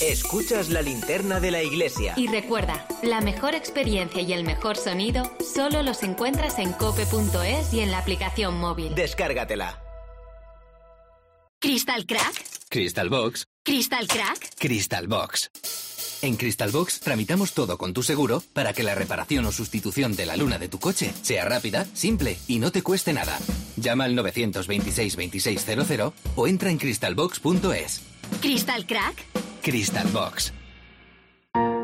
Escuchas 0.00 0.68
la 0.68 0.82
linterna 0.82 1.40
de 1.40 1.50
la 1.50 1.62
iglesia. 1.62 2.12
Y 2.18 2.26
recuerda, 2.26 2.86
la 3.02 3.22
mejor 3.22 3.54
experiencia 3.54 4.20
y 4.20 4.34
el 4.34 4.44
mejor 4.44 4.76
sonido 4.76 5.30
solo 5.42 5.82
los 5.82 6.02
encuentras 6.02 6.58
en 6.58 6.72
cope.es 6.74 7.72
y 7.72 7.80
en 7.80 7.90
la 7.90 7.98
aplicación 7.98 8.58
móvil. 8.58 8.94
Descárgatela. 8.94 9.82
Crystal 11.60 12.04
Crack. 12.04 12.44
Crystal 12.68 13.08
Box. 13.08 13.46
Crystal 13.64 14.06
Crack. 14.06 14.50
Crystal 14.58 15.08
Box. 15.08 15.50
En 16.20 16.36
Crystal 16.36 16.70
Box 16.70 17.00
tramitamos 17.00 17.54
todo 17.54 17.78
con 17.78 17.94
tu 17.94 18.02
seguro 18.02 18.42
para 18.52 18.74
que 18.74 18.82
la 18.82 18.94
reparación 18.94 19.46
o 19.46 19.52
sustitución 19.52 20.14
de 20.14 20.26
la 20.26 20.36
luna 20.36 20.58
de 20.58 20.68
tu 20.68 20.78
coche 20.78 21.12
sea 21.22 21.46
rápida, 21.46 21.86
simple 21.94 22.36
y 22.48 22.58
no 22.58 22.70
te 22.70 22.82
cueste 22.82 23.14
nada. 23.14 23.38
Llama 23.76 24.04
al 24.04 24.14
926 24.14 25.16
2600 25.16 26.12
o 26.36 26.46
entra 26.46 26.70
en 26.70 26.76
crystalbox.es. 26.76 28.02
Crystal 28.42 28.86
Crack. 28.86 29.45
Crystal 29.66 30.06
Box. 30.12 30.54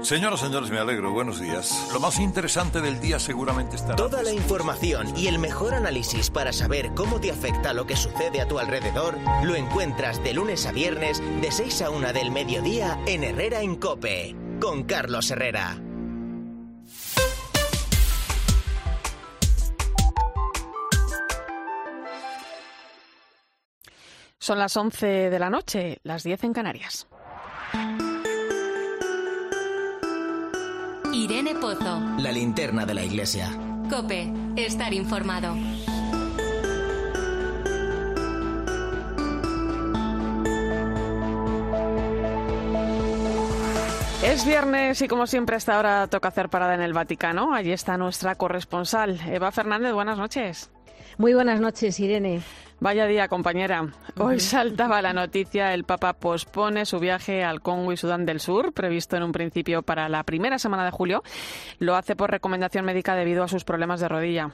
Señoras, 0.03 0.38
señores, 0.38 0.71
me 0.71 0.79
alegro. 0.79 1.11
Buenos 1.11 1.40
días. 1.40 1.88
Lo 1.92 1.99
más 1.99 2.21
interesante 2.21 2.81
del 2.81 3.01
día 3.01 3.18
seguramente 3.18 3.75
estará. 3.75 3.97
Toda 3.97 4.23
la 4.23 4.31
información 4.33 5.12
y 5.16 5.27
el 5.27 5.40
mejor 5.40 5.75
análisis 5.75 6.31
para 6.31 6.53
saber 6.53 6.92
cómo 6.95 7.21
te 7.21 7.33
afecta 7.33 7.75
lo 7.75 7.85
que 7.85 7.97
sucede 7.97 8.40
a 8.40 8.47
tu 8.47 8.61
alrededor 8.61 9.18
lo 9.42 9.57
encuentras 9.57 10.23
de 10.23 10.33
lunes 10.33 10.64
a 10.66 10.71
viernes 10.71 11.21
de 11.40 11.51
6 11.51 11.83
a 11.83 11.90
1 11.90 12.12
del 12.12 12.31
mediodía 12.31 13.01
en 13.09 13.25
Herrera 13.25 13.62
en 13.62 13.75
Cope 13.75 14.37
con 14.61 14.85
Carlos 14.85 15.33
Herrera. 15.33 15.77
Son 24.38 24.59
las 24.59 24.77
11 24.77 25.31
de 25.31 25.38
la 25.40 25.51
noche, 25.51 25.99
las 26.05 26.23
10 26.23 26.45
en 26.45 26.53
Canarias. 26.53 27.09
Irene 31.13 31.55
Pozo. 31.55 32.01
La 32.19 32.33
linterna 32.33 32.87
de 32.87 32.95
la 32.95 33.05
iglesia. 33.05 33.51
Cope, 33.91 34.33
estar 34.57 34.93
informado. 34.95 35.55
Es 44.23 44.47
viernes 44.47 45.03
y 45.03 45.09
como 45.09 45.27
siempre 45.27 45.57
a 45.57 45.59
esta 45.59 45.79
hora 45.79 46.07
toca 46.07 46.29
hacer 46.29 46.49
parada 46.49 46.75
en 46.75 46.81
el 46.81 46.93
Vaticano. 46.93 47.53
Allí 47.53 47.73
está 47.73 47.99
nuestra 47.99 48.37
corresponsal, 48.37 49.21
Eva 49.29 49.53
Fernández. 49.53 49.93
Buenas 49.93 50.17
noches. 50.17 50.71
Muy 51.19 51.35
buenas 51.35 51.61
noches, 51.61 52.01
Irene. 52.01 52.41
Vaya 52.83 53.07
día, 53.07 53.29
compañera. 53.29 53.87
Hoy 54.18 54.40
saltaba 54.40 55.01
la 55.03 55.12
noticia, 55.12 55.73
el 55.73 55.85
Papa 55.85 56.14
pospone 56.14 56.85
su 56.85 56.99
viaje 56.99 57.45
al 57.45 57.62
Congo 57.62 57.92
y 57.92 57.97
Sudán 57.97 58.27
del 58.27 58.40
Sur, 58.40 58.73
previsto 58.73 59.16
en 59.16 59.23
un 59.23 59.31
principio 59.31 59.83
para 59.83 60.09
la 60.09 60.25
primera 60.25 60.59
semana 60.59 60.85
de 60.85 60.90
julio. 60.90 61.23
Lo 61.79 61.95
hace 61.95 62.16
por 62.16 62.33
recomendación 62.33 62.85
médica 62.85 63.14
debido 63.14 63.45
a 63.45 63.49
sus 63.49 63.62
problemas 63.62 64.01
de 64.01 64.09
rodilla. 64.09 64.51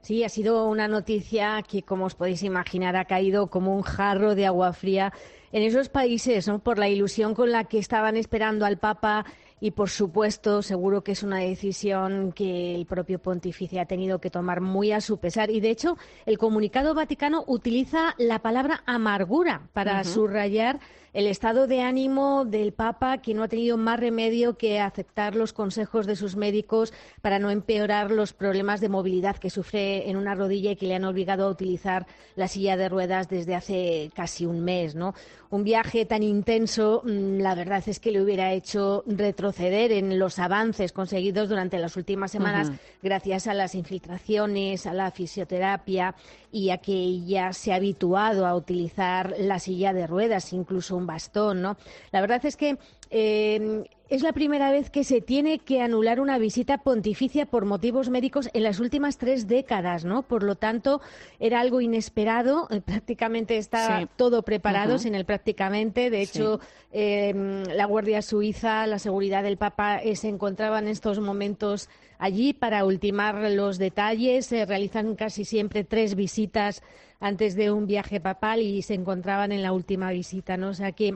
Sí, 0.00 0.24
ha 0.24 0.28
sido 0.28 0.66
una 0.66 0.88
noticia 0.88 1.62
que, 1.62 1.84
como 1.84 2.06
os 2.06 2.16
podéis 2.16 2.42
imaginar, 2.42 2.96
ha 2.96 3.04
caído 3.04 3.46
como 3.46 3.76
un 3.76 3.82
jarro 3.82 4.34
de 4.34 4.46
agua 4.46 4.72
fría 4.72 5.12
en 5.52 5.62
esos 5.62 5.88
países, 5.88 6.48
¿no? 6.48 6.58
por 6.58 6.80
la 6.80 6.88
ilusión 6.88 7.32
con 7.32 7.52
la 7.52 7.62
que 7.62 7.78
estaban 7.78 8.16
esperando 8.16 8.66
al 8.66 8.78
Papa 8.78 9.24
y, 9.62 9.70
por 9.70 9.90
supuesto, 9.90 10.60
seguro 10.60 11.04
que 11.04 11.12
es 11.12 11.22
una 11.22 11.38
decisión 11.38 12.32
que 12.32 12.74
el 12.74 12.84
propio 12.84 13.20
pontífice 13.20 13.78
ha 13.78 13.86
tenido 13.86 14.18
que 14.18 14.28
tomar 14.28 14.60
muy 14.60 14.90
a 14.90 15.00
su 15.00 15.18
pesar. 15.18 15.50
Y, 15.50 15.60
de 15.60 15.70
hecho, 15.70 15.96
el 16.26 16.36
comunicado 16.36 16.94
vaticano 16.94 17.44
utiliza 17.46 18.16
la 18.18 18.40
palabra 18.40 18.82
amargura 18.86 19.68
para 19.72 20.02
subrayar 20.02 20.80
el 21.12 21.26
estado 21.26 21.66
de 21.66 21.82
ánimo 21.82 22.44
del 22.46 22.72
Papa, 22.72 23.18
que 23.18 23.34
no 23.34 23.42
ha 23.42 23.48
tenido 23.48 23.76
más 23.76 24.00
remedio 24.00 24.56
que 24.56 24.80
aceptar 24.80 25.36
los 25.36 25.52
consejos 25.52 26.06
de 26.06 26.16
sus 26.16 26.36
médicos 26.36 26.92
para 27.20 27.38
no 27.38 27.50
empeorar 27.50 28.10
los 28.10 28.32
problemas 28.32 28.80
de 28.80 28.88
movilidad 28.88 29.36
que 29.36 29.50
sufre 29.50 30.08
en 30.08 30.16
una 30.16 30.34
rodilla 30.34 30.70
y 30.70 30.76
que 30.76 30.86
le 30.86 30.94
han 30.94 31.04
obligado 31.04 31.46
a 31.46 31.50
utilizar 31.50 32.06
la 32.34 32.48
silla 32.48 32.76
de 32.76 32.88
ruedas 32.88 33.28
desde 33.28 33.54
hace 33.54 34.10
casi 34.14 34.46
un 34.46 34.64
mes, 34.64 34.94
¿no? 34.94 35.14
Un 35.50 35.64
viaje 35.64 36.06
tan 36.06 36.22
intenso, 36.22 37.02
mm, 37.04 37.40
la 37.40 37.54
verdad 37.54 37.82
es 37.86 38.00
que 38.00 38.10
le 38.10 38.22
hubiera 38.22 38.54
hecho 38.54 39.04
retroceder 39.06 39.92
en 39.92 40.18
los 40.18 40.38
avances 40.38 40.92
conseguidos 40.92 41.50
durante 41.50 41.78
las 41.78 41.94
últimas 41.98 42.30
semanas 42.30 42.72
gracias 43.02 43.46
a 43.46 43.52
las 43.52 43.74
infiltraciones, 43.74 44.86
a 44.86 44.94
la 44.94 45.10
fisioterapia 45.10 46.14
y 46.50 46.70
a 46.70 46.78
que 46.78 46.94
ella 46.94 47.52
se 47.52 47.72
ha 47.72 47.76
habituado 47.76 48.46
a 48.46 48.56
utilizar 48.56 49.34
la 49.38 49.58
silla 49.58 49.92
de 49.92 50.06
ruedas, 50.06 50.54
incluso 50.54 50.96
un 51.02 51.06
bastón, 51.06 51.60
¿no? 51.60 51.76
La 52.10 52.20
verdad 52.20 52.44
es 52.46 52.56
que 52.56 52.78
eh, 53.10 53.84
es 54.08 54.22
la 54.22 54.32
primera 54.32 54.70
vez 54.70 54.90
que 54.90 55.04
se 55.04 55.20
tiene 55.20 55.58
que 55.58 55.80
anular 55.80 56.20
una 56.20 56.38
visita 56.38 56.78
pontificia 56.78 57.46
por 57.46 57.64
motivos 57.64 58.08
médicos 58.10 58.48
en 58.52 58.62
las 58.62 58.78
últimas 58.80 59.16
tres 59.18 59.46
décadas, 59.46 60.04
¿no? 60.04 60.22
Por 60.22 60.42
lo 60.42 60.56
tanto, 60.56 61.00
era 61.38 61.60
algo 61.60 61.80
inesperado. 61.80 62.68
eh, 62.70 62.80
Prácticamente 62.80 63.56
está 63.56 64.00
Sí. 64.00 64.06
todo 64.16 64.42
preparado, 64.42 64.98
sin 64.98 65.14
el 65.14 65.24
prácticamente. 65.24 66.10
De 66.10 66.26
Sí. 66.26 66.38
hecho, 66.38 66.60
eh, 66.90 67.64
la 67.74 67.86
Guardia 67.86 68.20
Suiza, 68.22 68.86
la 68.86 68.98
seguridad 68.98 69.42
del 69.42 69.56
Papa 69.56 69.98
eh, 69.98 70.14
se 70.16 70.28
encontraba 70.28 70.78
en 70.78 70.88
estos 70.88 71.20
momentos 71.20 71.88
allí 72.18 72.52
para 72.52 72.84
ultimar 72.84 73.34
los 73.50 73.78
detalles. 73.78 74.46
Se 74.46 74.64
realizan 74.66 75.16
casi 75.16 75.44
siempre 75.44 75.84
tres 75.84 76.14
visitas 76.14 76.82
antes 77.22 77.54
de 77.54 77.70
un 77.70 77.86
viaje 77.86 78.20
papal 78.20 78.60
y 78.60 78.82
se 78.82 78.94
encontraban 78.94 79.52
en 79.52 79.62
la 79.62 79.72
última 79.72 80.10
visita, 80.10 80.56
¿no? 80.56 80.70
O 80.70 80.74
sea 80.74 80.90
que 80.90 81.14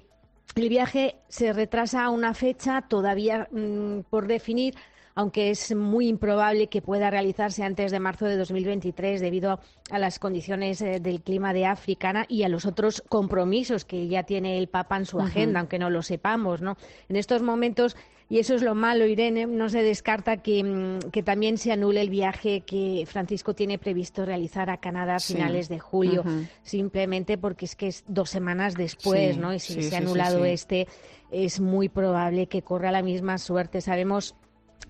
el 0.54 0.68
viaje 0.68 1.16
se 1.28 1.52
retrasa 1.52 2.04
a 2.04 2.10
una 2.10 2.32
fecha 2.32 2.84
todavía 2.88 3.48
mm, 3.50 4.02
por 4.08 4.28
definir, 4.28 4.76
aunque 5.16 5.50
es 5.50 5.74
muy 5.74 6.06
improbable 6.08 6.68
que 6.68 6.82
pueda 6.82 7.10
realizarse 7.10 7.64
antes 7.64 7.90
de 7.90 7.98
marzo 7.98 8.26
de 8.26 8.36
2023 8.36 9.20
debido 9.20 9.58
a 9.90 9.98
las 9.98 10.18
condiciones 10.18 10.80
eh, 10.82 11.00
del 11.00 11.22
clima 11.22 11.52
de 11.52 11.66
África 11.66 12.26
y 12.28 12.44
a 12.44 12.48
los 12.48 12.66
otros 12.66 13.02
compromisos 13.08 13.84
que 13.84 14.06
ya 14.06 14.22
tiene 14.22 14.58
el 14.58 14.68
Papa 14.68 14.96
en 14.98 15.06
su 15.06 15.18
agenda, 15.18 15.60
aunque 15.60 15.78
no 15.78 15.90
lo 15.90 16.02
sepamos, 16.02 16.60
¿no? 16.60 16.76
En 17.08 17.16
estos 17.16 17.42
momentos 17.42 17.96
y 18.28 18.40
eso 18.40 18.56
es 18.56 18.62
lo 18.62 18.74
malo, 18.74 19.06
Irene, 19.06 19.46
no 19.46 19.68
se 19.68 19.82
descarta 19.84 20.38
que, 20.38 20.62
mm, 20.64 21.10
que 21.12 21.22
también 21.22 21.58
se 21.58 21.70
anule 21.70 22.00
el 22.00 22.10
viaje 22.10 22.62
que 22.62 23.04
Francisco 23.06 23.54
tiene 23.54 23.78
previsto 23.78 24.24
realizar 24.26 24.68
a 24.68 24.78
Canadá 24.78 25.14
a 25.14 25.20
Sí. 25.20 25.34
finales 25.34 25.68
de 25.68 25.78
julio, 25.78 26.24
simplemente 26.62 27.38
porque 27.38 27.64
es 27.66 27.76
que 27.76 27.86
es 27.86 28.04
dos 28.08 28.28
semanas 28.30 28.74
después, 28.74 29.36
Sí, 29.36 29.40
¿no? 29.40 29.54
Y 29.54 29.60
si 29.60 29.74
sí, 29.74 29.82
se 29.84 29.94
ha 29.94 29.98
anulado 29.98 30.44
este, 30.44 30.88
es 31.30 31.60
muy 31.60 31.88
probable 31.88 32.48
que 32.48 32.62
corra 32.62 32.90
la 32.90 33.02
misma 33.02 33.38
suerte. 33.38 33.80
Sabemos 33.80 34.34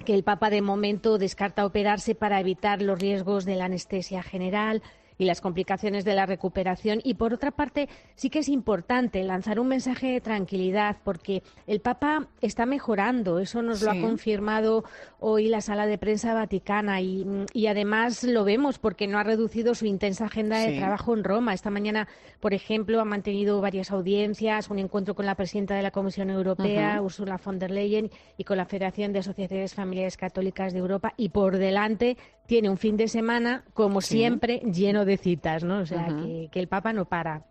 que 0.04 0.14
el 0.14 0.24
Papa 0.24 0.50
de 0.50 0.62
momento 0.62 1.18
descarta 1.18 1.66
operarse 1.66 2.14
para 2.14 2.40
evitar 2.40 2.82
los 2.82 2.98
riesgos 2.98 3.44
de 3.44 3.56
la 3.56 3.66
anestesia 3.66 4.22
general 4.22 4.82
y 5.18 5.24
las 5.24 5.40
complicaciones 5.40 6.04
de 6.04 6.14
la 6.14 6.26
recuperación. 6.26 7.00
Y 7.04 7.14
por 7.14 7.32
otra 7.32 7.50
parte, 7.50 7.88
sí 8.14 8.30
que 8.30 8.40
es 8.40 8.48
importante 8.48 9.22
lanzar 9.24 9.58
un 9.60 9.68
mensaje 9.68 10.08
de 10.12 10.20
tranquilidad 10.20 10.96
porque 11.04 11.42
el 11.66 11.80
Papa 11.80 12.28
está 12.40 12.66
mejorando. 12.66 13.38
Eso 13.38 13.62
nos 13.62 13.82
lo 13.82 13.90
ha 13.90 14.00
confirmado 14.00 14.84
hoy 15.20 15.48
la 15.48 15.60
sala 15.60 15.86
de 15.86 15.98
prensa 15.98 16.34
vaticana 16.34 17.00
y, 17.00 17.26
y 17.52 17.66
además 17.66 18.24
lo 18.24 18.44
vemos 18.44 18.78
porque 18.78 19.06
no 19.06 19.18
ha 19.18 19.22
reducido 19.22 19.74
su 19.74 19.86
intensa 19.86 20.26
agenda 20.26 20.58
de 20.58 20.76
trabajo 20.78 21.14
en 21.14 21.24
Roma. 21.24 21.54
Esta 21.54 21.70
mañana, 21.70 22.08
por 22.40 22.52
ejemplo, 22.54 23.00
ha 23.00 23.04
mantenido 23.04 23.60
varias 23.60 23.90
audiencias, 23.90 24.68
un 24.70 24.78
encuentro 24.78 25.14
con 25.14 25.26
la 25.26 25.34
presidenta 25.34 25.74
de 25.74 25.82
la 25.82 25.90
Comisión 25.90 26.30
Europea. 26.30 27.00
Ursula 27.00 27.40
von 27.42 27.58
der 27.58 27.70
Leyen, 27.70 28.10
y 28.36 28.44
con 28.44 28.56
la 28.56 28.64
Federación 28.66 29.12
de 29.12 29.20
Asociaciones 29.20 29.74
Familiares 29.74 30.16
Católicas 30.16 30.72
de 30.72 30.78
Europa. 30.80 31.14
Y 31.16 31.28
por 31.30 31.56
delante 31.56 32.16
tiene 32.46 32.70
un 32.70 32.76
fin 32.78 32.96
de 32.96 33.08
semana, 33.08 33.64
como 33.74 34.00
Sí. 34.00 34.16
siempre, 34.18 34.60
lleno 34.60 35.04
de 35.04 35.05
citas, 35.16 35.62
¿no? 35.62 35.78
O 35.78 35.86
sea, 35.86 36.06
que, 36.08 36.48
que 36.50 36.60
el 36.60 36.68
Papa 36.68 36.92
no 36.92 37.04
para. 37.04 37.44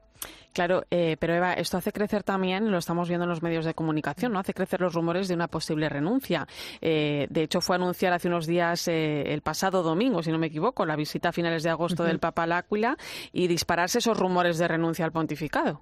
Claro, 0.54 0.86
eh, 0.90 1.18
pero 1.20 1.34
Eva, 1.36 1.54
esto 1.54 1.78
hace 1.78 1.92
crecer 1.92 2.24
también, 2.24 2.72
lo 2.72 2.78
estamos 2.78 3.10
viendo 3.10 3.26
en 3.26 3.30
los 3.30 3.44
medios 3.44 3.66
de 3.66 3.74
comunicación, 3.74 4.32
¿no? 4.32 4.40
Hace 4.40 4.54
crecer 4.54 4.80
los 4.80 4.94
rumores 4.94 5.28
de 5.28 5.34
una 5.34 5.50
posible 5.50 5.90
renuncia. 5.90 6.48
Eh, 6.80 7.28
de 7.30 7.44
hecho, 7.44 7.60
fue 7.60 7.76
anunciar 7.76 8.14
hace 8.14 8.30
unos 8.30 8.48
días, 8.48 8.88
eh, 8.88 9.34
el 9.34 9.42
pasado 9.42 9.84
domingo, 9.84 10.24
si 10.24 10.32
no 10.32 10.38
me 10.38 10.48
equivoco, 10.48 10.86
la 10.86 10.96
visita 10.96 11.30
a 11.30 11.34
finales 11.34 11.64
de 11.64 11.72
agosto 11.72 12.04
del 12.06 12.20
Papa 12.20 12.44
al 12.44 12.54
Áquila 12.54 12.98
y 13.34 13.48
dispararse 13.48 14.00
esos 14.00 14.18
rumores 14.18 14.58
de 14.58 14.68
renuncia 14.68 15.04
al 15.04 15.12
pontificado. 15.12 15.82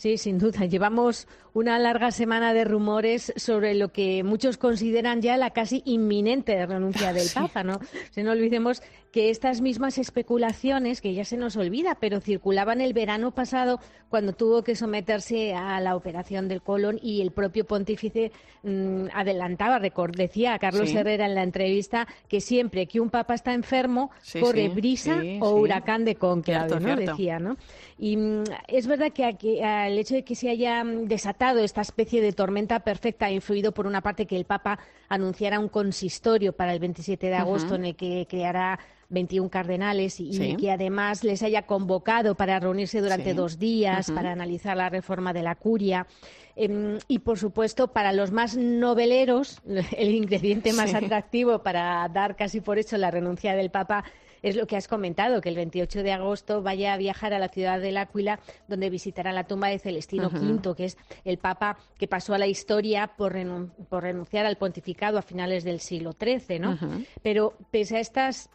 Sí, 0.00 0.16
sin 0.16 0.38
duda. 0.38 0.64
Llevamos 0.64 1.28
una 1.52 1.78
larga 1.78 2.10
semana 2.10 2.54
de 2.54 2.64
rumores 2.64 3.34
sobre 3.36 3.74
lo 3.74 3.92
que 3.92 4.24
muchos 4.24 4.56
consideran 4.56 5.20
ya 5.20 5.36
la 5.36 5.50
casi 5.50 5.82
inminente 5.84 6.64
renuncia 6.64 7.12
del 7.12 7.28
Papa, 7.34 7.62
¿no? 7.64 7.80
Se 8.10 8.22
no 8.22 8.32
olvidemos 8.32 8.82
que 9.12 9.30
estas 9.30 9.60
mismas 9.60 9.98
especulaciones, 9.98 11.00
que 11.00 11.12
ya 11.14 11.24
se 11.24 11.36
nos 11.36 11.56
olvida, 11.56 11.96
pero 12.00 12.20
circulaban 12.20 12.80
el 12.80 12.92
verano 12.92 13.32
pasado 13.32 13.80
cuando 14.08 14.32
tuvo 14.32 14.62
que 14.62 14.76
someterse 14.76 15.52
a 15.52 15.80
la 15.80 15.96
operación 15.96 16.48
del 16.48 16.62
colon 16.62 16.98
y 17.02 17.20
el 17.20 17.32
propio 17.32 17.64
pontífice 17.64 18.30
mm, 18.62 19.06
adelantaba, 19.12 19.80
decía 19.80 20.54
a 20.54 20.58
Carlos 20.58 20.94
Herrera 20.94 21.26
en 21.26 21.34
la 21.34 21.42
entrevista 21.42 22.06
que 22.28 22.40
siempre 22.40 22.86
que 22.86 23.00
un 23.00 23.10
papa 23.10 23.34
está 23.34 23.52
enfermo 23.52 24.10
corre 24.40 24.68
brisa 24.68 25.20
o 25.40 25.56
huracán 25.56 26.04
de 26.04 26.14
cónclave, 26.14 26.78
¿no? 26.80 26.96
Decía, 26.96 27.38
¿no? 27.40 27.56
Y 27.98 28.16
mm, 28.16 28.44
es 28.68 28.86
verdad 28.86 29.12
que 29.12 29.24
el 29.90 29.98
hecho 29.98 30.14
de 30.14 30.24
que 30.24 30.34
se 30.34 30.48
haya 30.48 30.82
mm, 30.82 31.06
desatado 31.06 31.60
esta 31.60 31.80
especie 31.80 32.20
de 32.22 32.32
tormenta 32.32 32.80
perfecta 32.80 33.26
ha 33.26 33.30
influido 33.30 33.72
por 33.72 33.86
una 33.86 34.00
parte 34.00 34.26
que 34.26 34.36
el 34.36 34.44
Papa 34.44 34.78
anunciara 35.08 35.58
un 35.58 35.68
consistorio 35.68 36.52
para 36.52 36.72
el 36.72 36.78
27 36.78 37.26
de 37.26 37.34
agosto 37.34 37.74
en 37.74 37.84
el 37.86 37.96
que 37.96 38.26
creará 38.28 38.78
21 39.10 39.50
cardenales 39.50 40.20
y, 40.20 40.56
que 40.56 40.70
además 40.70 41.24
les 41.24 41.42
haya 41.42 41.62
convocado 41.62 42.36
para 42.36 42.58
reunirse 42.60 43.00
durante 43.00 43.34
dos 43.34 43.58
días 43.58 44.10
para 44.10 44.32
analizar 44.32 44.76
la 44.76 44.88
reforma 44.88 45.32
de 45.32 45.42
la 45.42 45.56
curia. 45.56 46.06
Em, 46.56 46.98
y, 47.08 47.20
por 47.20 47.38
supuesto, 47.38 47.88
para 47.88 48.12
los 48.12 48.30
más 48.30 48.56
noveleros, 48.56 49.60
el 49.96 50.14
ingrediente 50.14 50.72
más 50.72 50.94
atractivo 50.94 51.62
para 51.62 52.08
dar 52.08 52.36
casi 52.36 52.60
por 52.60 52.78
hecho 52.78 52.96
la 52.96 53.10
renuncia 53.10 53.54
del 53.54 53.70
Papa 53.70 54.04
es 54.42 54.56
lo 54.56 54.66
que 54.66 54.76
has 54.76 54.88
comentado, 54.88 55.40
que 55.40 55.48
el 55.48 55.56
28 55.56 56.02
de 56.02 56.12
agosto 56.12 56.62
vaya 56.62 56.94
a 56.94 56.96
viajar 56.96 57.34
a 57.34 57.38
la 57.38 57.48
ciudad 57.48 57.80
de 57.80 57.92
L'Aquila, 57.92 58.40
donde 58.68 58.90
visitará 58.90 59.32
la 59.32 59.44
tumba 59.44 59.68
de 59.68 59.78
Celestino 59.78 60.28
V, 60.28 60.74
que 60.76 60.84
es 60.86 60.96
el 61.24 61.38
papa 61.38 61.78
que 61.98 62.08
pasó 62.08 62.34
a 62.34 62.38
la 62.38 62.46
historia 62.46 63.08
por, 63.16 63.32
renunciar 63.32 64.46
al 64.46 64.56
pontificado 64.56 65.18
a 65.18 65.22
finales 65.22 65.64
del 65.64 65.80
siglo 65.80 66.12
XIII, 66.12 66.58
¿no? 66.58 66.78
Pero 67.22 67.54
pese 67.70 67.96
a 67.96 68.00
estas 68.00 68.50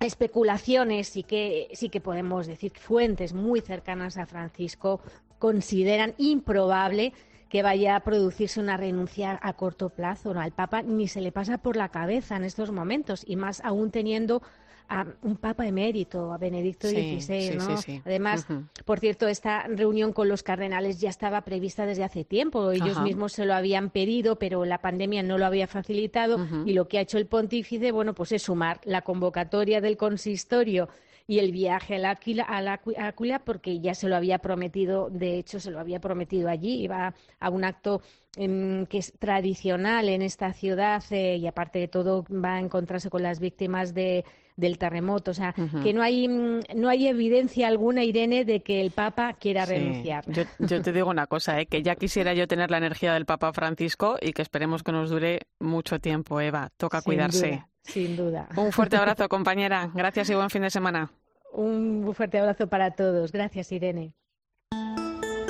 especulaciones 0.00 1.08
sí 1.08 1.22
que 1.22 1.68
sí 1.72 1.88
que 1.88 2.00
podemos 2.00 2.46
decir 2.46 2.72
fuentes 2.76 3.32
muy 3.32 3.60
cercanas 3.60 4.18
a 4.18 4.26
Francisco 4.26 5.00
consideran 5.38 6.14
improbable 6.18 7.12
que 7.48 7.62
vaya 7.62 7.94
a 7.94 8.00
producirse 8.00 8.58
una 8.58 8.76
renuncia 8.76 9.38
a 9.40 9.52
corto 9.52 9.90
plazo. 9.90 10.34
¿no? 10.34 10.40
Al 10.40 10.50
Papa 10.50 10.82
ni 10.82 11.06
se 11.06 11.20
le 11.20 11.30
pasa 11.30 11.58
por 11.58 11.76
la 11.76 11.90
cabeza 11.90 12.34
en 12.36 12.42
estos 12.42 12.72
momentos, 12.72 13.22
y 13.26 13.36
más 13.36 13.60
aún 13.64 13.92
teniendo 13.92 14.42
a 14.88 15.06
un 15.22 15.36
papa 15.36 15.66
emérito, 15.66 16.32
a 16.32 16.38
Benedicto 16.38 16.88
XVI, 16.88 17.56
¿no? 17.56 17.76
Además, 18.04 18.46
por 18.84 19.00
cierto, 19.00 19.28
esta 19.28 19.66
reunión 19.66 20.12
con 20.12 20.28
los 20.28 20.42
cardenales 20.42 21.00
ya 21.00 21.10
estaba 21.10 21.42
prevista 21.42 21.86
desde 21.86 22.04
hace 22.04 22.24
tiempo. 22.24 22.70
Ellos 22.70 23.00
mismos 23.02 23.32
se 23.32 23.46
lo 23.46 23.54
habían 23.54 23.90
pedido, 23.90 24.38
pero 24.38 24.64
la 24.64 24.78
pandemia 24.78 25.22
no 25.22 25.38
lo 25.38 25.46
había 25.46 25.66
facilitado. 25.66 26.38
Y 26.66 26.72
lo 26.72 26.88
que 26.88 26.98
ha 26.98 27.02
hecho 27.02 27.18
el 27.18 27.26
pontífice, 27.26 27.92
bueno, 27.92 28.14
pues 28.14 28.32
es 28.32 28.42
sumar 28.42 28.80
la 28.84 29.02
convocatoria 29.02 29.80
del 29.80 29.96
consistorio 29.96 30.88
y 31.26 31.38
el 31.38 31.52
viaje 31.52 31.96
a 31.96 32.60
la 32.60 32.80
Aquila, 32.98 33.38
porque 33.44 33.80
ya 33.80 33.94
se 33.94 34.08
lo 34.08 34.16
había 34.16 34.38
prometido, 34.38 35.08
de 35.10 35.38
hecho 35.38 35.58
se 35.58 35.70
lo 35.70 35.80
había 35.80 36.00
prometido 36.00 36.48
allí, 36.48 36.82
iba 36.82 37.14
a 37.40 37.50
un 37.50 37.64
acto 37.64 38.02
em, 38.36 38.84
que 38.86 38.98
es 38.98 39.12
tradicional 39.18 40.08
en 40.08 40.22
esta 40.22 40.52
ciudad 40.52 41.02
eh, 41.10 41.36
y 41.36 41.46
aparte 41.46 41.78
de 41.78 41.88
todo 41.88 42.24
va 42.30 42.56
a 42.56 42.60
encontrarse 42.60 43.08
con 43.08 43.22
las 43.22 43.40
víctimas 43.40 43.94
de 43.94 44.24
del 44.56 44.78
terremoto. 44.78 45.30
O 45.30 45.34
sea, 45.34 45.54
que 45.82 45.92
no 45.92 46.02
hay, 46.02 46.28
mm, 46.28 46.60
no 46.76 46.88
hay 46.88 47.08
evidencia 47.08 47.68
alguna, 47.68 48.04
Irene, 48.04 48.44
de 48.44 48.60
que 48.60 48.80
el 48.80 48.90
Papa 48.90 49.34
quiera 49.34 49.66
renunciar. 49.66 50.24
Yo, 50.58 50.82
te 50.82 50.92
digo 50.92 51.10
una 51.10 51.26
cosa, 51.26 51.60
¿eh? 51.60 51.66
que 51.66 51.82
ya 51.82 51.96
quisiera 51.96 52.34
yo 52.34 52.46
tener 52.46 52.70
la 52.70 52.78
energía 52.78 53.14
del 53.14 53.26
Papa 53.26 53.52
Francisco 53.52 54.16
y 54.20 54.32
que 54.32 54.42
esperemos 54.42 54.82
que 54.82 54.92
nos 54.92 55.10
dure 55.10 55.42
mucho 55.58 55.98
tiempo, 55.98 56.40
Eva. 56.40 56.70
Toca 56.76 57.02
cuidarse. 57.02 57.64
sin 57.82 58.16
duda. 58.16 58.48
Un 58.56 58.72
fuerte 58.72 58.96
abrazo, 58.96 59.28
compañera. 59.28 59.90
Gracias 59.94 60.30
y 60.30 60.34
buen 60.34 60.50
fin 60.50 60.62
de 60.62 60.70
semana. 60.70 61.10
Un 61.52 62.12
fuerte 62.14 62.38
abrazo 62.38 62.68
para 62.68 62.92
todos. 62.92 63.30
Gracias, 63.30 63.70
Irene. 63.72 64.14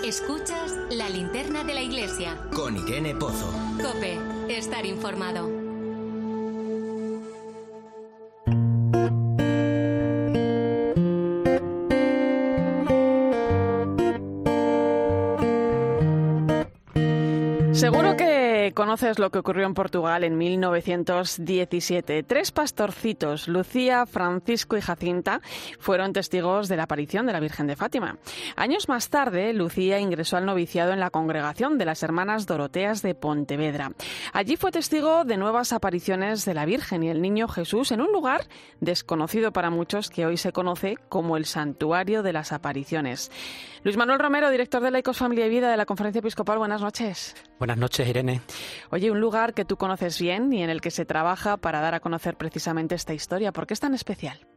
Escuchas 0.04 0.76
la 0.90 1.08
linterna 1.08 1.64
de 1.64 1.72
la 1.72 1.80
iglesia. 1.80 2.36
Con 2.54 2.76
Irene 2.76 3.14
Pozo. 3.14 3.50
Cope, 3.80 4.18
estar 4.50 4.84
informado. 4.84 5.73
Seguro 17.74 18.16
que 18.16 18.70
conoces 18.72 19.18
lo 19.18 19.30
que 19.30 19.40
ocurrió 19.40 19.66
en 19.66 19.74
Portugal 19.74 20.22
en 20.22 20.38
1917. 20.38 22.22
Tres 22.22 22.52
pastorcitos, 22.52 23.48
Lucía, 23.48 24.06
Francisco 24.06 24.76
y 24.76 24.80
Jacinta, 24.80 25.40
fueron 25.80 26.12
testigos 26.12 26.68
de 26.68 26.76
la 26.76 26.84
aparición 26.84 27.26
de 27.26 27.32
la 27.32 27.40
Virgen 27.40 27.66
de 27.66 27.74
Fátima. 27.74 28.16
Años 28.54 28.88
más 28.88 29.10
tarde, 29.10 29.52
Lucía 29.52 29.98
ingresó 29.98 30.36
al 30.36 30.46
noviciado 30.46 30.92
en 30.92 31.00
la 31.00 31.10
congregación 31.10 31.76
de 31.76 31.84
las 31.84 32.04
Hermanas 32.04 32.46
Doroteas 32.46 33.02
de 33.02 33.16
Pontevedra. 33.16 33.90
Allí 34.32 34.56
fue 34.56 34.70
testigo 34.70 35.24
de 35.24 35.36
nuevas 35.36 35.72
apariciones 35.72 36.44
de 36.44 36.54
la 36.54 36.66
Virgen 36.66 37.02
y 37.02 37.10
el 37.10 37.20
Niño 37.20 37.48
Jesús 37.48 37.90
en 37.90 38.00
un 38.00 38.12
lugar 38.12 38.46
desconocido 38.80 39.52
para 39.52 39.70
muchos 39.70 40.10
que 40.10 40.26
hoy 40.26 40.36
se 40.36 40.52
conoce 40.52 40.96
como 41.08 41.36
el 41.36 41.44
Santuario 41.44 42.22
de 42.22 42.32
las 42.32 42.52
Apariciones. 42.52 43.32
Luis 43.84 43.98
Manuel 43.98 44.18
Romero, 44.18 44.50
director 44.50 44.82
de 44.82 44.90
Laicos 44.90 45.18
Familia 45.18 45.44
y 45.44 45.50
Vida 45.50 45.70
de 45.70 45.76
la 45.76 45.84
Conferencia 45.84 46.20
Episcopal, 46.20 46.56
buenas 46.56 46.80
noches. 46.80 47.36
Buenas 47.58 47.76
noches, 47.76 48.08
Irene. 48.08 48.40
Oye, 48.88 49.10
un 49.10 49.20
lugar 49.20 49.52
que 49.52 49.66
tú 49.66 49.76
conoces 49.76 50.18
bien 50.18 50.50
y 50.54 50.62
en 50.62 50.70
el 50.70 50.80
que 50.80 50.90
se 50.90 51.04
trabaja 51.04 51.58
para 51.58 51.82
dar 51.82 51.92
a 51.92 52.00
conocer 52.00 52.38
precisamente 52.38 52.94
esta 52.94 53.12
historia. 53.12 53.52
¿Por 53.52 53.66
qué 53.66 53.74
es 53.74 53.80
tan 53.80 53.92
especial? 53.92 54.48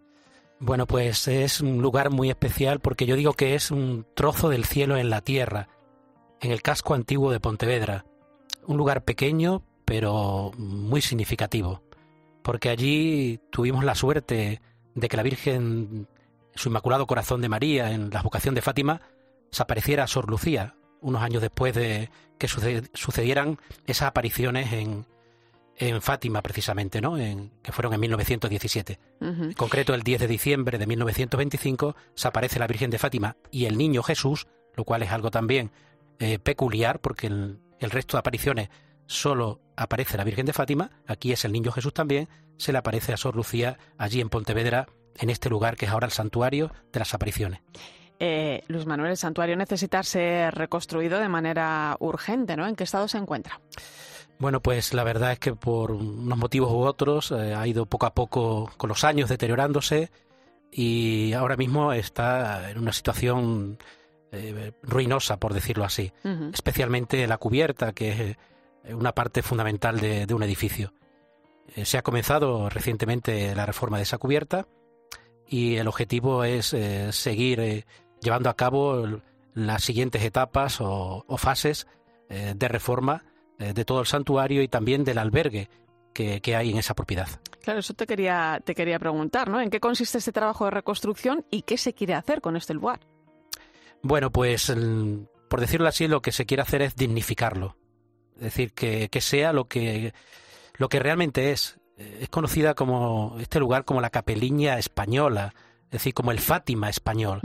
Bueno, 0.62 0.88
pues 0.88 1.28
es 1.28 1.60
un 1.60 1.82
lugar 1.82 2.10
muy 2.10 2.30
especial 2.30 2.80
porque 2.80 3.06
yo 3.06 3.18
digo 3.18 3.34
que 3.34 3.54
es 3.54 3.70
un 3.70 4.06
trozo 4.14 4.48
del 4.48 4.64
cielo 4.64 4.96
en 4.96 5.10
la 5.10 5.20
tierra, 5.20 5.68
en 6.40 6.52
el 6.52 6.62
casco 6.62 6.94
antiguo 6.94 7.30
de 7.30 7.42
Pontevedra. 7.42 8.06
Un 8.66 8.78
lugar 8.78 9.04
pequeño, 9.04 9.62
pero 9.84 10.54
muy 10.58 11.02
significativo, 11.02 11.82
porque 12.44 12.70
allí 12.70 13.42
tuvimos 13.50 13.84
la 13.84 13.94
suerte 13.94 14.62
de 14.96 15.10
que 15.10 15.18
la 15.18 15.24
Virgen, 15.24 16.08
su 16.56 16.70
Inmaculado 16.70 17.08
Corazón 17.08 17.42
de 17.42 17.50
María, 17.50 17.92
en 17.92 18.10
la 18.10 18.22
vocación 18.22 18.56
de 18.56 18.62
Fátima, 18.62 19.02
se 19.52 19.64
apareciera 19.64 20.04
a 20.04 20.08
Sor 20.08 20.30
Lucía, 20.30 20.76
unos 21.02 21.22
años 21.22 21.42
después 21.42 21.74
de 21.74 22.10
que 22.38 22.48
sucedieran 22.48 23.60
esas 23.86 24.08
apariciones 24.08 24.72
en, 24.74 25.06
en 25.78 26.02
Fátima, 26.02 26.42
precisamente, 26.42 27.02
¿no? 27.02 27.18
En, 27.18 27.52
que 27.62 27.72
fueron 27.72 27.94
en 27.94 28.00
1917. 28.00 29.00
En 29.22 29.54
concreto, 29.54 29.94
el 29.94 30.04
10 30.04 30.22
de 30.22 30.28
diciembre 30.28 30.78
de 30.78 30.88
1925 30.88 31.96
se 32.16 32.28
aparece 32.28 32.60
la 32.60 32.68
Virgen 32.68 32.90
de 32.90 33.00
Fátima 33.00 33.38
y 33.52 33.66
el 33.66 33.78
Niño 33.78 34.04
Jesús, 34.04 34.48
lo 34.76 34.84
cual 34.84 35.04
es 35.04 35.12
algo 35.12 35.32
también 35.32 35.72
eh, 36.20 36.40
peculiar, 36.40 37.00
porque 37.00 37.28
el, 37.28 37.60
el 37.80 37.92
resto 37.92 38.18
de 38.18 38.20
apariciones 38.20 38.70
solo 39.06 39.62
aparece 39.76 40.18
la 40.18 40.24
Virgen 40.24 40.46
de 40.46 40.54
Fátima, 40.54 40.92
aquí 41.08 41.32
es 41.32 41.46
el 41.46 41.52
Niño 41.52 41.72
Jesús 41.72 41.94
también, 41.94 42.28
se 42.58 42.72
le 42.72 42.80
aparece 42.80 43.14
a 43.14 43.18
Sor 43.18 43.36
Lucía 43.36 43.78
allí 43.98 44.20
en 44.20 44.30
Pontevedra, 44.30 44.88
en 45.16 45.30
este 45.30 45.50
lugar 45.50 45.78
que 45.78 45.86
es 45.86 45.92
ahora 45.92 46.06
el 46.06 46.12
santuario 46.12 46.72
de 46.92 47.00
las 47.00 47.14
apariciones. 47.14 47.62
Eh, 48.20 48.64
Luis 48.68 48.86
Manuel, 48.86 49.12
el 49.12 49.18
santuario 49.18 49.56
necesita 49.56 50.02
ser 50.04 50.56
reconstruido 50.56 51.20
de 51.20 51.30
manera 51.30 51.96
urgente, 52.00 52.56
¿no? 52.56 52.68
¿En 52.68 52.76
qué 52.76 52.84
estado 52.84 53.08
se 53.08 53.18
encuentra? 53.18 53.60
Bueno, 54.40 54.62
pues 54.62 54.94
la 54.94 55.04
verdad 55.04 55.34
es 55.34 55.40
que 55.40 55.54
por 55.54 55.92
unos 55.92 56.38
motivos 56.38 56.72
u 56.72 56.80
otros 56.80 57.32
eh, 57.32 57.54
ha 57.54 57.66
ido 57.68 57.86
poco 57.86 58.06
a 58.06 58.14
poco 58.14 58.72
con 58.78 58.90
los 58.90 59.04
años 59.04 59.30
deteriorándose 59.30 60.12
y 60.72 61.34
ahora 61.34 61.58
mismo 61.58 61.94
está 61.94 62.70
en 62.72 62.80
una 62.80 62.92
situación 62.92 63.78
eh, 64.32 64.74
ruinosa, 64.84 65.38
por 65.38 65.54
decirlo 65.54 65.86
así, 65.86 66.12
especialmente 66.54 67.26
la 67.26 67.38
cubierta, 67.38 67.94
que 67.94 68.36
es 68.84 68.94
una 68.94 69.14
parte 69.14 69.42
fundamental 69.42 70.00
de, 70.00 70.26
de 70.26 70.34
un 70.34 70.44
edificio. 70.44 70.94
se 71.84 71.98
ha 71.98 72.02
comenzado 72.02 72.70
recientemente 72.70 73.56
la 73.56 73.66
reforma 73.66 73.98
de 73.98 74.04
esa 74.04 74.18
cubierta 74.18 74.68
y 75.48 75.78
el 75.78 75.88
objetivo 75.88 76.44
es 76.44 76.76
seguir 77.12 77.86
llevando 78.22 78.50
a 78.50 78.56
cabo 78.56 79.22
las 79.54 79.84
siguientes 79.84 80.24
etapas 80.24 80.78
o, 80.80 81.26
fases 81.38 81.88
eh, 82.30 82.54
de 82.56 82.68
reforma 82.68 83.24
eh, 83.60 83.74
de 83.74 83.86
todo 83.86 84.00
el 84.00 84.06
santuario 84.06 84.62
y 84.62 84.68
también 84.68 85.04
del 85.04 85.18
albergue 85.18 85.70
que, 86.14 86.56
hay 86.56 86.72
en 86.72 86.78
esa 86.78 86.96
propiedad. 86.96 87.28
Claro, 87.62 87.80
eso 87.80 87.94
te 87.94 88.08
quería, 88.08 88.60
te 88.66 88.74
quería 88.74 88.98
preguntar, 88.98 89.50
¿no? 89.50 89.62
¿En 89.62 89.70
qué 89.70 89.80
consiste 89.80 90.18
este 90.18 90.32
trabajo 90.32 90.66
de 90.66 90.72
reconstrucción 90.72 91.46
y 91.52 91.62
qué 91.62 91.78
se 91.78 91.94
quiere 91.94 92.16
hacer 92.16 92.42
con 92.42 92.56
este 92.56 92.74
lugar? 92.74 93.02
Bueno, 94.02 94.32
pues 94.32 94.74
por 95.48 95.62
decirlo 95.62 95.88
así, 95.88 96.08
lo 96.08 96.22
que 96.22 96.32
se 96.32 96.46
quiere 96.46 96.64
hacer 96.64 96.82
es 96.82 96.96
dignificarlo. 96.96 97.78
Es 98.36 98.42
decir, 98.42 98.74
que, 98.74 99.10
que 99.10 99.22
sea 99.22 99.54
lo 99.54 99.66
que, 99.66 100.14
lo 100.78 100.90
que 100.90 101.00
realmente 101.00 101.52
es. 101.52 101.80
Eh, 101.98 102.20
es 102.22 102.30
conocida 102.30 102.74
como 102.76 103.38
este 103.40 103.60
lugar 103.60 103.86
como 103.86 104.02
la 104.02 104.10
capeliña 104.10 104.78
española, 104.78 105.54
es 105.86 105.92
decir, 105.92 106.14
como 106.14 106.32
el 106.32 106.40
Fátima 106.40 106.90
español. 106.90 107.42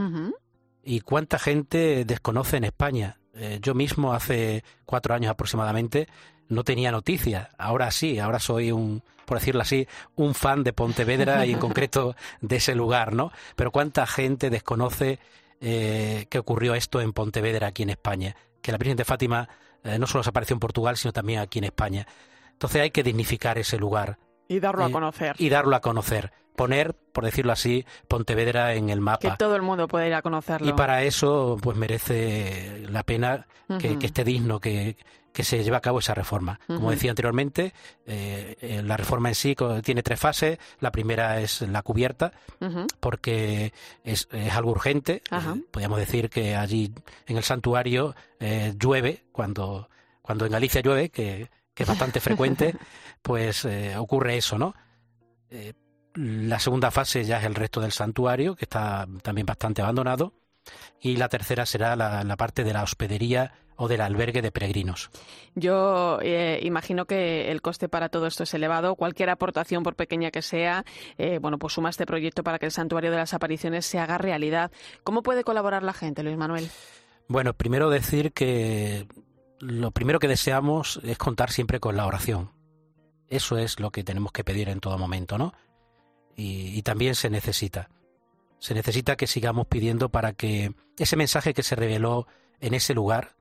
¿Y 0.83 0.99
cuánta 1.01 1.39
gente 1.39 2.03
desconoce 2.05 2.57
en 2.57 2.65
España 2.65 3.17
Eh, 3.35 3.57
yo 3.63 3.73
mismo 3.73 4.13
hace 4.13 4.63
cuatro 4.85 5.15
años 5.15 5.31
aproximadamente 5.31 6.07
no 6.49 6.63
tenía 6.63 6.91
noticias. 6.91 7.49
Ahora 7.57 7.89
sí, 7.89 8.19
ahora 8.19 8.37
soy 8.37 8.71
un, 8.71 9.01
por 9.25 9.39
decirlo 9.39 9.61
así, 9.63 9.87
un 10.15 10.35
fan 10.35 10.63
de 10.63 10.71
Pontevedra 10.71 11.43
y 11.47 11.53
en 11.53 11.57
concreto 11.67 12.15
de 12.41 12.57
ese 12.57 12.75
lugar, 12.75 13.13
¿no? 13.13 13.31
Pero 13.55 13.71
cuánta 13.71 14.05
gente 14.05 14.51
desconoce 14.51 15.17
eh, 15.61 16.27
que 16.29 16.37
ocurrió 16.37 16.75
esto 16.75 17.01
en 17.01 17.11
Pontevedra, 17.11 17.67
aquí 17.69 17.81
en 17.81 17.89
España. 17.89 18.35
Que 18.61 18.71
la 18.71 18.77
Virgen 18.77 18.97
de 18.97 19.03
Fátima 19.05 19.49
eh, 19.83 19.97
no 19.97 20.05
solo 20.05 20.23
se 20.23 20.29
apareció 20.29 20.53
en 20.53 20.59
Portugal, 20.59 20.95
sino 20.95 21.11
también 21.11 21.39
aquí 21.39 21.57
en 21.57 21.65
España. 21.65 22.05
Entonces 22.51 22.83
hay 22.83 22.91
que 22.91 23.01
dignificar 23.01 23.57
ese 23.57 23.79
lugar. 23.79 24.19
Y 24.47 24.59
darlo 24.59 24.83
a 24.85 24.89
Eh, 24.89 24.91
conocer. 24.91 25.35
Y 25.39 25.49
darlo 25.49 25.75
a 25.75 25.79
conocer. 25.81 26.31
Poner, 26.55 26.93
por 26.93 27.25
decirlo 27.25 27.51
así, 27.51 27.85
Pontevedra 28.07 28.73
en 28.75 28.89
el 28.89 28.99
Que 28.99 29.03
mapa. 29.03 29.37
todo 29.37 29.55
el 29.55 29.61
mundo 29.61 29.87
pueda 29.87 30.07
ir 30.07 30.13
a 30.13 30.21
conocerlo. 30.21 30.67
Y 30.69 30.73
para 30.73 31.03
eso, 31.03 31.57
pues 31.61 31.77
merece 31.77 32.85
la 32.89 33.03
pena 33.03 33.47
que, 33.79 33.97
que 33.97 34.05
esté 34.05 34.23
digno, 34.23 34.59
que, 34.59 34.97
que 35.33 35.43
se 35.43 35.63
lleve 35.63 35.75
a 35.75 35.81
cabo 35.81 35.99
esa 35.99 36.13
reforma. 36.13 36.59
Como 36.67 36.91
decía 36.91 37.09
anteriormente, 37.09 37.73
eh, 38.05 38.55
eh, 38.61 38.81
la 38.83 38.95
reforma 38.97 39.29
en 39.29 39.35
sí 39.35 39.55
tiene 39.83 40.03
tres 40.03 40.19
fases. 40.19 40.59
La 40.79 40.91
primera 40.91 41.41
es 41.41 41.61
la 41.61 41.81
cubierta, 41.81 42.31
porque 42.99 43.73
es, 44.03 44.27
es 44.31 44.53
algo 44.53 44.71
urgente. 44.71 45.23
Eh, 45.31 45.63
podríamos 45.71 45.97
decir 45.97 46.29
que 46.29 46.55
allí 46.55 46.93
en 47.25 47.37
el 47.37 47.43
santuario 47.43 48.15
eh, 48.39 48.73
llueve, 48.77 49.25
cuando, 49.31 49.89
cuando 50.21 50.45
en 50.45 50.51
Galicia 50.51 50.81
llueve, 50.81 51.09
que, 51.09 51.49
que 51.73 51.83
es 51.83 51.89
bastante 51.89 52.19
frecuente, 52.19 52.75
pues 53.23 53.67
ocurre 53.97 54.37
eso, 54.37 54.59
¿no? 54.59 54.75
La 56.15 56.59
segunda 56.59 56.91
fase 56.91 57.23
ya 57.23 57.39
es 57.39 57.45
el 57.45 57.55
resto 57.55 57.81
del 57.81 57.91
santuario, 57.91 58.55
que 58.55 58.65
está 58.65 59.07
también 59.21 59.45
bastante 59.45 59.81
abandonado. 59.81 60.33
Y 61.01 61.17
la 61.17 61.27
tercera 61.27 61.65
será 61.65 61.95
la, 61.95 62.23
la 62.23 62.37
parte 62.37 62.63
de 62.63 62.73
la 62.73 62.83
hospedería 62.83 63.53
o 63.75 63.87
del 63.87 64.01
albergue 64.01 64.41
de 64.41 64.51
peregrinos. 64.51 65.09
Yo 65.55 66.19
eh, 66.21 66.59
imagino 66.63 67.05
que 67.05 67.51
el 67.51 67.61
coste 67.61 67.89
para 67.89 68.09
todo 68.09 68.27
esto 68.27 68.43
es 68.43 68.53
elevado. 68.53 68.95
Cualquier 68.95 69.29
aportación, 69.29 69.83
por 69.83 69.95
pequeña 69.95 70.31
que 70.31 70.41
sea, 70.41 70.85
eh, 71.17 71.39
bueno, 71.39 71.57
pues 71.57 71.73
suma 71.73 71.89
este 71.89 72.05
proyecto 72.05 72.43
para 72.43 72.59
que 72.59 72.65
el 72.67 72.71
Santuario 72.71 73.11
de 73.11 73.17
las 73.17 73.33
Apariciones 73.33 73.85
se 73.85 73.99
haga 73.99 74.17
realidad. 74.17 74.71
¿Cómo 75.03 75.23
puede 75.23 75.43
colaborar 75.43 75.83
la 75.83 75.93
gente, 75.93 76.23
Luis 76.23 76.37
Manuel? 76.37 76.69
Bueno, 77.27 77.53
primero 77.53 77.89
decir 77.89 78.33
que 78.33 79.07
lo 79.59 79.91
primero 79.91 80.19
que 80.19 80.27
deseamos 80.27 80.99
es 81.03 81.17
contar 81.17 81.51
siempre 81.51 81.79
con 81.79 81.95
la 81.95 82.05
oración. 82.05 82.51
Eso 83.29 83.57
es 83.57 83.79
lo 83.79 83.91
que 83.91 84.03
tenemos 84.03 84.31
que 84.31 84.43
pedir 84.43 84.69
en 84.69 84.79
todo 84.79 84.97
momento, 84.97 85.37
¿no? 85.37 85.53
Y, 86.35 86.77
y 86.77 86.81
también 86.81 87.15
se 87.15 87.29
necesita. 87.29 87.89
Se 88.59 88.73
necesita 88.73 89.15
que 89.15 89.27
sigamos 89.27 89.67
pidiendo 89.67 90.09
para 90.09 90.33
que 90.33 90.73
ese 90.97 91.15
mensaje 91.15 91.53
que 91.53 91.63
se 91.63 91.75
reveló 91.75 92.27
en 92.59 92.73
ese 92.73 92.93
lugar 92.93 93.35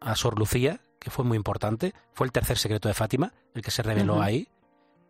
a 0.00 0.16
Sor 0.16 0.38
Lucía, 0.38 0.80
que 0.98 1.10
fue 1.10 1.24
muy 1.24 1.36
importante, 1.36 1.94
fue 2.14 2.26
el 2.26 2.32
tercer 2.32 2.58
secreto 2.58 2.88
de 2.88 2.94
Fátima, 2.94 3.34
el 3.54 3.62
que 3.62 3.70
se 3.70 3.82
reveló 3.82 4.22
ahí, 4.22 4.48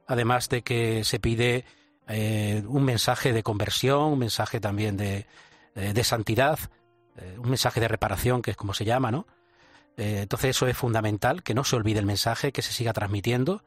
además 0.06 0.48
de 0.48 0.62
que 0.62 1.04
se 1.04 1.20
pide 1.20 1.64
eh, 2.08 2.62
un 2.66 2.84
mensaje 2.84 3.32
de 3.32 3.42
conversión, 3.42 4.12
un 4.12 4.18
mensaje 4.18 4.60
también 4.60 4.96
de, 4.96 5.26
eh, 5.74 5.92
de 5.92 6.04
santidad, 6.04 6.58
eh, 7.16 7.36
un 7.38 7.48
mensaje 7.48 7.80
de 7.80 7.88
reparación, 7.88 8.42
que 8.42 8.50
es 8.50 8.56
como 8.56 8.74
se 8.74 8.84
llama, 8.84 9.10
¿no? 9.10 9.26
Entonces 9.96 10.50
eso 10.50 10.66
es 10.66 10.76
fundamental, 10.76 11.44
que 11.44 11.54
no 11.54 11.62
se 11.62 11.76
olvide 11.76 12.00
el 12.00 12.06
mensaje, 12.06 12.50
que 12.50 12.62
se 12.62 12.72
siga 12.72 12.92
transmitiendo. 12.92 13.62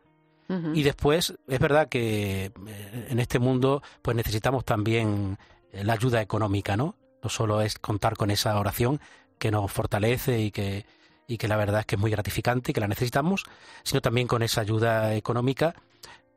Y 0.49 0.83
después, 0.83 1.33
es 1.45 1.59
verdad 1.59 1.89
que 1.89 2.53
eh, 2.67 3.07
en 3.09 3.19
este 3.19 3.37
mundo 3.37 3.83
pues 4.01 4.15
necesitamos 4.15 4.63
también 4.63 5.37
eh, 5.73 5.83
la 5.83 5.91
ayuda 5.93 6.21
económica, 6.21 6.77
¿no? 6.77 6.95
No 7.21 7.29
solo 7.29 7.61
es 7.61 7.77
contar 7.79 8.15
con 8.15 8.31
esa 8.31 8.57
oración 8.57 9.01
que 9.39 9.51
nos 9.51 9.69
fortalece 9.69 10.39
y 10.39 10.51
que, 10.51 10.85
y 11.27 11.37
que 11.37 11.49
la 11.49 11.57
verdad 11.57 11.81
es 11.81 11.85
que 11.85 11.95
es 11.95 12.01
muy 12.01 12.11
gratificante 12.11 12.71
y 12.71 12.73
que 12.73 12.79
la 12.79 12.87
necesitamos, 12.87 13.43
sino 13.83 13.99
también 13.99 14.27
con 14.27 14.41
esa 14.41 14.61
ayuda 14.61 15.15
económica 15.15 15.75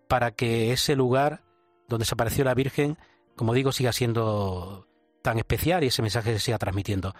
para 0.08 0.32
que 0.32 0.72
ese 0.72 0.96
lugar 0.96 1.44
donde 1.88 2.04
se 2.04 2.14
apareció 2.14 2.42
la 2.42 2.54
Virgen, 2.54 2.98
como 3.36 3.54
digo, 3.54 3.70
siga 3.70 3.92
siendo 3.92 4.88
tan 5.22 5.38
especial 5.38 5.84
y 5.84 5.86
ese 5.86 6.02
mensaje 6.02 6.32
se 6.32 6.40
siga 6.40 6.58
transmitiendo. 6.58 7.14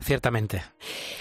Ciertamente. 0.00 0.62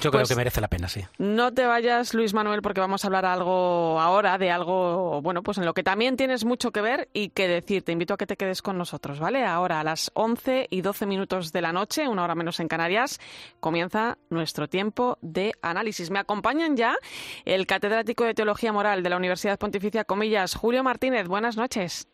Yo 0.02 0.10
creo 0.10 0.22
Pues- 0.24 0.30
que 0.30 0.36
merece 0.36 0.60
la 0.60 0.68
pena, 0.68 0.88
sí. 0.88 1.02
No 1.20 1.54
te 1.54 1.66
vayas, 1.66 2.14
Luis 2.16 2.34
Manuel, 2.34 2.62
porque 2.64 2.82
vamos 2.82 3.04
a 3.04 3.08
hablar 3.08 3.26
algo 3.26 4.00
ahora 4.02 4.38
de 4.40 4.50
algo, 4.50 5.22
bueno, 5.22 5.44
pues 5.44 5.60
en 5.60 5.66
lo 5.66 5.74
que 5.76 5.84
también 5.84 6.18
tienes 6.18 6.46
mucho 6.46 6.72
que 6.72 6.82
ver 6.82 7.08
y 7.14 7.30
que 7.30 7.48
decir. 7.48 7.84
Te 7.84 7.92
invito 7.92 8.16
a 8.16 8.18
que 8.18 8.26
te 8.26 8.36
quedes 8.38 8.62
con 8.64 8.78
nosotros, 8.80 9.20
¿vale? 9.20 9.46
Ahora 9.46 9.80
a 9.80 9.84
las 9.84 10.10
11 10.16 10.66
y 10.72 10.82
12 10.82 11.06
minutos 11.06 11.52
de 11.54 11.62
la 11.62 11.72
noche, 11.72 12.08
una 12.08 12.24
hora 12.24 12.34
menos 12.34 12.60
en 12.60 12.68
Canarias, 12.68 13.20
comienza 13.60 14.18
nuestro 14.32 14.68
tiempo 14.68 15.20
de 15.22 15.54
análisis. 15.62 16.10
Me 16.10 16.20
acompañan 16.20 16.76
ya 16.76 16.96
el 17.46 17.68
catedrático 17.68 18.24
de 18.26 18.34
Teología 18.34 18.74
Moral 18.74 19.04
de 19.04 19.10
la 19.10 19.18
Universidad 19.18 19.60
Pontificia 19.60 20.06
Comillas, 20.06 20.56
Julio 20.56 20.84
Martínez. 20.84 21.28
Buenas 21.28 21.56
noches. 21.56 22.08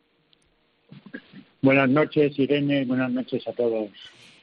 Buenas 1.61 1.89
noches, 1.89 2.38
Irene. 2.38 2.86
Buenas 2.86 3.11
noches 3.11 3.47
a 3.47 3.53
todos. 3.53 3.89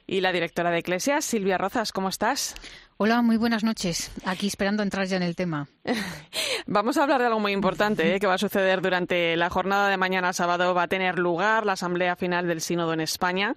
Y 0.07 0.21
la 0.21 0.33
directora 0.33 0.71
de 0.71 0.79
Eclesias, 0.79 1.25
Silvia 1.25 1.59
Rozas. 1.59 1.93
¿Cómo 1.93 2.09
estás? 2.09 2.55
Hola, 2.97 3.23
muy 3.23 3.37
buenas 3.39 3.65
noches. 3.65 4.13
Aquí 4.25 4.47
esperando 4.47 4.85
entrar 4.85 5.09
ya 5.09 5.17
en 5.17 5.25
el 5.25 5.35
tema. 5.35 5.67
Vamos 6.67 6.97
a 6.97 7.03
hablar 7.03 7.21
de 7.21 7.27
algo 7.27 7.41
muy 7.41 7.51
importante 7.51 8.15
¿eh? 8.15 8.21
que 8.21 8.29
va 8.29 8.35
a 8.35 8.39
suceder 8.39 8.81
durante 8.81 9.37
la 9.37 9.51
jornada 9.51 9.89
de 9.89 9.97
mañana 9.97 10.33
sábado. 10.33 10.75
Va 10.75 10.85
a 10.85 10.89
tener 10.89 11.19
lugar 11.19 11.67
la 11.67 11.73
asamblea 11.73 12.15
final 12.15 12.47
del 12.47 12.61
Sínodo 12.61 12.93
en 12.93 13.01
España. 13.01 13.53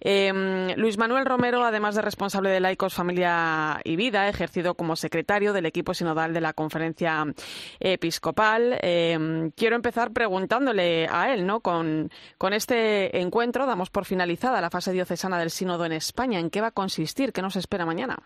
Eh, 0.00 0.74
Luis 0.76 0.98
Manuel 0.98 1.24
Romero, 1.24 1.64
además 1.64 1.94
de 1.94 2.02
responsable 2.02 2.50
de 2.50 2.60
Laicos, 2.60 2.92
Familia 2.92 3.80
y 3.82 3.96
Vida, 3.96 4.28
ejercido 4.28 4.74
como 4.74 4.94
secretario 4.94 5.54
del 5.54 5.64
equipo 5.64 5.94
sinodal 5.94 6.34
de 6.34 6.42
la 6.42 6.52
conferencia 6.52 7.24
episcopal. 7.80 8.78
Eh, 8.82 9.50
quiero 9.56 9.74
empezar 9.74 10.12
preguntándole 10.12 11.08
a 11.10 11.32
él, 11.32 11.46
¿no? 11.46 11.60
Con, 11.60 12.10
con 12.36 12.52
este 12.52 13.18
encuentro 13.18 13.64
damos 13.64 13.88
por 13.88 14.04
finalizada 14.04 14.60
la 14.60 14.70
fase 14.70 14.92
diocesana 14.92 15.38
del 15.38 15.50
Sínodo 15.50 15.86
en 15.86 15.92
España. 15.92 16.38
¿En 16.38 16.50
qué 16.50 16.60
va 16.60 16.68
a 16.68 16.72
consistir? 16.72 17.32
¿Qué 17.32 17.40
nos 17.40 17.56
espera 17.56 17.86
mañana? 17.86 18.18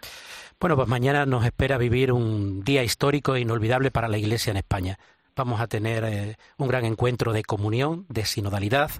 Bueno, 0.58 0.74
pues 0.76 0.88
mañana 0.88 1.26
nos 1.26 1.44
espera 1.44 1.76
vivir 1.76 2.12
un 2.12 2.64
día 2.64 2.82
histórico 2.82 3.34
e 3.34 3.40
inolvidable 3.40 3.90
para 3.90 4.08
la 4.08 4.16
Iglesia 4.16 4.52
en 4.52 4.56
España. 4.56 4.98
Vamos 5.36 5.60
a 5.60 5.66
tener 5.66 6.02
eh, 6.04 6.38
un 6.56 6.66
gran 6.68 6.86
encuentro 6.86 7.34
de 7.34 7.42
comunión, 7.42 8.06
de 8.08 8.24
sinodalidad. 8.24 8.90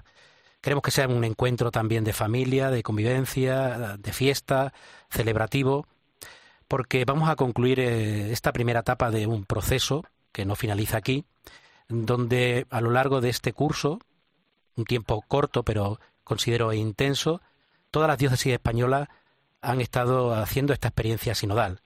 Queremos 0.61 0.83
que 0.83 0.91
sea 0.91 1.07
un 1.07 1.23
encuentro 1.23 1.71
también 1.71 2.03
de 2.03 2.13
familia, 2.13 2.69
de 2.69 2.83
convivencia, 2.83 3.97
de 3.97 4.13
fiesta, 4.13 4.71
celebrativo, 5.09 5.87
porque 6.67 7.05
vamos 7.05 7.27
a 7.27 7.35
concluir 7.35 7.79
eh, 7.79 8.31
esta 8.31 8.53
primera 8.53 8.81
etapa 8.81 9.09
de 9.09 9.25
un 9.25 9.43
proceso 9.43 10.05
que 10.31 10.45
no 10.45 10.55
finaliza 10.55 10.97
aquí, 10.97 11.25
donde 11.89 12.67
a 12.69 12.81
lo 12.81 12.91
largo 12.91 13.19
de 13.19 13.29
este 13.29 13.51
curso, 13.51 13.97
un 14.75 14.85
tiempo 14.85 15.23
corto 15.27 15.63
pero 15.63 15.99
considero 16.23 16.71
intenso, 16.71 17.41
todas 17.89 18.09
las 18.09 18.19
diócesis 18.19 18.53
españolas 18.53 19.07
han 19.67 19.81
estado 19.81 20.33
haciendo 20.33 20.71
esta 20.71 20.87
experiencia 20.87 21.35
sinodal. 21.35 21.81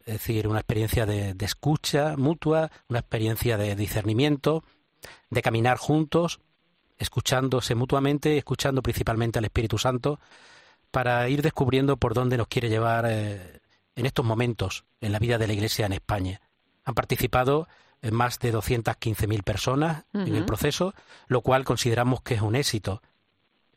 Es 0.00 0.14
decir, 0.14 0.46
una 0.48 0.60
experiencia 0.60 1.06
de, 1.06 1.34
de 1.34 1.44
escucha 1.46 2.14
mutua, 2.16 2.70
una 2.88 2.98
experiencia 2.98 3.56
de 3.56 3.74
discernimiento, 3.74 4.64
de 5.30 5.40
caminar 5.40 5.78
juntos, 5.78 6.40
escuchándose 6.98 7.74
mutuamente, 7.74 8.36
escuchando 8.36 8.82
principalmente 8.82 9.38
al 9.38 9.46
Espíritu 9.46 9.78
Santo, 9.78 10.20
para 10.90 11.26
ir 11.28 11.40
descubriendo 11.40 11.96
por 11.96 12.12
dónde 12.12 12.36
nos 12.36 12.48
quiere 12.48 12.68
llevar 12.68 13.06
eh, 13.08 13.60
en 13.96 14.04
estos 14.04 14.24
momentos 14.24 14.84
en 15.00 15.12
la 15.12 15.18
vida 15.18 15.38
de 15.38 15.46
la 15.46 15.54
Iglesia 15.54 15.86
en 15.86 15.94
España. 15.94 16.42
Han 16.84 16.94
participado 16.94 17.66
eh, 18.02 18.10
más 18.10 18.38
de 18.40 18.52
215.000 18.52 19.42
personas 19.42 20.04
en 20.12 20.34
el 20.34 20.44
proceso, 20.44 20.92
lo 21.28 21.40
cual 21.40 21.64
consideramos 21.64 22.20
que 22.20 22.34
es 22.34 22.42
un 22.42 22.56
éxito. 22.56 23.00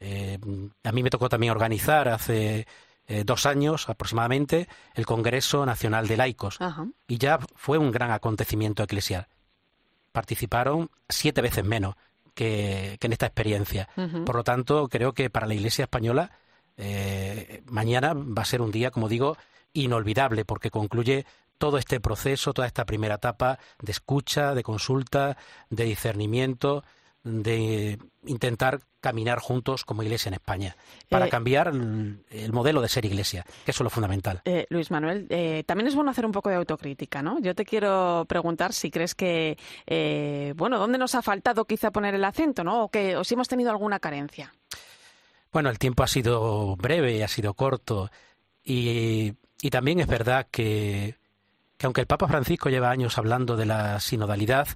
Eh, 0.01 0.37
a 0.83 0.91
mí 0.91 1.03
me 1.03 1.09
tocó 1.09 1.29
también 1.29 1.51
organizar 1.51 2.09
hace 2.09 2.67
eh, 3.07 3.23
dos 3.25 3.45
años 3.45 3.89
aproximadamente 3.89 4.67
el 4.93 5.05
Congreso 5.05 5.65
Nacional 5.65 6.07
de 6.07 6.17
Laicos 6.17 6.61
Ajá. 6.61 6.87
y 7.07 7.17
ya 7.17 7.39
fue 7.55 7.77
un 7.77 7.91
gran 7.91 8.11
acontecimiento 8.11 8.83
eclesial. 8.83 9.27
Participaron 10.11 10.89
siete 11.09 11.41
veces 11.41 11.65
menos 11.65 11.95
que, 12.33 12.97
en 13.01 13.11
esta 13.11 13.25
experiencia. 13.25 13.89
Por 14.25 14.35
lo 14.35 14.43
tanto, 14.43 14.87
creo 14.87 15.13
que 15.13 15.29
para 15.29 15.47
la 15.47 15.53
Iglesia 15.53 15.83
española 15.83 16.31
eh, 16.77 17.61
mañana 17.65 18.13
va 18.13 18.41
a 18.41 18.45
ser 18.45 18.61
un 18.61 18.71
día, 18.71 18.91
como 18.91 19.09
digo, 19.09 19.37
inolvidable, 19.73 20.45
porque 20.45 20.71
concluye 20.71 21.25
todo 21.57 21.77
este 21.77 21.99
proceso, 21.99 22.53
toda 22.53 22.67
esta 22.67 22.85
primera 22.85 23.15
etapa 23.15 23.59
de 23.81 23.91
escucha, 23.91 24.53
de 24.53 24.63
consulta, 24.63 25.37
de 25.69 25.85
discernimiento, 25.85 26.83
de 27.23 27.97
intentar 28.25 28.81
caminar 28.99 29.39
juntos 29.39 29.85
como 29.85 30.03
iglesia 30.03 30.29
en 30.29 30.35
España, 30.35 30.75
para 31.09 31.27
Eh, 31.27 31.29
cambiar 31.29 31.67
el, 31.69 32.23
el 32.29 32.53
modelo 32.53 32.81
de 32.81 32.89
ser 32.89 33.05
iglesia, 33.05 33.45
que 33.65 33.71
eso 33.71 33.83
es 33.83 33.85
lo 33.85 33.89
fundamental. 33.89 34.41
Eh, 34.45 34.65
Luis 34.69 34.91
Manuel, 34.91 35.27
eh, 35.29 35.63
también 35.65 35.87
es 35.87 35.95
bueno 35.95 36.11
hacer 36.11 36.25
un 36.25 36.31
poco 36.31 36.49
de 36.49 36.55
autocrítica, 36.55 37.21
¿no? 37.21 37.39
Yo 37.39 37.55
te 37.55 37.65
quiero 37.65 38.25
preguntar 38.27 38.73
si 38.73 38.91
crees 38.91 39.15
que, 39.15 39.57
bueno, 40.55 40.79
¿dónde 40.79 40.97
nos 40.97 41.15
ha 41.15 41.21
faltado 41.21 41.65
quizá 41.65 41.91
poner 41.91 42.15
el 42.15 42.23
acento, 42.23 42.63
¿no? 42.63 42.83
O, 42.85 42.89
que, 42.89 43.15
o 43.15 43.23
si 43.23 43.33
hemos 43.35 43.47
tenido 43.47 43.71
alguna 43.71 43.99
carencia. 43.99 44.53
Bueno, 45.51 45.69
el 45.69 45.79
tiempo 45.79 46.03
ha 46.03 46.07
sido 46.07 46.75
breve, 46.77 47.23
ha 47.23 47.27
sido 47.27 47.53
corto 47.53 48.09
y, 48.63 49.33
y 49.61 49.69
también 49.69 49.99
es 49.99 50.07
verdad 50.07 50.47
que, 50.49 51.15
que 51.77 51.85
aunque 51.85 52.01
el 52.01 52.07
Papa 52.07 52.27
Francisco 52.27 52.69
lleva 52.69 52.89
años 52.89 53.17
hablando 53.17 53.55
de 53.55 53.65
la 53.65 53.99
sinodalidad, 53.99 54.67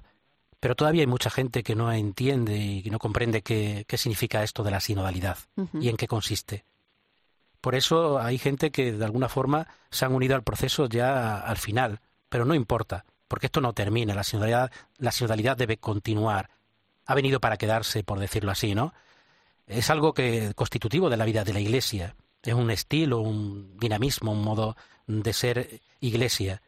pero 0.60 0.74
todavía 0.74 1.02
hay 1.02 1.06
mucha 1.06 1.30
gente 1.30 1.62
que 1.62 1.74
no 1.74 1.92
entiende 1.92 2.56
y 2.56 2.82
que 2.82 2.90
no 2.90 2.98
comprende 2.98 3.42
qué, 3.42 3.84
qué 3.86 3.96
significa 3.96 4.42
esto 4.42 4.62
de 4.62 4.70
la 4.70 4.80
sinodalidad 4.80 5.38
y 5.80 5.88
en 5.88 5.96
qué 5.96 6.08
consiste. 6.08 6.64
Por 7.60 7.74
eso 7.74 8.18
hay 8.18 8.38
gente 8.38 8.70
que 8.70 8.92
de 8.92 9.04
alguna 9.04 9.28
forma 9.28 9.66
se 9.90 10.04
han 10.04 10.14
unido 10.14 10.34
al 10.34 10.42
proceso 10.42 10.88
ya 10.88 11.38
al 11.38 11.56
final, 11.56 12.00
pero 12.28 12.44
no 12.44 12.54
importa, 12.54 13.04
porque 13.26 13.46
esto 13.46 13.60
no 13.60 13.72
termina, 13.72 14.14
la 14.14 14.24
sinodalidad, 14.24 14.70
la 14.98 15.12
sinodalidad 15.12 15.56
debe 15.56 15.76
continuar. 15.76 16.50
Ha 17.06 17.14
venido 17.14 17.40
para 17.40 17.56
quedarse, 17.56 18.04
por 18.04 18.18
decirlo 18.18 18.50
así, 18.50 18.74
¿no? 18.74 18.92
Es 19.66 19.90
algo 19.90 20.14
que 20.14 20.52
constitutivo 20.54 21.10
de 21.10 21.16
la 21.16 21.24
vida 21.24 21.44
de 21.44 21.52
la 21.52 21.60
Iglesia, 21.60 22.14
es 22.42 22.54
un 22.54 22.70
estilo, 22.70 23.20
un 23.20 23.76
dinamismo, 23.78 24.32
un 24.32 24.42
modo 24.42 24.76
de 25.06 25.32
ser 25.32 25.80
Iglesia. 26.00 26.62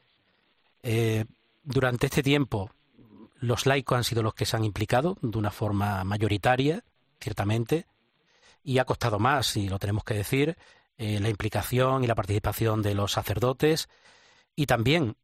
Eh, 0.83 1.25
durante 1.63 2.07
este 2.07 2.23
tiempo, 2.23 2.71
los 3.41 3.67
laicos 3.67 3.97
han 3.97 4.05
sido 4.05 4.23
los 4.23 4.35
que 4.35 4.47
se 4.47 4.57
han 4.57 4.65
implicado 4.65 5.17
de 5.23 5.39
una 5.39 5.51
forma 5.51 6.05
mayoritaria, 6.05 6.85
ciertamente, 7.21 7.87
y 8.63 8.79
ha 8.79 8.85
costado 8.85 9.19
más, 9.19 9.57
y 9.57 9.69
lo 9.69 9.79
tenemos 9.79 10.05
que 10.05 10.15
decir, 10.15 10.57
eh, 10.99 11.19
la 11.21 11.31
implicación 11.31 12.05
y 12.05 12.07
la 12.07 12.15
participación 12.15 12.83
de 12.83 12.95
los 12.95 13.13
sacerdotes, 13.13 13.89
y 14.55 14.67
también 14.67 15.17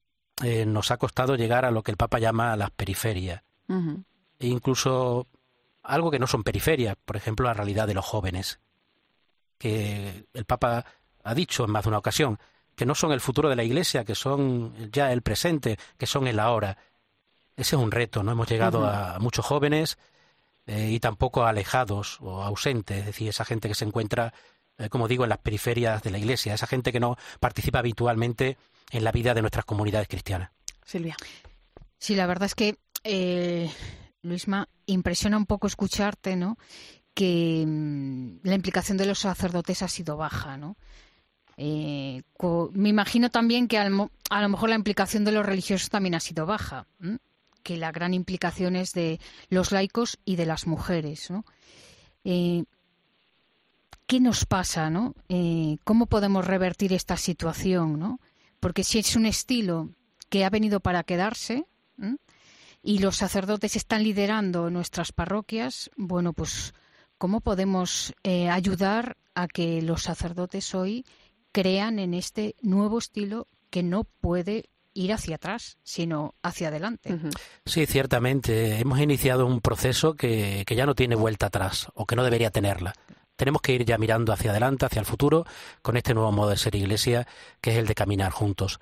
eh, 0.42 0.64
nos 0.64 0.90
ha 0.90 0.96
costado 0.96 1.36
llegar 1.36 1.64
a 1.64 1.70
lo 1.70 1.82
que 1.82 1.90
el 1.90 1.96
Papa 1.96 2.18
llama 2.18 2.56
las 2.56 2.70
periferias, 2.70 3.42
e 4.38 4.46
incluso 4.46 5.26
algo 5.82 6.10
que 6.10 6.18
no 6.18 6.26
son 6.26 6.42
periferias, 6.42 6.96
por 7.04 7.16
ejemplo, 7.16 7.46
la 7.46 7.54
realidad 7.54 7.86
de 7.86 7.94
los 7.94 8.04
jóvenes, 8.04 8.60
que 9.58 10.26
el 10.32 10.44
Papa 10.44 10.84
ha 11.22 11.34
dicho 11.34 11.64
en 11.64 11.70
más 11.70 11.84
de 11.84 11.88
una 11.88 11.98
ocasión, 11.98 12.38
que 12.74 12.86
no 12.86 12.94
son 12.94 13.12
el 13.12 13.20
futuro 13.20 13.48
de 13.48 13.56
la 13.56 13.64
Iglesia, 13.64 14.04
que 14.04 14.14
son 14.14 14.90
ya 14.92 15.12
el 15.12 15.22
presente, 15.22 15.78
que 15.96 16.06
son 16.06 16.26
el 16.26 16.38
ahora. 16.38 16.76
Ese 17.56 17.76
es 17.76 17.82
un 17.82 17.90
reto, 17.90 18.22
¿no? 18.22 18.32
Hemos 18.32 18.48
llegado 18.48 18.86
a 18.86 19.18
muchos 19.18 19.44
jóvenes 19.44 19.98
eh, 20.66 20.90
y 20.90 21.00
tampoco 21.00 21.44
alejados 21.46 22.18
o 22.20 22.42
ausentes, 22.42 22.98
es 22.98 23.06
decir, 23.06 23.28
esa 23.28 23.44
gente 23.44 23.68
que 23.68 23.74
se 23.74 23.84
encuentra, 23.84 24.34
eh, 24.78 24.88
como 24.88 25.08
digo, 25.08 25.24
en 25.24 25.30
las 25.30 25.38
periferias 25.38 26.02
de 26.02 26.10
la 26.10 26.18
Iglesia, 26.18 26.54
esa 26.54 26.66
gente 26.66 26.92
que 26.92 27.00
no 27.00 27.16
participa 27.40 27.78
habitualmente 27.78 28.56
en 28.90 29.04
la 29.04 29.12
vida 29.12 29.32
de 29.34 29.40
nuestras 29.40 29.64
comunidades 29.64 30.08
cristianas. 30.08 30.50
Silvia. 30.84 31.16
Sí, 31.98 32.14
la 32.14 32.26
verdad 32.26 32.46
es 32.46 32.54
que, 32.54 32.76
eh, 33.04 33.70
Luisma, 34.22 34.68
impresiona 34.86 35.36
un 35.36 35.46
poco 35.46 35.66
escucharte, 35.66 36.36
¿no? 36.36 36.58
Que 37.14 37.64
mm, 37.66 38.40
la 38.42 38.54
implicación 38.54 38.98
de 38.98 39.06
los 39.06 39.20
sacerdotes 39.20 39.82
ha 39.82 39.88
sido 39.88 40.16
baja, 40.16 40.56
¿no? 40.58 40.76
Eh, 41.56 42.22
me 42.72 42.90
imagino 42.90 43.30
también 43.30 43.66
que 43.66 43.78
al 43.78 43.90
mo- 43.90 44.10
a 44.28 44.42
lo 44.42 44.48
mejor 44.50 44.68
la 44.68 44.74
implicación 44.74 45.24
de 45.24 45.32
los 45.32 45.46
religiosos 45.46 45.88
también 45.88 46.14
ha 46.14 46.20
sido 46.20 46.44
baja. 46.44 46.86
Que 47.66 47.76
la 47.76 47.90
gran 47.90 48.14
implicación 48.14 48.76
es 48.76 48.92
de 48.92 49.18
los 49.48 49.72
laicos 49.72 50.18
y 50.24 50.36
de 50.36 50.46
las 50.46 50.68
mujeres. 50.68 51.32
Eh, 52.22 52.62
¿Qué 54.06 54.20
nos 54.20 54.44
pasa? 54.44 54.88
Eh, 55.28 55.78
¿Cómo 55.82 56.06
podemos 56.06 56.46
revertir 56.46 56.92
esta 56.92 57.16
situación? 57.16 58.20
Porque 58.60 58.84
si 58.84 59.00
es 59.00 59.16
un 59.16 59.26
estilo 59.26 59.90
que 60.28 60.44
ha 60.44 60.50
venido 60.50 60.78
para 60.78 61.02
quedarse 61.02 61.66
y 62.84 63.00
los 63.00 63.16
sacerdotes 63.16 63.74
están 63.74 64.04
liderando 64.04 64.70
nuestras 64.70 65.10
parroquias, 65.10 65.90
bueno, 65.96 66.34
pues 66.34 66.72
¿cómo 67.18 67.40
podemos 67.40 68.14
eh, 68.22 68.48
ayudar 68.48 69.16
a 69.34 69.48
que 69.48 69.82
los 69.82 70.04
sacerdotes 70.04 70.72
hoy 70.72 71.04
crean 71.50 71.98
en 71.98 72.14
este 72.14 72.54
nuevo 72.62 72.98
estilo 72.98 73.48
que 73.70 73.82
no 73.82 74.04
puede 74.04 74.70
ir 74.96 75.12
hacia 75.12 75.36
atrás, 75.36 75.78
sino 75.82 76.34
hacia 76.42 76.68
adelante? 76.68 77.18
Sí, 77.64 77.86
ciertamente. 77.86 78.80
Hemos 78.80 78.98
iniciado 79.00 79.46
un 79.46 79.60
proceso 79.60 80.14
que, 80.14 80.64
que 80.66 80.74
ya 80.74 80.86
no 80.86 80.94
tiene 80.94 81.14
vuelta 81.14 81.46
atrás 81.46 81.88
o 81.94 82.06
que 82.06 82.16
no 82.16 82.24
debería 82.24 82.50
tenerla. 82.50 82.94
Tenemos 83.36 83.60
que 83.60 83.72
ir 83.72 83.84
ya 83.84 83.98
mirando 83.98 84.32
hacia 84.32 84.50
adelante, 84.50 84.86
hacia 84.86 85.00
el 85.00 85.06
futuro, 85.06 85.44
con 85.82 85.96
este 85.96 86.14
nuevo 86.14 86.32
modo 86.32 86.50
de 86.50 86.56
ser 86.56 86.74
iglesia, 86.74 87.26
que 87.60 87.72
es 87.72 87.76
el 87.76 87.86
de 87.86 87.94
caminar 87.94 88.32
juntos. 88.32 88.80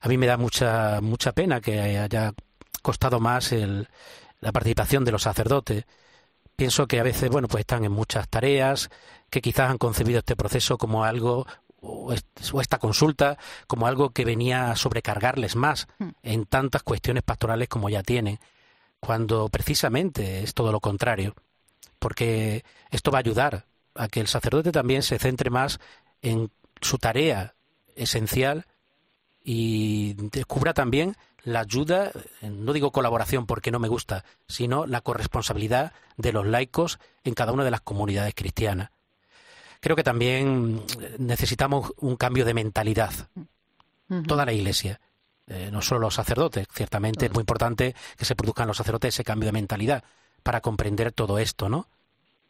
A 0.00 0.08
mí 0.08 0.16
me 0.16 0.26
da 0.26 0.36
mucha, 0.38 1.00
mucha 1.02 1.32
pena 1.32 1.60
que 1.60 1.78
haya 1.80 2.32
costado 2.80 3.20
más 3.20 3.52
el- 3.52 3.88
la 4.40 4.50
participación 4.50 5.04
de 5.04 5.12
los 5.12 5.22
sacerdotes. 5.22 5.84
Pienso 6.56 6.86
que 6.86 7.00
a 7.00 7.02
veces, 7.02 7.30
bueno, 7.30 7.48
pues 7.48 7.60
están 7.60 7.84
en 7.84 7.92
muchas 7.92 8.28
tareas, 8.28 8.90
que 9.30 9.40
quizás 9.40 9.70
han 9.70 9.78
concebido 9.78 10.18
este 10.18 10.36
proceso 10.36 10.76
como 10.78 11.04
algo, 11.04 11.46
o 11.82 12.12
est- 12.12 12.26
o 12.52 12.60
esta 12.60 12.78
consulta, 12.78 13.36
como 13.66 13.86
algo 13.86 14.10
que 14.10 14.24
venía 14.24 14.70
a 14.70 14.76
sobrecargarles 14.76 15.56
más 15.56 15.88
en 16.22 16.46
tantas 16.46 16.82
cuestiones 16.82 17.22
pastorales 17.24 17.68
como 17.68 17.90
ya 17.90 18.02
tienen, 18.02 18.38
cuando 19.00 19.48
precisamente 19.48 20.42
es 20.44 20.54
todo 20.54 20.70
lo 20.72 20.80
contrario, 20.80 21.34
porque 21.98 22.64
esto 22.90 23.10
va 23.10 23.18
a 23.18 23.20
ayudar 23.20 23.66
a 23.94 24.08
que 24.08 24.20
el 24.20 24.28
sacerdote 24.28 24.72
también 24.72 25.02
se 25.02 25.18
centre 25.18 25.50
más 25.50 25.80
en 26.22 26.50
su 26.80 26.98
tarea 26.98 27.54
esencial 27.96 28.64
y 29.44 30.14
descubra 30.30 30.72
también 30.72 31.16
la 31.44 31.60
ayuda, 31.60 32.12
no 32.42 32.72
digo 32.72 32.92
colaboración 32.92 33.46
porque 33.46 33.72
no 33.72 33.80
me 33.80 33.88
gusta, 33.88 34.24
sino 34.46 34.86
la 34.86 35.00
corresponsabilidad 35.00 35.92
de 36.16 36.32
los 36.32 36.46
laicos 36.46 37.00
en 37.24 37.34
cada 37.34 37.50
una 37.52 37.64
de 37.64 37.72
las 37.72 37.80
comunidades 37.80 38.34
cristianas. 38.36 38.90
Creo 39.82 39.96
que 39.96 40.04
también 40.04 40.80
necesitamos 41.18 41.92
un 41.96 42.14
cambio 42.14 42.44
de 42.44 42.54
mentalidad, 42.54 43.12
toda 44.28 44.46
la 44.46 44.52
Iglesia, 44.52 45.00
eh, 45.48 45.70
no 45.72 45.82
solo 45.82 46.02
los 46.02 46.14
sacerdotes. 46.14 46.68
Ciertamente 46.72 47.26
es 47.26 47.32
muy 47.32 47.40
importante 47.40 47.96
que 48.16 48.24
se 48.24 48.36
produzcan 48.36 48.68
los 48.68 48.76
sacerdotes 48.76 49.12
ese 49.12 49.24
cambio 49.24 49.46
de 49.46 49.52
mentalidad 49.52 50.04
para 50.44 50.60
comprender 50.60 51.10
todo 51.10 51.40
esto, 51.40 51.68
¿no? 51.68 51.88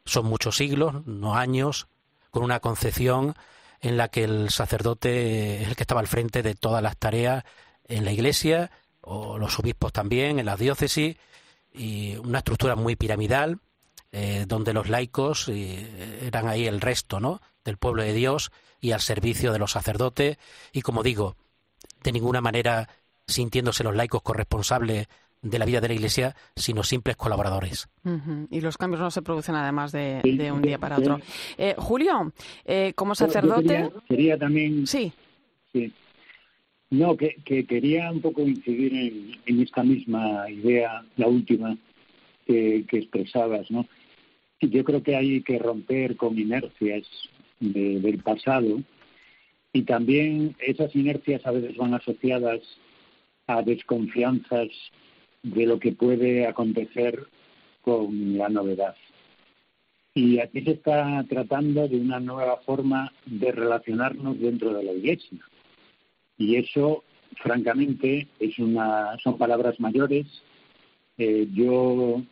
Son 0.04 0.26
muchos 0.26 0.58
siglos, 0.58 1.06
no 1.06 1.34
años, 1.34 1.88
con 2.30 2.42
una 2.42 2.60
concepción 2.60 3.34
en 3.80 3.96
la 3.96 4.08
que 4.08 4.24
el 4.24 4.50
sacerdote 4.50 5.62
es 5.62 5.68
el 5.68 5.74
que 5.74 5.84
estaba 5.84 6.02
al 6.02 6.08
frente 6.08 6.42
de 6.42 6.54
todas 6.54 6.82
las 6.82 6.98
tareas 6.98 7.44
en 7.86 8.04
la 8.04 8.12
Iglesia, 8.12 8.70
o 9.00 9.38
los 9.38 9.58
obispos 9.58 9.90
también, 9.90 10.38
en 10.38 10.44
las 10.44 10.58
diócesis, 10.58 11.16
y 11.72 12.14
una 12.16 12.40
estructura 12.40 12.76
muy 12.76 12.94
piramidal, 12.94 13.58
eh, 14.12 14.44
donde 14.46 14.72
los 14.72 14.88
laicos 14.88 15.48
eh, 15.48 16.20
eran 16.26 16.46
ahí 16.46 16.66
el 16.66 16.80
resto, 16.80 17.18
¿no? 17.18 17.40
Del 17.64 17.78
pueblo 17.78 18.02
de 18.02 18.12
Dios 18.12 18.50
y 18.80 18.92
al 18.92 19.00
servicio 19.00 19.52
de 19.52 19.58
los 19.58 19.72
sacerdotes, 19.72 20.38
y 20.72 20.82
como 20.82 21.02
digo, 21.02 21.36
de 22.02 22.12
ninguna 22.12 22.40
manera 22.40 22.88
sintiéndose 23.26 23.84
los 23.84 23.94
laicos 23.94 24.22
corresponsables 24.22 25.08
de 25.40 25.58
la 25.58 25.64
vida 25.64 25.80
de 25.80 25.88
la 25.88 25.94
Iglesia, 25.94 26.36
sino 26.54 26.82
simples 26.84 27.16
colaboradores. 27.16 27.88
Y 28.50 28.60
los 28.60 28.76
cambios 28.78 29.00
no 29.00 29.10
se 29.10 29.22
producen 29.22 29.56
además 29.56 29.90
de, 29.90 30.20
de 30.22 30.52
un 30.52 30.62
día 30.62 30.78
para 30.78 30.98
otro. 30.98 31.20
Eh, 31.58 31.74
Julio, 31.78 32.32
eh, 32.64 32.92
como 32.94 33.14
sacerdote. 33.14 33.62
quería, 33.66 33.90
quería 34.08 34.38
también. 34.38 34.86
Sí. 34.86 35.12
Sí. 35.72 35.92
No, 36.90 37.16
que, 37.16 37.36
que 37.44 37.64
quería 37.66 38.10
un 38.12 38.20
poco 38.20 38.42
incidir 38.42 38.94
en, 38.94 39.40
en 39.46 39.62
esta 39.62 39.82
misma 39.82 40.48
idea, 40.50 41.04
la 41.16 41.26
última 41.26 41.76
que, 42.46 42.84
que 42.86 42.98
expresabas, 42.98 43.70
¿no? 43.70 43.86
Yo 44.70 44.84
creo 44.84 45.02
que 45.02 45.16
hay 45.16 45.42
que 45.42 45.58
romper 45.58 46.16
con 46.16 46.38
inercias 46.38 47.02
de- 47.60 48.00
del 48.00 48.18
pasado 48.18 48.80
y 49.72 49.82
también 49.82 50.54
esas 50.60 50.94
inercias 50.94 51.44
a 51.46 51.50
veces 51.50 51.76
van 51.76 51.94
asociadas 51.94 52.60
a 53.48 53.62
desconfianzas 53.62 54.68
de 55.42 55.66
lo 55.66 55.80
que 55.80 55.92
puede 55.92 56.46
acontecer 56.46 57.26
con 57.80 58.38
la 58.38 58.48
novedad. 58.48 58.94
Y 60.14 60.38
aquí 60.38 60.62
se 60.62 60.72
está 60.72 61.24
tratando 61.28 61.88
de 61.88 61.96
una 61.96 62.20
nueva 62.20 62.58
forma 62.58 63.12
de 63.26 63.50
relacionarnos 63.50 64.38
dentro 64.38 64.72
de 64.74 64.84
la 64.84 64.92
Iglesia. 64.92 65.38
Y 66.38 66.56
eso, 66.56 67.02
francamente, 67.42 68.28
es 68.38 68.58
una, 68.58 69.16
son 69.22 69.38
palabras 69.38 69.80
mayores. 69.80 70.26
Eh, 71.18 71.48
yo 71.52 72.22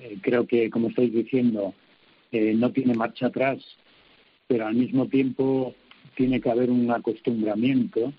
eh, 0.00 0.18
creo 0.20 0.46
que, 0.46 0.70
como 0.70 0.88
estáis 0.88 1.12
diciendo, 1.12 1.74
eh, 2.32 2.54
no 2.54 2.72
tiene 2.72 2.94
marcha 2.94 3.26
atrás, 3.26 3.58
pero 4.46 4.66
al 4.66 4.74
mismo 4.74 5.06
tiempo 5.06 5.74
tiene 6.16 6.40
que 6.40 6.50
haber 6.50 6.70
un 6.70 6.90
acostumbramiento 6.90 8.12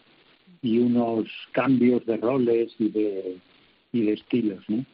y 0.62 0.80
unos 0.80 1.28
cambios 1.52 2.06
de 2.06 2.18
roles 2.18 2.74
y 2.80 2.90
de, 2.90 3.38
y 3.92 4.02
de 4.02 4.14
estilos. 4.14 4.64
¿no? 4.68 4.86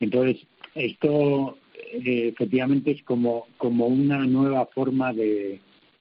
Entonces, 0.00 0.46
esto 0.74 1.58
eh, 1.92 2.28
efectivamente 2.34 2.92
es 2.92 3.02
como, 3.02 3.46
como 3.56 3.86
una 3.86 4.24
nueva 4.26 4.66
forma 4.66 5.12
de, 5.12 5.60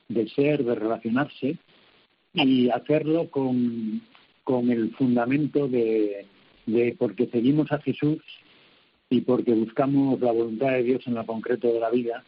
de 0.09 0.28
ser, 0.30 0.63
de 0.63 0.75
relacionarse 0.75 1.57
y 2.34 2.69
hacerlo 2.69 3.30
con, 3.30 4.01
con 4.43 4.69
el 4.69 4.91
fundamento 4.95 5.67
de, 5.67 6.25
de 6.65 6.95
porque 6.97 7.28
seguimos 7.28 7.71
a 7.71 7.80
Jesús 7.80 8.19
y 9.10 9.22
porque 9.22 9.53
buscamos 9.53 10.20
la 10.20 10.32
voluntad 10.32 10.72
de 10.72 10.84
Dios 10.84 11.08
en 11.08 11.16
lo 11.16 11.26
concreto 11.26 11.68
de 11.68 11.80
la 11.80 11.89
vida, 11.89 12.24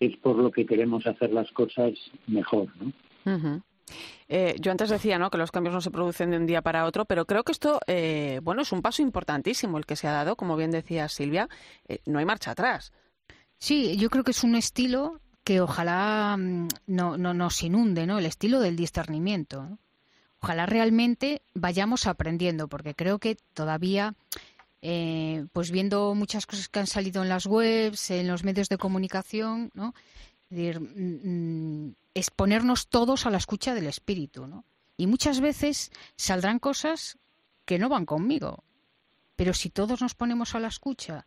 es 0.00 0.16
por 0.16 0.36
lo 0.36 0.50
que 0.50 0.66
queremos 0.66 1.06
hacer 1.06 1.32
las 1.32 1.50
cosas 1.52 1.92
mejor, 2.26 2.68
¿no? 2.80 3.62
Eh, 4.28 4.56
yo 4.60 4.70
antes 4.70 4.90
decía 4.90 5.18
¿no? 5.18 5.30
que 5.30 5.38
los 5.38 5.50
cambios 5.50 5.74
no 5.74 5.80
se 5.80 5.90
producen 5.90 6.30
de 6.30 6.36
un 6.36 6.46
día 6.46 6.60
para 6.60 6.84
otro, 6.84 7.06
pero 7.06 7.24
creo 7.24 7.44
que 7.44 7.52
esto 7.52 7.80
eh, 7.86 8.40
bueno, 8.42 8.62
es 8.62 8.72
un 8.72 8.82
paso 8.82 9.00
importantísimo 9.00 9.78
el 9.78 9.86
que 9.86 9.96
se 9.96 10.06
ha 10.06 10.12
dado, 10.12 10.36
como 10.36 10.56
bien 10.56 10.70
decía 10.70 11.08
Silvia, 11.08 11.48
eh, 11.88 12.00
no 12.04 12.18
hay 12.18 12.26
marcha 12.26 12.50
atrás. 12.50 12.92
Sí, 13.58 13.96
yo 13.96 14.10
creo 14.10 14.24
que 14.24 14.32
es 14.32 14.44
un 14.44 14.54
estilo 14.54 15.20
que 15.44 15.60
ojalá 15.62 16.36
mm, 16.38 16.68
no, 16.86 17.16
no 17.16 17.32
nos 17.32 17.62
inunde, 17.62 18.06
¿no? 18.06 18.18
el 18.18 18.26
estilo 18.26 18.60
del 18.60 18.76
discernimiento. 18.76 19.78
Ojalá 20.40 20.66
realmente 20.66 21.42
vayamos 21.54 22.06
aprendiendo, 22.06 22.68
porque 22.68 22.94
creo 22.94 23.18
que 23.18 23.36
todavía 23.54 24.14
eh, 24.80 25.46
pues 25.52 25.70
viendo 25.70 26.14
muchas 26.14 26.46
cosas 26.46 26.68
que 26.68 26.78
han 26.78 26.86
salido 26.86 27.22
en 27.22 27.28
las 27.28 27.46
webs, 27.46 28.10
en 28.10 28.28
los 28.28 28.44
medios 28.44 28.68
de 28.68 28.78
comunicación, 28.78 29.70
¿no? 29.74 29.94
Es 30.50 30.56
decir, 30.56 30.80
mm, 30.80 31.86
mm, 31.86 31.94
exponernos 32.14 32.88
todos 32.88 33.26
a 33.26 33.30
la 33.30 33.38
escucha 33.38 33.74
del 33.74 33.86
espíritu, 33.86 34.46
¿no? 34.46 34.64
Y 34.96 35.06
muchas 35.06 35.40
veces 35.40 35.90
saldrán 36.16 36.58
cosas 36.58 37.18
que 37.64 37.78
no 37.78 37.88
van 37.88 38.06
conmigo. 38.06 38.64
Pero 39.36 39.54
si 39.54 39.70
todos 39.70 40.00
nos 40.00 40.14
ponemos 40.14 40.54
a 40.54 40.60
la 40.60 40.68
escucha 40.68 41.26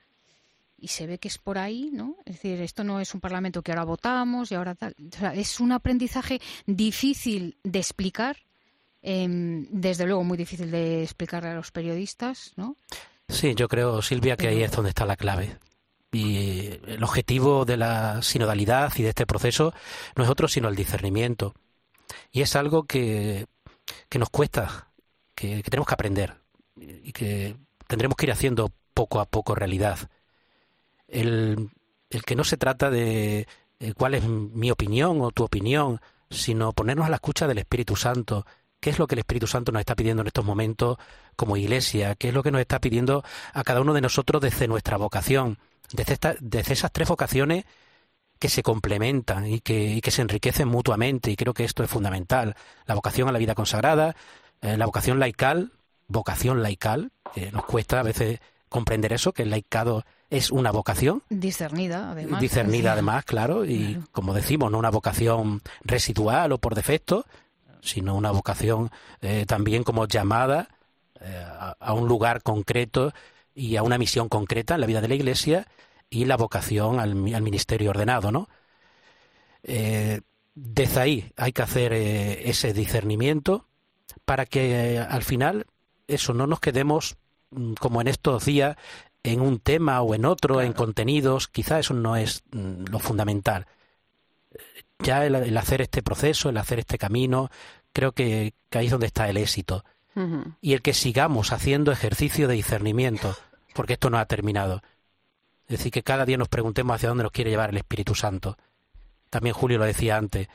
y 0.77 0.87
se 0.89 1.07
ve 1.07 1.19
que 1.19 1.27
es 1.27 1.37
por 1.37 1.57
ahí, 1.57 1.89
¿no? 1.93 2.17
Es 2.25 2.35
decir, 2.35 2.59
esto 2.61 2.83
no 2.83 2.99
es 2.99 3.13
un 3.13 3.21
parlamento 3.21 3.61
que 3.61 3.71
ahora 3.71 3.85
votamos 3.85 4.51
y 4.51 4.55
ahora 4.55 4.75
tal. 4.75 4.95
O 5.13 5.17
sea, 5.17 5.33
es 5.33 5.59
un 5.59 5.71
aprendizaje 5.71 6.41
difícil 6.65 7.57
de 7.63 7.79
explicar, 7.79 8.37
em, 9.01 9.67
desde 9.69 10.05
luego 10.05 10.23
muy 10.23 10.37
difícil 10.37 10.71
de 10.71 11.03
explicar 11.03 11.45
a 11.45 11.55
los 11.55 11.71
periodistas, 11.71 12.53
¿no? 12.55 12.75
Sí, 13.31 13.55
yo 13.55 13.69
creo, 13.69 14.01
Silvia, 14.01 14.35
que 14.35 14.49
ahí 14.49 14.61
es 14.61 14.71
donde 14.71 14.89
está 14.89 15.05
la 15.05 15.15
clave. 15.15 15.57
Y 16.11 16.67
el 16.85 17.01
objetivo 17.03 17.63
de 17.63 17.77
la 17.77 18.21
sinodalidad 18.21 18.91
y 18.97 19.03
de 19.03 19.09
este 19.09 19.25
proceso 19.25 19.73
no 20.15 20.25
es 20.25 20.29
otro 20.29 20.49
sino 20.49 20.67
el 20.67 20.75
discernimiento. 20.75 21.53
Y 22.31 22.41
es 22.41 22.57
algo 22.57 22.83
que, 22.83 23.47
que 24.09 24.19
nos 24.19 24.29
cuesta, 24.29 24.91
que, 25.33 25.63
tenemos 25.63 25.87
que 25.87 25.93
aprender 25.93 26.35
y 26.75 27.13
que 27.13 27.55
tendremos 27.87 28.17
que 28.17 28.25
ir 28.25 28.33
haciendo 28.33 28.69
poco 28.93 29.21
a 29.21 29.25
poco 29.25 29.55
realidad. 29.55 29.97
El, 31.07 31.69
el 32.09 32.23
que 32.23 32.35
no 32.35 32.43
se 32.43 32.57
trata 32.57 32.89
de 32.89 33.47
eh, 33.79 33.93
cuál 33.93 34.15
es 34.15 34.25
mi 34.25 34.71
opinión 34.71 35.21
o 35.21 35.31
tu 35.31 35.45
opinión, 35.45 36.01
sino 36.29 36.73
ponernos 36.73 37.05
a 37.05 37.09
la 37.09 37.15
escucha 37.15 37.47
del 37.47 37.59
Espíritu 37.59 37.95
Santo, 37.95 38.45
qué 38.81 38.89
es 38.89 38.99
lo 38.99 39.07
que 39.07 39.15
el 39.15 39.19
Espíritu 39.19 39.47
Santo 39.47 39.71
nos 39.71 39.79
está 39.79 39.95
pidiendo 39.95 40.21
en 40.21 40.27
estos 40.27 40.43
momentos 40.43 40.97
como 41.37 41.55
iglesia, 41.55 42.15
qué 42.15 42.29
es 42.29 42.33
lo 42.33 42.43
que 42.43 42.51
nos 42.51 42.59
está 42.59 42.79
pidiendo 42.79 43.23
a 43.53 43.63
cada 43.63 43.79
uno 43.79 43.93
de 43.93 44.01
nosotros 44.01 44.41
desde 44.41 44.67
nuestra 44.67 44.97
vocación, 44.97 45.59
desde, 45.93 46.73
esas 46.73 46.91
tres 46.91 47.07
vocaciones 47.07 47.63
que 48.39 48.49
se 48.49 48.63
complementan 48.63 49.45
y 49.45 49.61
que, 49.61 50.01
se 50.09 50.23
enriquecen 50.23 50.67
mutuamente, 50.67 51.29
y 51.29 51.35
creo 51.35 51.53
que 51.53 51.63
esto 51.63 51.83
es 51.83 51.89
fundamental. 51.91 52.55
La 52.87 52.95
vocación 52.95 53.29
a 53.29 53.31
la 53.31 53.37
vida 53.37 53.53
consagrada, 53.53 54.15
eh, 54.61 54.77
la 54.77 54.87
vocación 54.87 55.19
laical, 55.19 55.71
vocación 56.07 56.63
laical, 56.63 57.11
que 57.35 57.51
nos 57.51 57.65
cuesta 57.65 57.99
a 57.99 58.03
veces 58.03 58.39
comprender 58.67 59.13
eso, 59.13 59.31
que 59.31 59.43
el 59.43 59.51
laicado 59.51 60.05
es 60.31 60.49
una 60.49 60.71
vocación. 60.71 61.21
Discernida, 61.29 62.11
además. 62.11 62.41
Discernida, 62.41 62.93
además, 62.93 63.25
claro, 63.25 63.63
y 63.63 63.99
como 64.11 64.33
decimos, 64.33 64.71
no 64.71 64.79
una 64.79 64.89
vocación 64.89 65.61
residual 65.83 66.51
o 66.53 66.57
por 66.57 66.73
defecto, 66.73 67.25
sino 67.81 68.15
una 68.15 68.31
vocación 68.31 68.91
eh, 69.21 69.45
también 69.47 69.83
como 69.83 70.07
llamada 70.07 70.69
eh, 71.19 71.45
a, 71.79 71.93
un 71.93 72.07
lugar 72.07 72.41
concreto 72.41 73.13
y 73.53 73.75
a 73.75 73.83
una 73.83 73.97
misión 73.97 74.29
concreta 74.29 74.75
en 74.75 74.81
la 74.81 74.87
vida 74.87 75.01
de 75.01 75.07
la 75.07 75.15
Iglesia 75.15 75.67
y 76.09 76.25
la 76.25 76.37
vocación 76.37 76.99
al, 76.99 77.15
ministerio 77.15 77.89
ordenado, 77.89 78.31
¿no? 78.31 78.49
Eh, 79.63 80.21
desde 80.53 80.99
ahí 80.99 81.31
hay 81.37 81.53
que 81.53 81.61
hacer 81.61 81.93
ese 81.93 82.73
discernimiento 82.73 83.67
para 84.25 84.45
que 84.45 84.99
al 84.99 85.23
final 85.23 85.65
eso 86.07 86.33
no 86.33 86.47
nos 86.47 86.59
quedemos 86.59 87.15
mm, 87.51 87.73
como 87.73 88.01
en 88.01 88.07
estos 88.07 88.45
días 88.45 88.75
en 89.23 89.41
un 89.41 89.59
tema 89.59 90.01
o 90.01 90.15
en 90.15 90.25
otro, 90.25 90.61
en 90.61 90.73
contenidos, 90.73 91.47
quizá 91.47 91.79
eso 91.79 91.93
no 91.93 92.15
es 92.15 92.43
mm, 92.51 92.85
lo 92.89 92.99
fundamental 92.99 93.67
ya 95.01 95.25
el, 95.25 95.57
hacer 95.57 95.81
este 95.81 96.01
proceso, 96.01 96.49
el 96.49 96.57
hacer 96.57 96.79
este 96.79 96.97
camino, 96.97 97.49
creo 97.93 98.11
que, 98.11 98.53
ahí 98.71 98.85
es 98.85 98.91
donde 98.91 99.07
está 99.07 99.29
el 99.29 99.37
éxito. 99.37 99.83
Y 100.59 100.73
el 100.73 100.81
que 100.81 100.93
sigamos 100.93 101.53
haciendo 101.53 101.91
ejercicio 101.91 102.49
de 102.49 102.55
discernimiento, 102.55 103.35
porque 103.73 103.93
esto 103.93 104.09
no 104.09 104.17
ha 104.17 104.25
terminado. 104.25 104.81
Es 105.67 105.77
decir, 105.77 105.91
que 105.91 106.03
cada 106.03 106.25
día 106.25 106.37
nos 106.37 106.49
preguntemos 106.49 106.95
hacia 106.95 107.07
dónde 107.07 107.23
nos 107.23 107.31
quiere 107.31 107.49
llevar 107.49 107.69
el 107.69 107.77
Espíritu 107.77 108.13
Santo. 108.13 108.57
También 109.29 109.55
Julio 109.55 109.77
lo 109.77 109.85
decía 109.85 110.17
antes. 110.17 110.49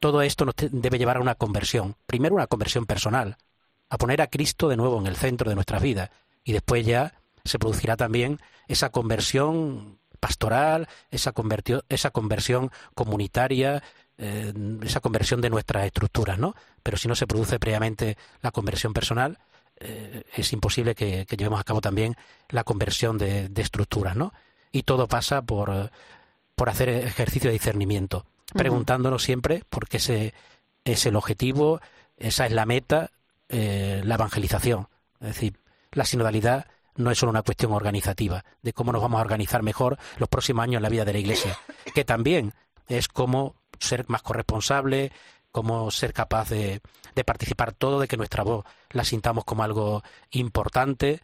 Todo 0.00 0.20
esto 0.22 0.44
nos 0.44 0.56
debe 0.56 0.98
llevar 0.98 1.18
a 1.18 1.20
una 1.20 1.36
conversión. 1.36 1.94
Primero 2.06 2.34
una 2.34 2.48
conversión 2.48 2.86
personal, 2.86 3.36
a 3.88 3.98
poner 3.98 4.20
a 4.20 4.26
Cristo 4.26 4.68
de 4.68 4.76
nuevo 4.76 4.98
en 4.98 5.06
el 5.06 5.14
centro 5.14 5.48
de 5.48 5.54
nuestras 5.54 5.80
vidas. 5.80 6.10
Y 6.42 6.52
después 6.52 6.84
ya 6.84 7.14
se 7.44 7.60
producirá 7.60 7.96
también 7.96 8.40
esa 8.66 8.90
conversión 8.90 10.00
pastoral, 10.22 10.88
esa, 11.10 11.34
esa 11.88 12.10
conversión 12.12 12.70
comunitaria, 12.94 13.82
eh, 14.18 14.52
esa 14.84 15.00
conversión 15.00 15.40
de 15.40 15.50
nuestras 15.50 15.84
estructuras, 15.84 16.38
¿no? 16.38 16.54
Pero 16.84 16.96
si 16.96 17.08
no 17.08 17.16
se 17.16 17.26
produce 17.26 17.58
previamente 17.58 18.16
la 18.40 18.52
conversión 18.52 18.92
personal, 18.92 19.40
eh, 19.80 20.22
es 20.36 20.52
imposible 20.52 20.94
que, 20.94 21.26
llevemos 21.36 21.58
a 21.58 21.64
cabo 21.64 21.80
también 21.80 22.14
la 22.50 22.62
conversión 22.62 23.18
de, 23.18 23.50
estructuras, 23.56 24.14
¿no? 24.14 24.32
Y 24.70 24.84
todo 24.84 25.08
pasa 25.08 25.42
por, 25.42 25.90
por 26.54 26.68
hacer 26.70 26.88
ejercicio 26.88 27.50
de 27.50 27.54
discernimiento, 27.54 28.24
preguntándonos 28.54 29.24
siempre, 29.24 29.64
porque 29.68 29.96
ese 29.96 30.34
es 30.84 31.04
el 31.04 31.16
objetivo, 31.16 31.80
esa 32.16 32.46
es 32.46 32.52
la 32.52 32.64
meta, 32.64 33.10
eh, 33.48 34.02
la 34.04 34.14
evangelización. 34.14 34.86
Es 35.20 35.34
decir, 35.34 35.58
la 35.90 36.04
sinodalidad 36.04 36.66
no 36.96 37.10
es 37.10 37.18
solo 37.18 37.30
una 37.30 37.42
cuestión 37.42 37.72
organizativa, 37.72 38.44
de 38.62 38.72
cómo 38.72 38.92
nos 38.92 39.02
vamos 39.02 39.18
a 39.18 39.22
organizar 39.22 39.62
mejor 39.62 39.98
los 40.18 40.28
próximos 40.28 40.64
años 40.64 40.76
en 40.76 40.82
la 40.82 40.88
vida 40.88 41.04
de 41.04 41.12
la 41.12 41.18
Iglesia, 41.18 41.58
que 41.94 42.04
también 42.04 42.52
es 42.88 43.08
cómo 43.08 43.54
ser 43.78 44.04
más 44.08 44.22
corresponsable, 44.22 45.12
cómo 45.50 45.90
ser 45.90 46.12
capaz 46.12 46.48
de, 46.50 46.80
participar 47.24 47.72
todo, 47.72 48.00
de 48.00 48.08
que 48.08 48.16
nuestra 48.16 48.42
voz 48.42 48.64
la 48.90 49.04
sintamos 49.04 49.44
como 49.44 49.62
algo 49.62 50.02
importante, 50.30 51.20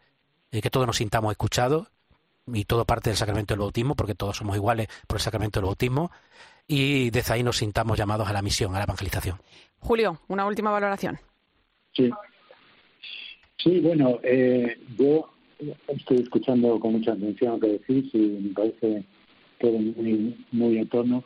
de 0.50 0.62
que 0.62 0.70
todos 0.70 0.86
nos 0.86 0.96
sintamos 0.96 1.32
escuchados, 1.32 1.88
y 2.46 2.64
todo 2.64 2.86
parte 2.86 3.10
del 3.10 3.16
sacramento 3.16 3.52
del 3.52 3.60
bautismo, 3.60 3.94
porque 3.94 4.14
todos 4.14 4.36
somos 4.36 4.56
iguales 4.56 4.88
por 5.06 5.18
el 5.18 5.22
sacramento 5.22 5.60
del 5.60 5.66
bautismo, 5.66 6.10
y 6.66 7.10
desde 7.10 7.34
ahí 7.34 7.42
nos 7.42 7.58
sintamos 7.58 7.98
llamados 7.98 8.28
a 8.28 8.32
la 8.32 8.42
misión, 8.42 8.74
a 8.74 8.78
la 8.78 8.84
evangelización. 8.84 9.40
Julio, 9.80 10.20
una 10.28 10.46
última 10.46 10.70
valoración. 10.70 11.18
Sí. 11.92 12.10
Sí, 13.56 13.80
bueno, 13.80 14.18
eh, 14.22 14.78
yo 14.96 15.30
estoy 15.88 16.18
escuchando 16.18 16.78
con 16.80 16.92
mucha 16.92 17.12
atención 17.12 17.52
lo 17.52 17.60
que 17.60 17.78
decís 17.78 18.14
y 18.14 18.18
me 18.18 18.54
parece 18.54 19.04
todo 19.58 19.78
muy, 19.78 20.36
muy 20.52 20.78
en 20.78 20.88
tono. 20.88 21.24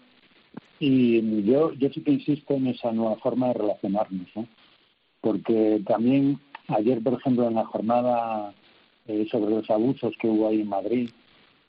Y 0.79 1.43
yo, 1.45 1.73
yo 1.75 1.89
sí 1.91 2.03
que 2.03 2.13
insisto 2.13 2.55
en 2.55 2.69
esa 2.69 2.93
nueva 2.93 3.17
forma 3.17 3.49
de 3.49 3.55
relacionarnos, 3.55 4.29
¿no? 4.35 4.49
porque 5.23 5.81
también 5.87 6.39
ayer, 6.69 7.03
por 7.03 7.15
ejemplo, 7.15 7.49
en 7.49 7.55
la 7.55 7.65
jornada 7.65 8.53
eh, 9.07 9.27
sobre 9.31 9.55
los 9.55 9.71
abusos 9.71 10.13
que 10.21 10.29
hubo 10.29 10.49
ahí 10.49 10.61
en 10.61 10.69
Madrid, 10.69 11.11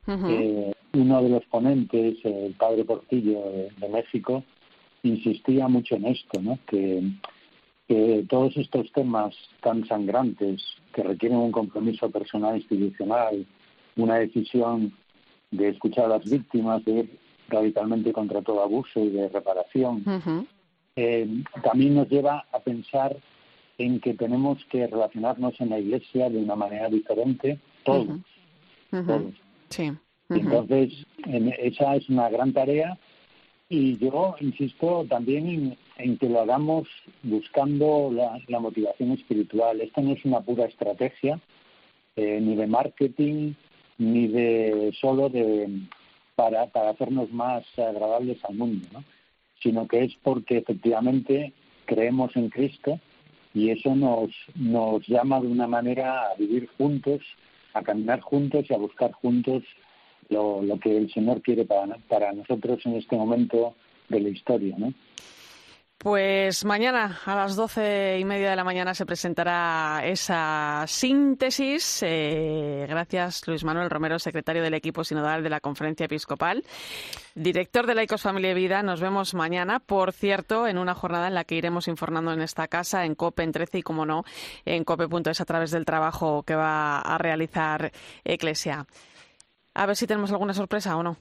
eh, 0.07 0.73
uno 0.93 1.23
de 1.23 1.29
los 1.29 1.45
ponentes, 1.45 2.17
el 2.25 2.53
padre 2.53 2.83
Portillo 2.83 3.41
de, 3.79 3.89
México, 3.89 4.43
insistía 5.03 5.67
mucho 5.67 5.95
en 5.95 6.05
esto, 6.05 6.41
¿no? 6.41 6.59
que, 6.67 7.03
que 7.87 8.25
todos 8.29 8.55
estos 8.57 8.91
temas 8.91 9.35
tan 9.61 9.85
sangrantes 9.85 10.63
que 10.93 11.03
requieren 11.03 11.37
un 11.37 11.51
compromiso 11.51 12.09
personal 12.09 12.57
institucional, 12.57 13.45
una 13.95 14.15
decisión 14.15 14.93
de 15.51 15.69
escuchar 15.69 16.05
a 16.05 16.17
las 16.17 16.29
víctimas, 16.29 16.83
de 16.85 16.91
ir 16.91 17.19
radicalmente 17.49 18.13
contra 18.13 18.41
todo 18.41 18.63
abuso 18.63 18.99
y 18.99 19.09
de 19.09 19.29
reparación, 19.29 20.03
eh, 20.95 21.43
también 21.63 21.95
nos 21.95 22.09
lleva 22.09 22.45
a 22.51 22.59
pensar 22.59 23.17
en 23.77 23.99
que 23.99 24.13
tenemos 24.13 24.63
que 24.69 24.87
relacionarnos 24.87 25.59
en 25.59 25.69
la 25.69 25.79
Iglesia 25.79 26.29
de 26.29 26.37
una 26.37 26.55
manera 26.55 26.89
diferente, 26.89 27.59
todos. 27.83 28.19
Sí. 29.69 29.91
Entonces, 30.29 31.05
esa 31.59 31.95
es 31.95 32.09
una 32.09 32.29
gran 32.29 32.53
tarea 32.53 32.97
y 33.69 33.97
yo 33.97 34.35
insisto 34.39 35.05
también 35.09 35.77
en, 35.97 36.17
que 36.17 36.29
lo 36.29 36.41
hagamos 36.41 36.87
buscando 37.23 38.11
la, 38.11 38.59
motivación 38.59 39.11
espiritual. 39.11 39.81
Esto 39.81 40.01
no 40.01 40.13
es 40.13 40.23
una 40.25 40.41
pura 40.41 40.65
estrategia, 40.65 41.39
eh, 42.15 42.39
ni 42.41 42.55
de 42.55 42.67
marketing, 42.67 43.53
ni 43.97 44.27
de 44.27 44.93
solo 44.99 45.29
de 45.29 45.69
para, 46.35 46.67
para 46.67 46.91
hacernos 46.91 47.31
más 47.31 47.63
agradables 47.77 48.43
al 48.45 48.55
mundo, 48.55 48.87
¿no? 48.91 49.03
sino 49.61 49.87
que 49.87 50.03
es 50.03 50.13
porque 50.23 50.57
efectivamente 50.57 51.53
creemos 51.85 52.35
en 52.35 52.49
Cristo 52.49 52.99
y 53.53 53.69
eso 53.69 53.95
nos, 53.95 54.31
nos 54.55 55.07
llama 55.07 55.39
de 55.39 55.47
una 55.47 55.67
manera 55.67 56.31
a 56.31 56.35
vivir 56.35 56.67
juntos, 56.77 57.21
a 57.73 57.81
caminar 57.81 58.19
juntos 58.21 58.65
y 58.69 58.73
a 58.73 58.77
buscar 58.77 59.11
juntos 59.13 59.63
lo, 60.29 60.61
lo 60.61 60.79
que 60.79 60.95
el 60.97 61.11
Señor 61.11 61.41
quiere 61.41 61.65
para, 61.65 61.97
para 62.07 62.33
nosotros 62.33 62.79
en 62.85 62.95
este 62.95 63.15
momento 63.15 63.75
de 64.09 64.19
la 64.19 64.29
historia. 64.29 64.75
¿no? 64.77 64.93
Pues 66.03 66.65
mañana 66.65 67.21
a 67.25 67.33
las 67.33 67.55
doce 67.55 68.19
y 68.19 68.25
media 68.25 68.49
de 68.49 68.57
la 68.57 68.65
mañana 68.65 68.93
se 68.93 69.05
presentará 69.05 70.01
esa 70.03 70.83
síntesis. 70.85 72.03
Eh, 72.03 72.85
gracias, 72.89 73.47
Luis 73.47 73.63
Manuel 73.63 73.89
Romero, 73.89 74.19
secretario 74.19 74.61
del 74.61 74.73
equipo 74.73 75.05
sinodal 75.05 75.43
de 75.43 75.49
la 75.49 75.61
Conferencia 75.61 76.07
Episcopal, 76.07 76.65
director 77.35 77.87
de 77.87 77.95
Laicos 77.95 78.21
Familia 78.21 78.51
y 78.51 78.53
Vida. 78.53 78.83
Nos 78.83 78.99
vemos 78.99 79.33
mañana, 79.33 79.79
por 79.79 80.11
cierto, 80.11 80.67
en 80.67 80.77
una 80.77 80.93
jornada 80.93 81.29
en 81.29 81.35
la 81.35 81.45
que 81.45 81.55
iremos 81.55 81.87
informando 81.87 82.33
en 82.33 82.41
esta 82.41 82.67
casa, 82.67 83.05
en 83.05 83.15
COPE, 83.15 83.43
en 83.43 83.51
13 83.53 83.77
y, 83.77 83.81
como 83.81 84.05
no, 84.05 84.25
en 84.65 84.83
COPE.es 84.83 85.39
a 85.39 85.45
través 85.45 85.71
del 85.71 85.85
trabajo 85.85 86.43
que 86.43 86.55
va 86.55 86.99
a 86.99 87.17
realizar 87.17 87.93
Eclesia. 88.25 88.87
A 89.73 89.85
ver 89.85 89.95
si 89.95 90.07
tenemos 90.07 90.31
alguna 90.31 90.53
sorpresa 90.53 90.95
o 90.95 91.03
no 91.03 91.17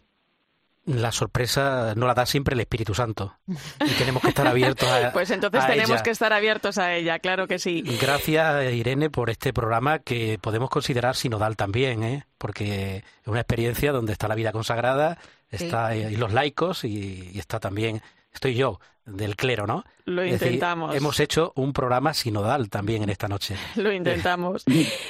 la 0.84 1.12
sorpresa 1.12 1.94
no 1.96 2.07
la 2.07 2.14
da 2.14 2.26
siempre 2.26 2.55
el 2.55 2.61
Espíritu 2.61 2.94
Santo. 2.94 3.36
Y 3.46 3.90
tenemos 3.98 4.22
que 4.22 4.30
estar 4.30 4.46
abiertos 4.46 4.88
a 4.88 5.12
Pues 5.12 5.30
entonces 5.30 5.64
tenemos 5.66 6.03
que 6.03 6.11
estar 6.11 6.32
abiertos 6.32 6.78
a 6.78 6.94
ella, 6.94 7.18
claro 7.20 7.46
que 7.46 7.59
sí. 7.59 7.82
Gracias, 8.00 8.72
Irene, 8.72 9.09
por 9.09 9.30
este 9.30 9.53
programa 9.53 10.00
que 10.00 10.38
podemos 10.40 10.70
considerar 10.70 11.14
sinodal 11.14 11.57
también, 11.57 12.03
¿eh? 12.03 12.26
porque 12.38 12.96
es 12.96 13.28
una 13.28 13.40
experiencia 13.40 13.92
donde 13.92 14.12
está 14.12 14.26
la 14.26 14.34
vida 14.34 14.50
consagrada, 14.50 15.18
está 15.50 15.94
y 15.94 16.16
los 16.16 16.32
laicos 16.32 16.84
y, 16.84 17.38
está 17.38 17.61
también, 17.61 18.03
estoy 18.33 18.55
yo, 18.55 18.80
del 19.05 19.37
clero, 19.37 19.66
¿no? 19.66 19.85
Lo 20.05 20.24
intentamos. 20.24 20.95
hemos 20.95 21.18
hecho 21.20 21.53
un 21.57 21.72
programa 21.72 22.14
sinodal 22.14 22.68
también 22.70 23.03
en 23.03 23.11
esta 23.11 23.28
noche. 23.28 23.57
Lo 23.76 23.93
intentamos. 23.93 24.64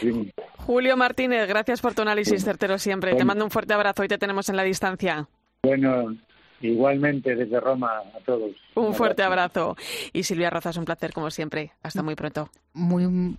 Julio 0.59 0.97
Martínez, 0.97 1.49
gracias 1.49 1.81
por 1.81 1.95
tu 1.95 2.03
análisis 2.03 2.45
certero 2.45 2.79
siempre. 2.79 3.15
Te 3.15 3.25
mando 3.25 3.45
un 3.45 3.51
fuerte 3.51 3.75
abrazo 3.75 4.05
y 4.05 4.09
te 4.09 4.19
tenemos 4.19 4.49
en 4.49 4.57
la 4.57 4.63
distancia. 4.63 5.29
Bueno, 5.63 6.17
igualmente 6.61 7.35
desde 7.35 7.61
Roma 7.61 7.99
a 7.99 8.25
todos. 8.25 8.53
Un 8.75 8.95
fuerte 8.95 9.23
abrazo. 9.23 9.77
Y 10.13 10.23
Silvia 10.23 10.51
Rozas, 10.51 10.77
un 10.77 10.85
placer 10.85 11.13
como 11.13 11.31
siempre. 11.31 11.73
Hasta 11.83 12.03
muy 12.03 12.15
pronto. 12.15 12.49
Muy 12.73 13.37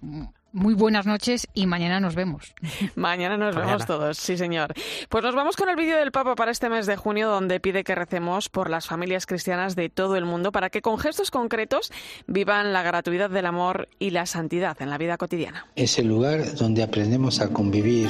muy 0.53 0.75
buenas 0.75 1.07
noches 1.07 1.47
y 1.53 1.65
mañana 1.65 1.99
nos 1.99 2.15
vemos. 2.15 2.53
Mañana 2.95 3.37
nos 3.37 3.55
vemos 3.55 3.85
todos, 3.85 4.17
sí 4.17 4.37
señor. 4.37 4.73
Pues 5.09 5.23
nos 5.23 5.35
vamos 5.35 5.57
con 5.57 5.67
el 5.67 5.75
vídeo 5.75 5.97
del 5.97 6.11
Papa 6.11 6.35
para 6.35 6.51
este 6.51 6.69
mes 6.69 6.85
de 6.85 6.95
junio 6.95 7.27
donde 7.27 7.59
pide 7.59 7.83
que 7.83 7.95
recemos 7.95 8.49
por 8.49 8.69
las 8.69 8.85
familias 8.85 9.25
cristianas 9.25 9.75
de 9.75 9.89
todo 9.89 10.15
el 10.15 10.25
mundo 10.25 10.51
para 10.51 10.69
que 10.69 10.81
con 10.81 10.99
gestos 10.99 11.31
concretos 11.31 11.91
vivan 12.27 12.71
la 12.71 12.83
gratuidad 12.83 13.31
del 13.31 13.47
amor 13.47 13.89
y 13.99 14.11
la 14.11 14.25
santidad 14.27 14.79
en 14.81 14.91
la 14.91 14.97
vida 14.99 15.17
cotidiana. 15.17 15.65
Es 15.75 15.97
el 15.97 16.07
lugar 16.07 16.53
donde 16.55 16.83
aprendemos 16.83 17.41
a 17.41 17.49
convivir 17.49 18.09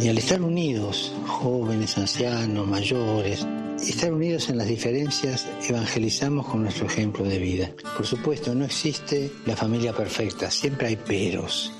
y 0.00 0.08
al 0.08 0.18
estar 0.18 0.42
unidos, 0.42 1.14
jóvenes, 1.26 1.96
ancianos, 1.96 2.66
mayores, 2.66 3.46
estar 3.80 4.12
unidos 4.12 4.48
en 4.48 4.58
las 4.58 4.66
diferencias, 4.66 5.48
evangelizamos 5.68 6.46
con 6.46 6.62
nuestro 6.62 6.86
ejemplo 6.86 7.24
de 7.24 7.38
vida. 7.38 7.70
Por 7.96 8.04
supuesto, 8.04 8.52
no 8.54 8.64
existe 8.64 9.30
la 9.46 9.54
familia 9.54 9.92
perfecta, 9.92 10.50
siempre 10.50 10.88
hay 10.88 10.96
peros 10.96 11.72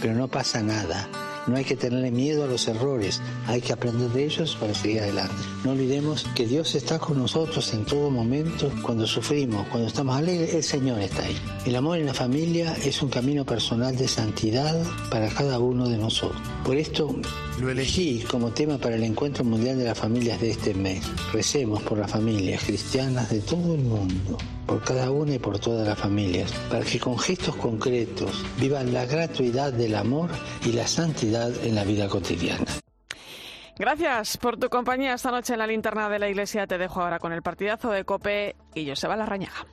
pero 0.00 0.14
no 0.14 0.28
pasa 0.28 0.62
nada. 0.62 1.08
No 1.46 1.56
hay 1.56 1.64
que 1.64 1.76
tenerle 1.76 2.10
miedo 2.10 2.44
a 2.44 2.46
los 2.46 2.66
errores, 2.68 3.20
hay 3.46 3.60
que 3.60 3.74
aprender 3.74 4.08
de 4.10 4.24
ellos 4.24 4.56
para 4.58 4.72
seguir 4.72 5.00
adelante. 5.00 5.34
No 5.62 5.72
olvidemos 5.72 6.24
que 6.34 6.46
Dios 6.46 6.74
está 6.74 6.98
con 6.98 7.18
nosotros 7.18 7.74
en 7.74 7.84
todo 7.84 8.10
momento, 8.10 8.72
cuando 8.82 9.06
sufrimos, 9.06 9.66
cuando 9.68 9.88
estamos 9.88 10.16
alegres, 10.16 10.54
el 10.54 10.62
Señor 10.62 11.00
está 11.00 11.22
ahí. 11.22 11.36
El 11.66 11.76
amor 11.76 11.98
en 11.98 12.06
la 12.06 12.14
familia 12.14 12.74
es 12.82 13.02
un 13.02 13.10
camino 13.10 13.44
personal 13.44 13.94
de 13.94 14.08
santidad 14.08 14.74
para 15.10 15.28
cada 15.28 15.58
uno 15.58 15.86
de 15.86 15.98
nosotros. 15.98 16.40
Por 16.64 16.76
esto 16.78 17.14
lo 17.60 17.70
elegí 17.70 18.24
como 18.30 18.50
tema 18.50 18.78
para 18.78 18.96
el 18.96 19.02
Encuentro 19.02 19.44
Mundial 19.44 19.76
de 19.76 19.84
las 19.84 19.98
Familias 19.98 20.40
de 20.40 20.50
este 20.50 20.72
mes. 20.72 21.04
Recemos 21.32 21.82
por 21.82 21.98
las 21.98 22.10
familias 22.10 22.64
cristianas 22.64 23.28
de 23.28 23.40
todo 23.40 23.74
el 23.74 23.82
mundo, 23.82 24.38
por 24.66 24.82
cada 24.82 25.10
una 25.10 25.34
y 25.34 25.38
por 25.38 25.58
todas 25.58 25.86
las 25.86 25.98
familias, 25.98 26.52
para 26.70 26.84
que 26.84 26.98
con 26.98 27.18
gestos 27.18 27.56
concretos 27.56 28.44
vivan 28.58 28.92
la 28.92 29.06
gratuidad 29.06 29.72
del 29.72 29.94
amor 29.94 30.30
y 30.64 30.72
la 30.72 30.86
santidad 30.86 31.50
en 31.64 31.74
la 31.74 31.84
vida 31.84 32.08
cotidiana. 32.08 32.66
Gracias 33.76 34.36
por 34.36 34.56
tu 34.56 34.68
compañía 34.68 35.14
esta 35.14 35.30
noche 35.30 35.54
en 35.54 35.58
la 35.58 35.66
linterna 35.66 36.08
de 36.08 36.18
la 36.18 36.28
iglesia. 36.28 36.66
Te 36.66 36.78
dejo 36.78 37.02
ahora 37.02 37.18
con 37.18 37.32
el 37.32 37.42
partidazo 37.42 37.90
de 37.90 38.04
Cope 38.04 38.54
y 38.74 38.88
Joseba 38.88 39.16
Larrañaga. 39.16 39.66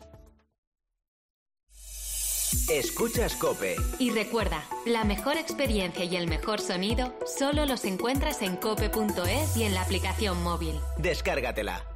Escuchas 2.70 3.36
Cope. 3.36 3.76
Y 4.00 4.12
recuerda, 4.12 4.64
la 4.86 5.04
mejor 5.04 5.38
experiencia 5.38 6.04
y 6.06 6.16
el 6.16 6.28
mejor 6.28 6.60
sonido 6.60 7.14
solo 7.26 7.66
los 7.66 7.86
encuentras 7.86 8.42
en 8.42 8.56
cope.es 8.58 9.58
y 9.58 9.64
en 9.64 9.74
la 9.74 9.82
aplicación 9.82 10.42
móvil. 10.44 10.80
Descárgatela. 10.98 11.91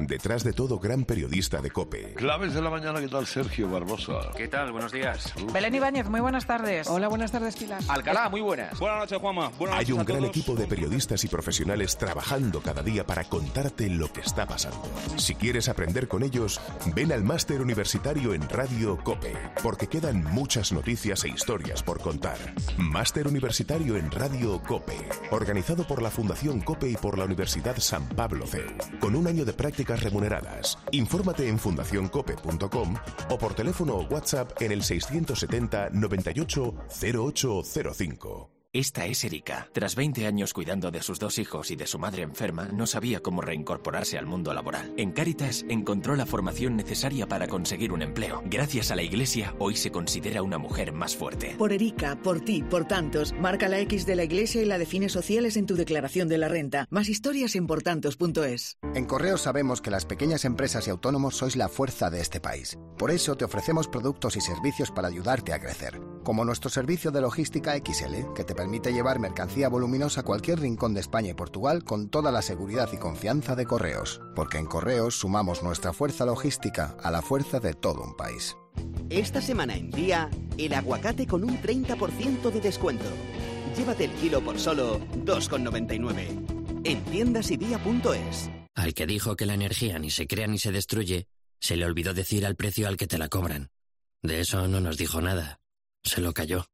Detrás 0.00 0.44
de 0.44 0.52
todo, 0.52 0.78
gran 0.78 1.04
periodista 1.04 1.60
de 1.60 1.70
COPE. 1.70 2.14
Claves 2.14 2.54
de 2.54 2.62
la 2.62 2.70
mañana, 2.70 3.00
¿qué 3.00 3.08
tal 3.08 3.26
Sergio 3.26 3.70
Barbosa? 3.70 4.30
¿Qué 4.36 4.48
tal? 4.48 4.72
Buenos 4.72 4.92
días. 4.92 5.32
Belén 5.52 5.74
Ibáñez, 5.74 6.08
muy 6.08 6.20
buenas 6.20 6.46
tardes. 6.46 6.88
Hola, 6.88 7.08
buenas 7.08 7.30
tardes, 7.30 7.54
Pilar. 7.56 7.82
Alcalá, 7.86 8.28
muy 8.28 8.40
buenas. 8.40 8.78
Buenas 8.78 9.00
noches, 9.00 9.18
Juanma. 9.18 9.52
Hay 9.72 9.92
un 9.92 10.04
gran 10.04 10.24
equipo 10.24 10.54
de 10.54 10.66
periodistas 10.66 11.22
y 11.24 11.28
profesionales 11.28 11.98
trabajando 11.98 12.60
cada 12.62 12.82
día 12.82 13.06
para 13.06 13.24
contarte 13.24 13.88
lo 13.90 14.10
que 14.12 14.22
está 14.22 14.46
pasando. 14.46 14.82
Si 15.16 15.34
quieres 15.34 15.68
aprender 15.68 16.08
con 16.08 16.22
ellos, 16.22 16.60
ven 16.94 17.12
al 17.12 17.22
máster 17.22 17.60
universitario 17.60 18.32
en 18.32 18.48
Radio 18.48 18.98
COPE, 19.04 19.36
porque 19.62 19.86
quedan 19.86 20.24
muchas 20.24 20.72
noticias 20.72 21.24
e 21.24 21.28
historias 21.28 21.82
por 21.82 22.00
contar. 22.00 22.38
Máster 22.78 23.28
universitario 23.28 23.96
en 23.96 24.10
Radio 24.10 24.62
COPE, 24.66 24.96
organizado 25.30 25.86
por 25.86 26.00
la 26.00 26.10
Fundación 26.10 26.60
COPE 26.60 26.88
y 26.88 26.96
por 26.96 27.18
la 27.18 27.26
Universidad 27.26 27.76
San 27.78 28.08
Pablo 28.08 28.46
CEU, 28.46 28.66
con 28.98 29.14
un 29.14 29.26
año 29.26 29.44
de 29.44 29.52
práctica 29.60 29.94
remuneradas. 29.94 30.78
Infórmate 30.92 31.46
en 31.46 31.58
fundacioncope.com 31.58 32.94
o 33.28 33.38
por 33.38 33.52
teléfono 33.52 33.96
o 33.96 34.02
WhatsApp 34.04 34.52
en 34.62 34.72
el 34.72 34.82
670 34.82 35.90
98 35.90 36.74
0805. 36.88 38.59
Esta 38.72 39.04
es 39.06 39.24
Erika. 39.24 39.68
Tras 39.72 39.96
20 39.96 40.28
años 40.28 40.54
cuidando 40.54 40.92
de 40.92 41.02
sus 41.02 41.18
dos 41.18 41.40
hijos 41.40 41.72
y 41.72 41.76
de 41.76 41.88
su 41.88 41.98
madre 41.98 42.22
enferma, 42.22 42.66
no 42.66 42.86
sabía 42.86 43.18
cómo 43.18 43.40
reincorporarse 43.40 44.16
al 44.16 44.26
mundo 44.26 44.54
laboral. 44.54 44.94
En 44.96 45.10
Cáritas 45.10 45.64
encontró 45.68 46.14
la 46.14 46.24
formación 46.24 46.76
necesaria 46.76 47.26
para 47.26 47.48
conseguir 47.48 47.90
un 47.90 48.00
empleo. 48.00 48.44
Gracias 48.46 48.92
a 48.92 48.94
la 48.94 49.02
Iglesia, 49.02 49.56
hoy 49.58 49.74
se 49.74 49.90
considera 49.90 50.44
una 50.44 50.56
mujer 50.56 50.92
más 50.92 51.16
fuerte. 51.16 51.56
Por 51.58 51.72
Erika, 51.72 52.14
por 52.22 52.42
ti, 52.42 52.62
por 52.62 52.86
tantos, 52.86 53.32
marca 53.32 53.68
la 53.68 53.80
X 53.80 54.06
de 54.06 54.14
la 54.14 54.22
Iglesia 54.22 54.62
y 54.62 54.66
la 54.66 54.78
define 54.78 55.08
sociales 55.08 55.56
en 55.56 55.66
tu 55.66 55.74
declaración 55.74 56.28
de 56.28 56.38
la 56.38 56.46
renta. 56.46 56.86
Más 56.90 57.08
historias 57.08 57.56
en 57.56 57.66
portantos.es. 57.66 58.78
En 58.94 59.04
Correos 59.06 59.40
sabemos 59.40 59.80
que 59.80 59.90
las 59.90 60.06
pequeñas 60.06 60.44
empresas 60.44 60.86
y 60.86 60.90
autónomos 60.90 61.34
sois 61.34 61.56
la 61.56 61.68
fuerza 61.68 62.08
de 62.08 62.20
este 62.20 62.38
país. 62.38 62.78
Por 62.96 63.10
eso 63.10 63.34
te 63.34 63.44
ofrecemos 63.44 63.88
productos 63.88 64.36
y 64.36 64.40
servicios 64.40 64.92
para 64.92 65.08
ayudarte 65.08 65.54
a 65.54 65.58
crecer. 65.58 66.00
Como 66.22 66.44
nuestro 66.44 66.68
servicio 66.68 67.10
de 67.10 67.22
logística 67.22 67.74
XL, 67.76 68.34
que 68.34 68.44
te 68.44 68.54
permite 68.54 68.92
llevar 68.92 69.18
mercancía 69.18 69.68
voluminosa 69.68 70.20
a 70.20 70.24
cualquier 70.24 70.60
rincón 70.60 70.92
de 70.92 71.00
España 71.00 71.30
y 71.30 71.34
Portugal 71.34 71.82
con 71.82 72.10
toda 72.10 72.30
la 72.30 72.42
seguridad 72.42 72.90
y 72.92 72.98
confianza 72.98 73.56
de 73.56 73.64
Correos, 73.64 74.20
porque 74.36 74.58
en 74.58 74.66
Correos 74.66 75.14
sumamos 75.14 75.62
nuestra 75.62 75.92
fuerza 75.94 76.26
logística 76.26 76.94
a 77.02 77.10
la 77.10 77.22
fuerza 77.22 77.58
de 77.58 77.72
todo 77.72 78.02
un 78.02 78.14
país. 78.16 78.54
Esta 79.08 79.40
semana 79.40 79.76
en 79.76 79.90
día, 79.90 80.30
el 80.58 80.74
aguacate 80.74 81.26
con 81.26 81.42
un 81.42 81.60
30% 81.60 82.50
de 82.50 82.60
descuento. 82.60 83.06
Llévate 83.76 84.04
el 84.04 84.12
kilo 84.12 84.42
por 84.42 84.58
solo 84.58 85.00
2,99. 85.24 86.82
En 86.84 87.04
tiendasidía.es. 87.04 88.50
Al 88.74 88.94
que 88.94 89.06
dijo 89.06 89.36
que 89.36 89.46
la 89.46 89.54
energía 89.54 89.98
ni 89.98 90.10
se 90.10 90.26
crea 90.26 90.46
ni 90.46 90.58
se 90.58 90.70
destruye, 90.70 91.26
se 91.60 91.76
le 91.76 91.86
olvidó 91.86 92.14
decir 92.14 92.46
al 92.46 92.56
precio 92.56 92.88
al 92.88 92.96
que 92.96 93.06
te 93.06 93.18
la 93.18 93.28
cobran. 93.28 93.70
De 94.22 94.40
eso 94.40 94.68
no 94.68 94.80
nos 94.80 94.96
dijo 94.98 95.20
nada. 95.20 95.59
Se 96.04 96.20
lo 96.20 96.32
cayó. 96.32 96.64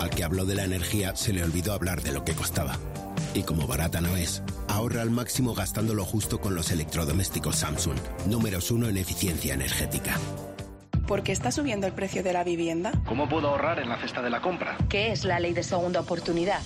Al 0.00 0.10
que 0.10 0.24
habló 0.24 0.44
de 0.44 0.54
la 0.54 0.64
energía 0.64 1.16
se 1.16 1.32
le 1.32 1.42
olvidó 1.42 1.72
hablar 1.72 2.02
de 2.02 2.12
lo 2.12 2.24
que 2.24 2.34
costaba. 2.34 2.76
Y 3.34 3.42
como 3.42 3.66
barata 3.66 4.00
no 4.00 4.16
es, 4.16 4.42
ahorra 4.68 5.02
al 5.02 5.10
máximo 5.10 5.54
gastándolo 5.54 6.04
justo 6.04 6.40
con 6.40 6.54
los 6.54 6.70
electrodomésticos 6.70 7.56
Samsung, 7.56 7.96
números 8.26 8.70
uno 8.70 8.88
en 8.88 8.96
eficiencia 8.96 9.54
energética. 9.54 10.18
¿Por 11.06 11.22
qué 11.22 11.32
está 11.32 11.52
subiendo 11.52 11.86
el 11.86 11.92
precio 11.92 12.22
de 12.22 12.32
la 12.32 12.44
vivienda? 12.44 12.92
¿Cómo 13.06 13.28
puedo 13.28 13.48
ahorrar 13.48 13.78
en 13.78 13.88
la 13.88 14.00
cesta 14.00 14.22
de 14.22 14.30
la 14.30 14.40
compra? 14.40 14.78
¿Qué 14.88 15.12
es 15.12 15.24
la 15.24 15.38
ley 15.38 15.52
de 15.52 15.62
segunda 15.62 16.00
oportunidad? 16.00 16.60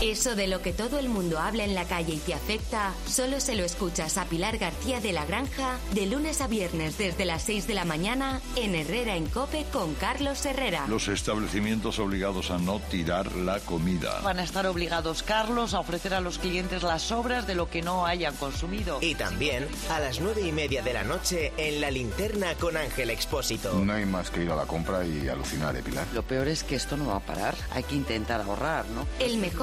Eso 0.00 0.36
de 0.36 0.48
lo 0.48 0.60
que 0.60 0.72
todo 0.72 0.98
el 0.98 1.08
mundo 1.08 1.38
habla 1.38 1.64
en 1.64 1.74
la 1.74 1.84
calle 1.84 2.14
y 2.14 2.18
te 2.18 2.34
afecta, 2.34 2.92
solo 3.08 3.40
se 3.40 3.54
lo 3.54 3.64
escuchas 3.64 4.18
a 4.18 4.26
Pilar 4.26 4.58
García 4.58 5.00
de 5.00 5.12
la 5.12 5.24
Granja 5.24 5.78
de 5.92 6.06
lunes 6.06 6.40
a 6.40 6.46
viernes 6.46 6.98
desde 6.98 7.24
las 7.24 7.42
6 7.44 7.66
de 7.66 7.74
la 7.74 7.84
mañana 7.84 8.40
en 8.56 8.74
Herrera 8.74 9.16
en 9.16 9.26
Cope 9.26 9.64
con 9.72 9.94
Carlos 9.94 10.44
Herrera. 10.44 10.86
Los 10.88 11.08
establecimientos 11.08 11.98
obligados 11.98 12.50
a 12.50 12.58
no 12.58 12.80
tirar 12.90 13.34
la 13.36 13.60
comida. 13.60 14.20
Van 14.22 14.38
a 14.38 14.44
estar 14.44 14.66
obligados, 14.66 15.22
Carlos, 15.22 15.74
a 15.74 15.80
ofrecer 15.80 16.14
a 16.14 16.20
los 16.20 16.38
clientes 16.38 16.82
las 16.82 17.02
sobras 17.02 17.46
de 17.46 17.54
lo 17.54 17.70
que 17.70 17.82
no 17.82 18.06
hayan 18.06 18.34
consumido. 18.36 18.98
Y 19.00 19.14
también 19.14 19.66
a 19.90 20.00
las 20.00 20.20
nueve 20.20 20.42
y 20.46 20.52
media 20.52 20.82
de 20.82 20.92
la 20.92 21.04
noche 21.04 21.52
en 21.56 21.80
la 21.80 21.90
linterna 21.90 22.54
con 22.54 22.76
Ángel 22.76 23.10
Expósito. 23.10 23.72
No 23.72 23.92
hay 23.92 24.06
más 24.06 24.30
que 24.30 24.42
ir 24.42 24.50
a 24.50 24.56
la 24.56 24.66
compra 24.66 25.06
y 25.06 25.28
alucinar, 25.28 25.76
¿eh, 25.76 25.82
Pilar? 25.82 26.06
Lo 26.12 26.22
peor 26.22 26.48
es 26.48 26.62
que 26.62 26.76
esto 26.76 26.96
no 26.96 27.06
va 27.06 27.16
a 27.16 27.20
parar. 27.20 27.54
Hay 27.72 27.84
que 27.84 27.94
intentar 27.94 28.40
ahorrar, 28.40 28.86
¿no? 28.88 29.06
El 29.18 29.38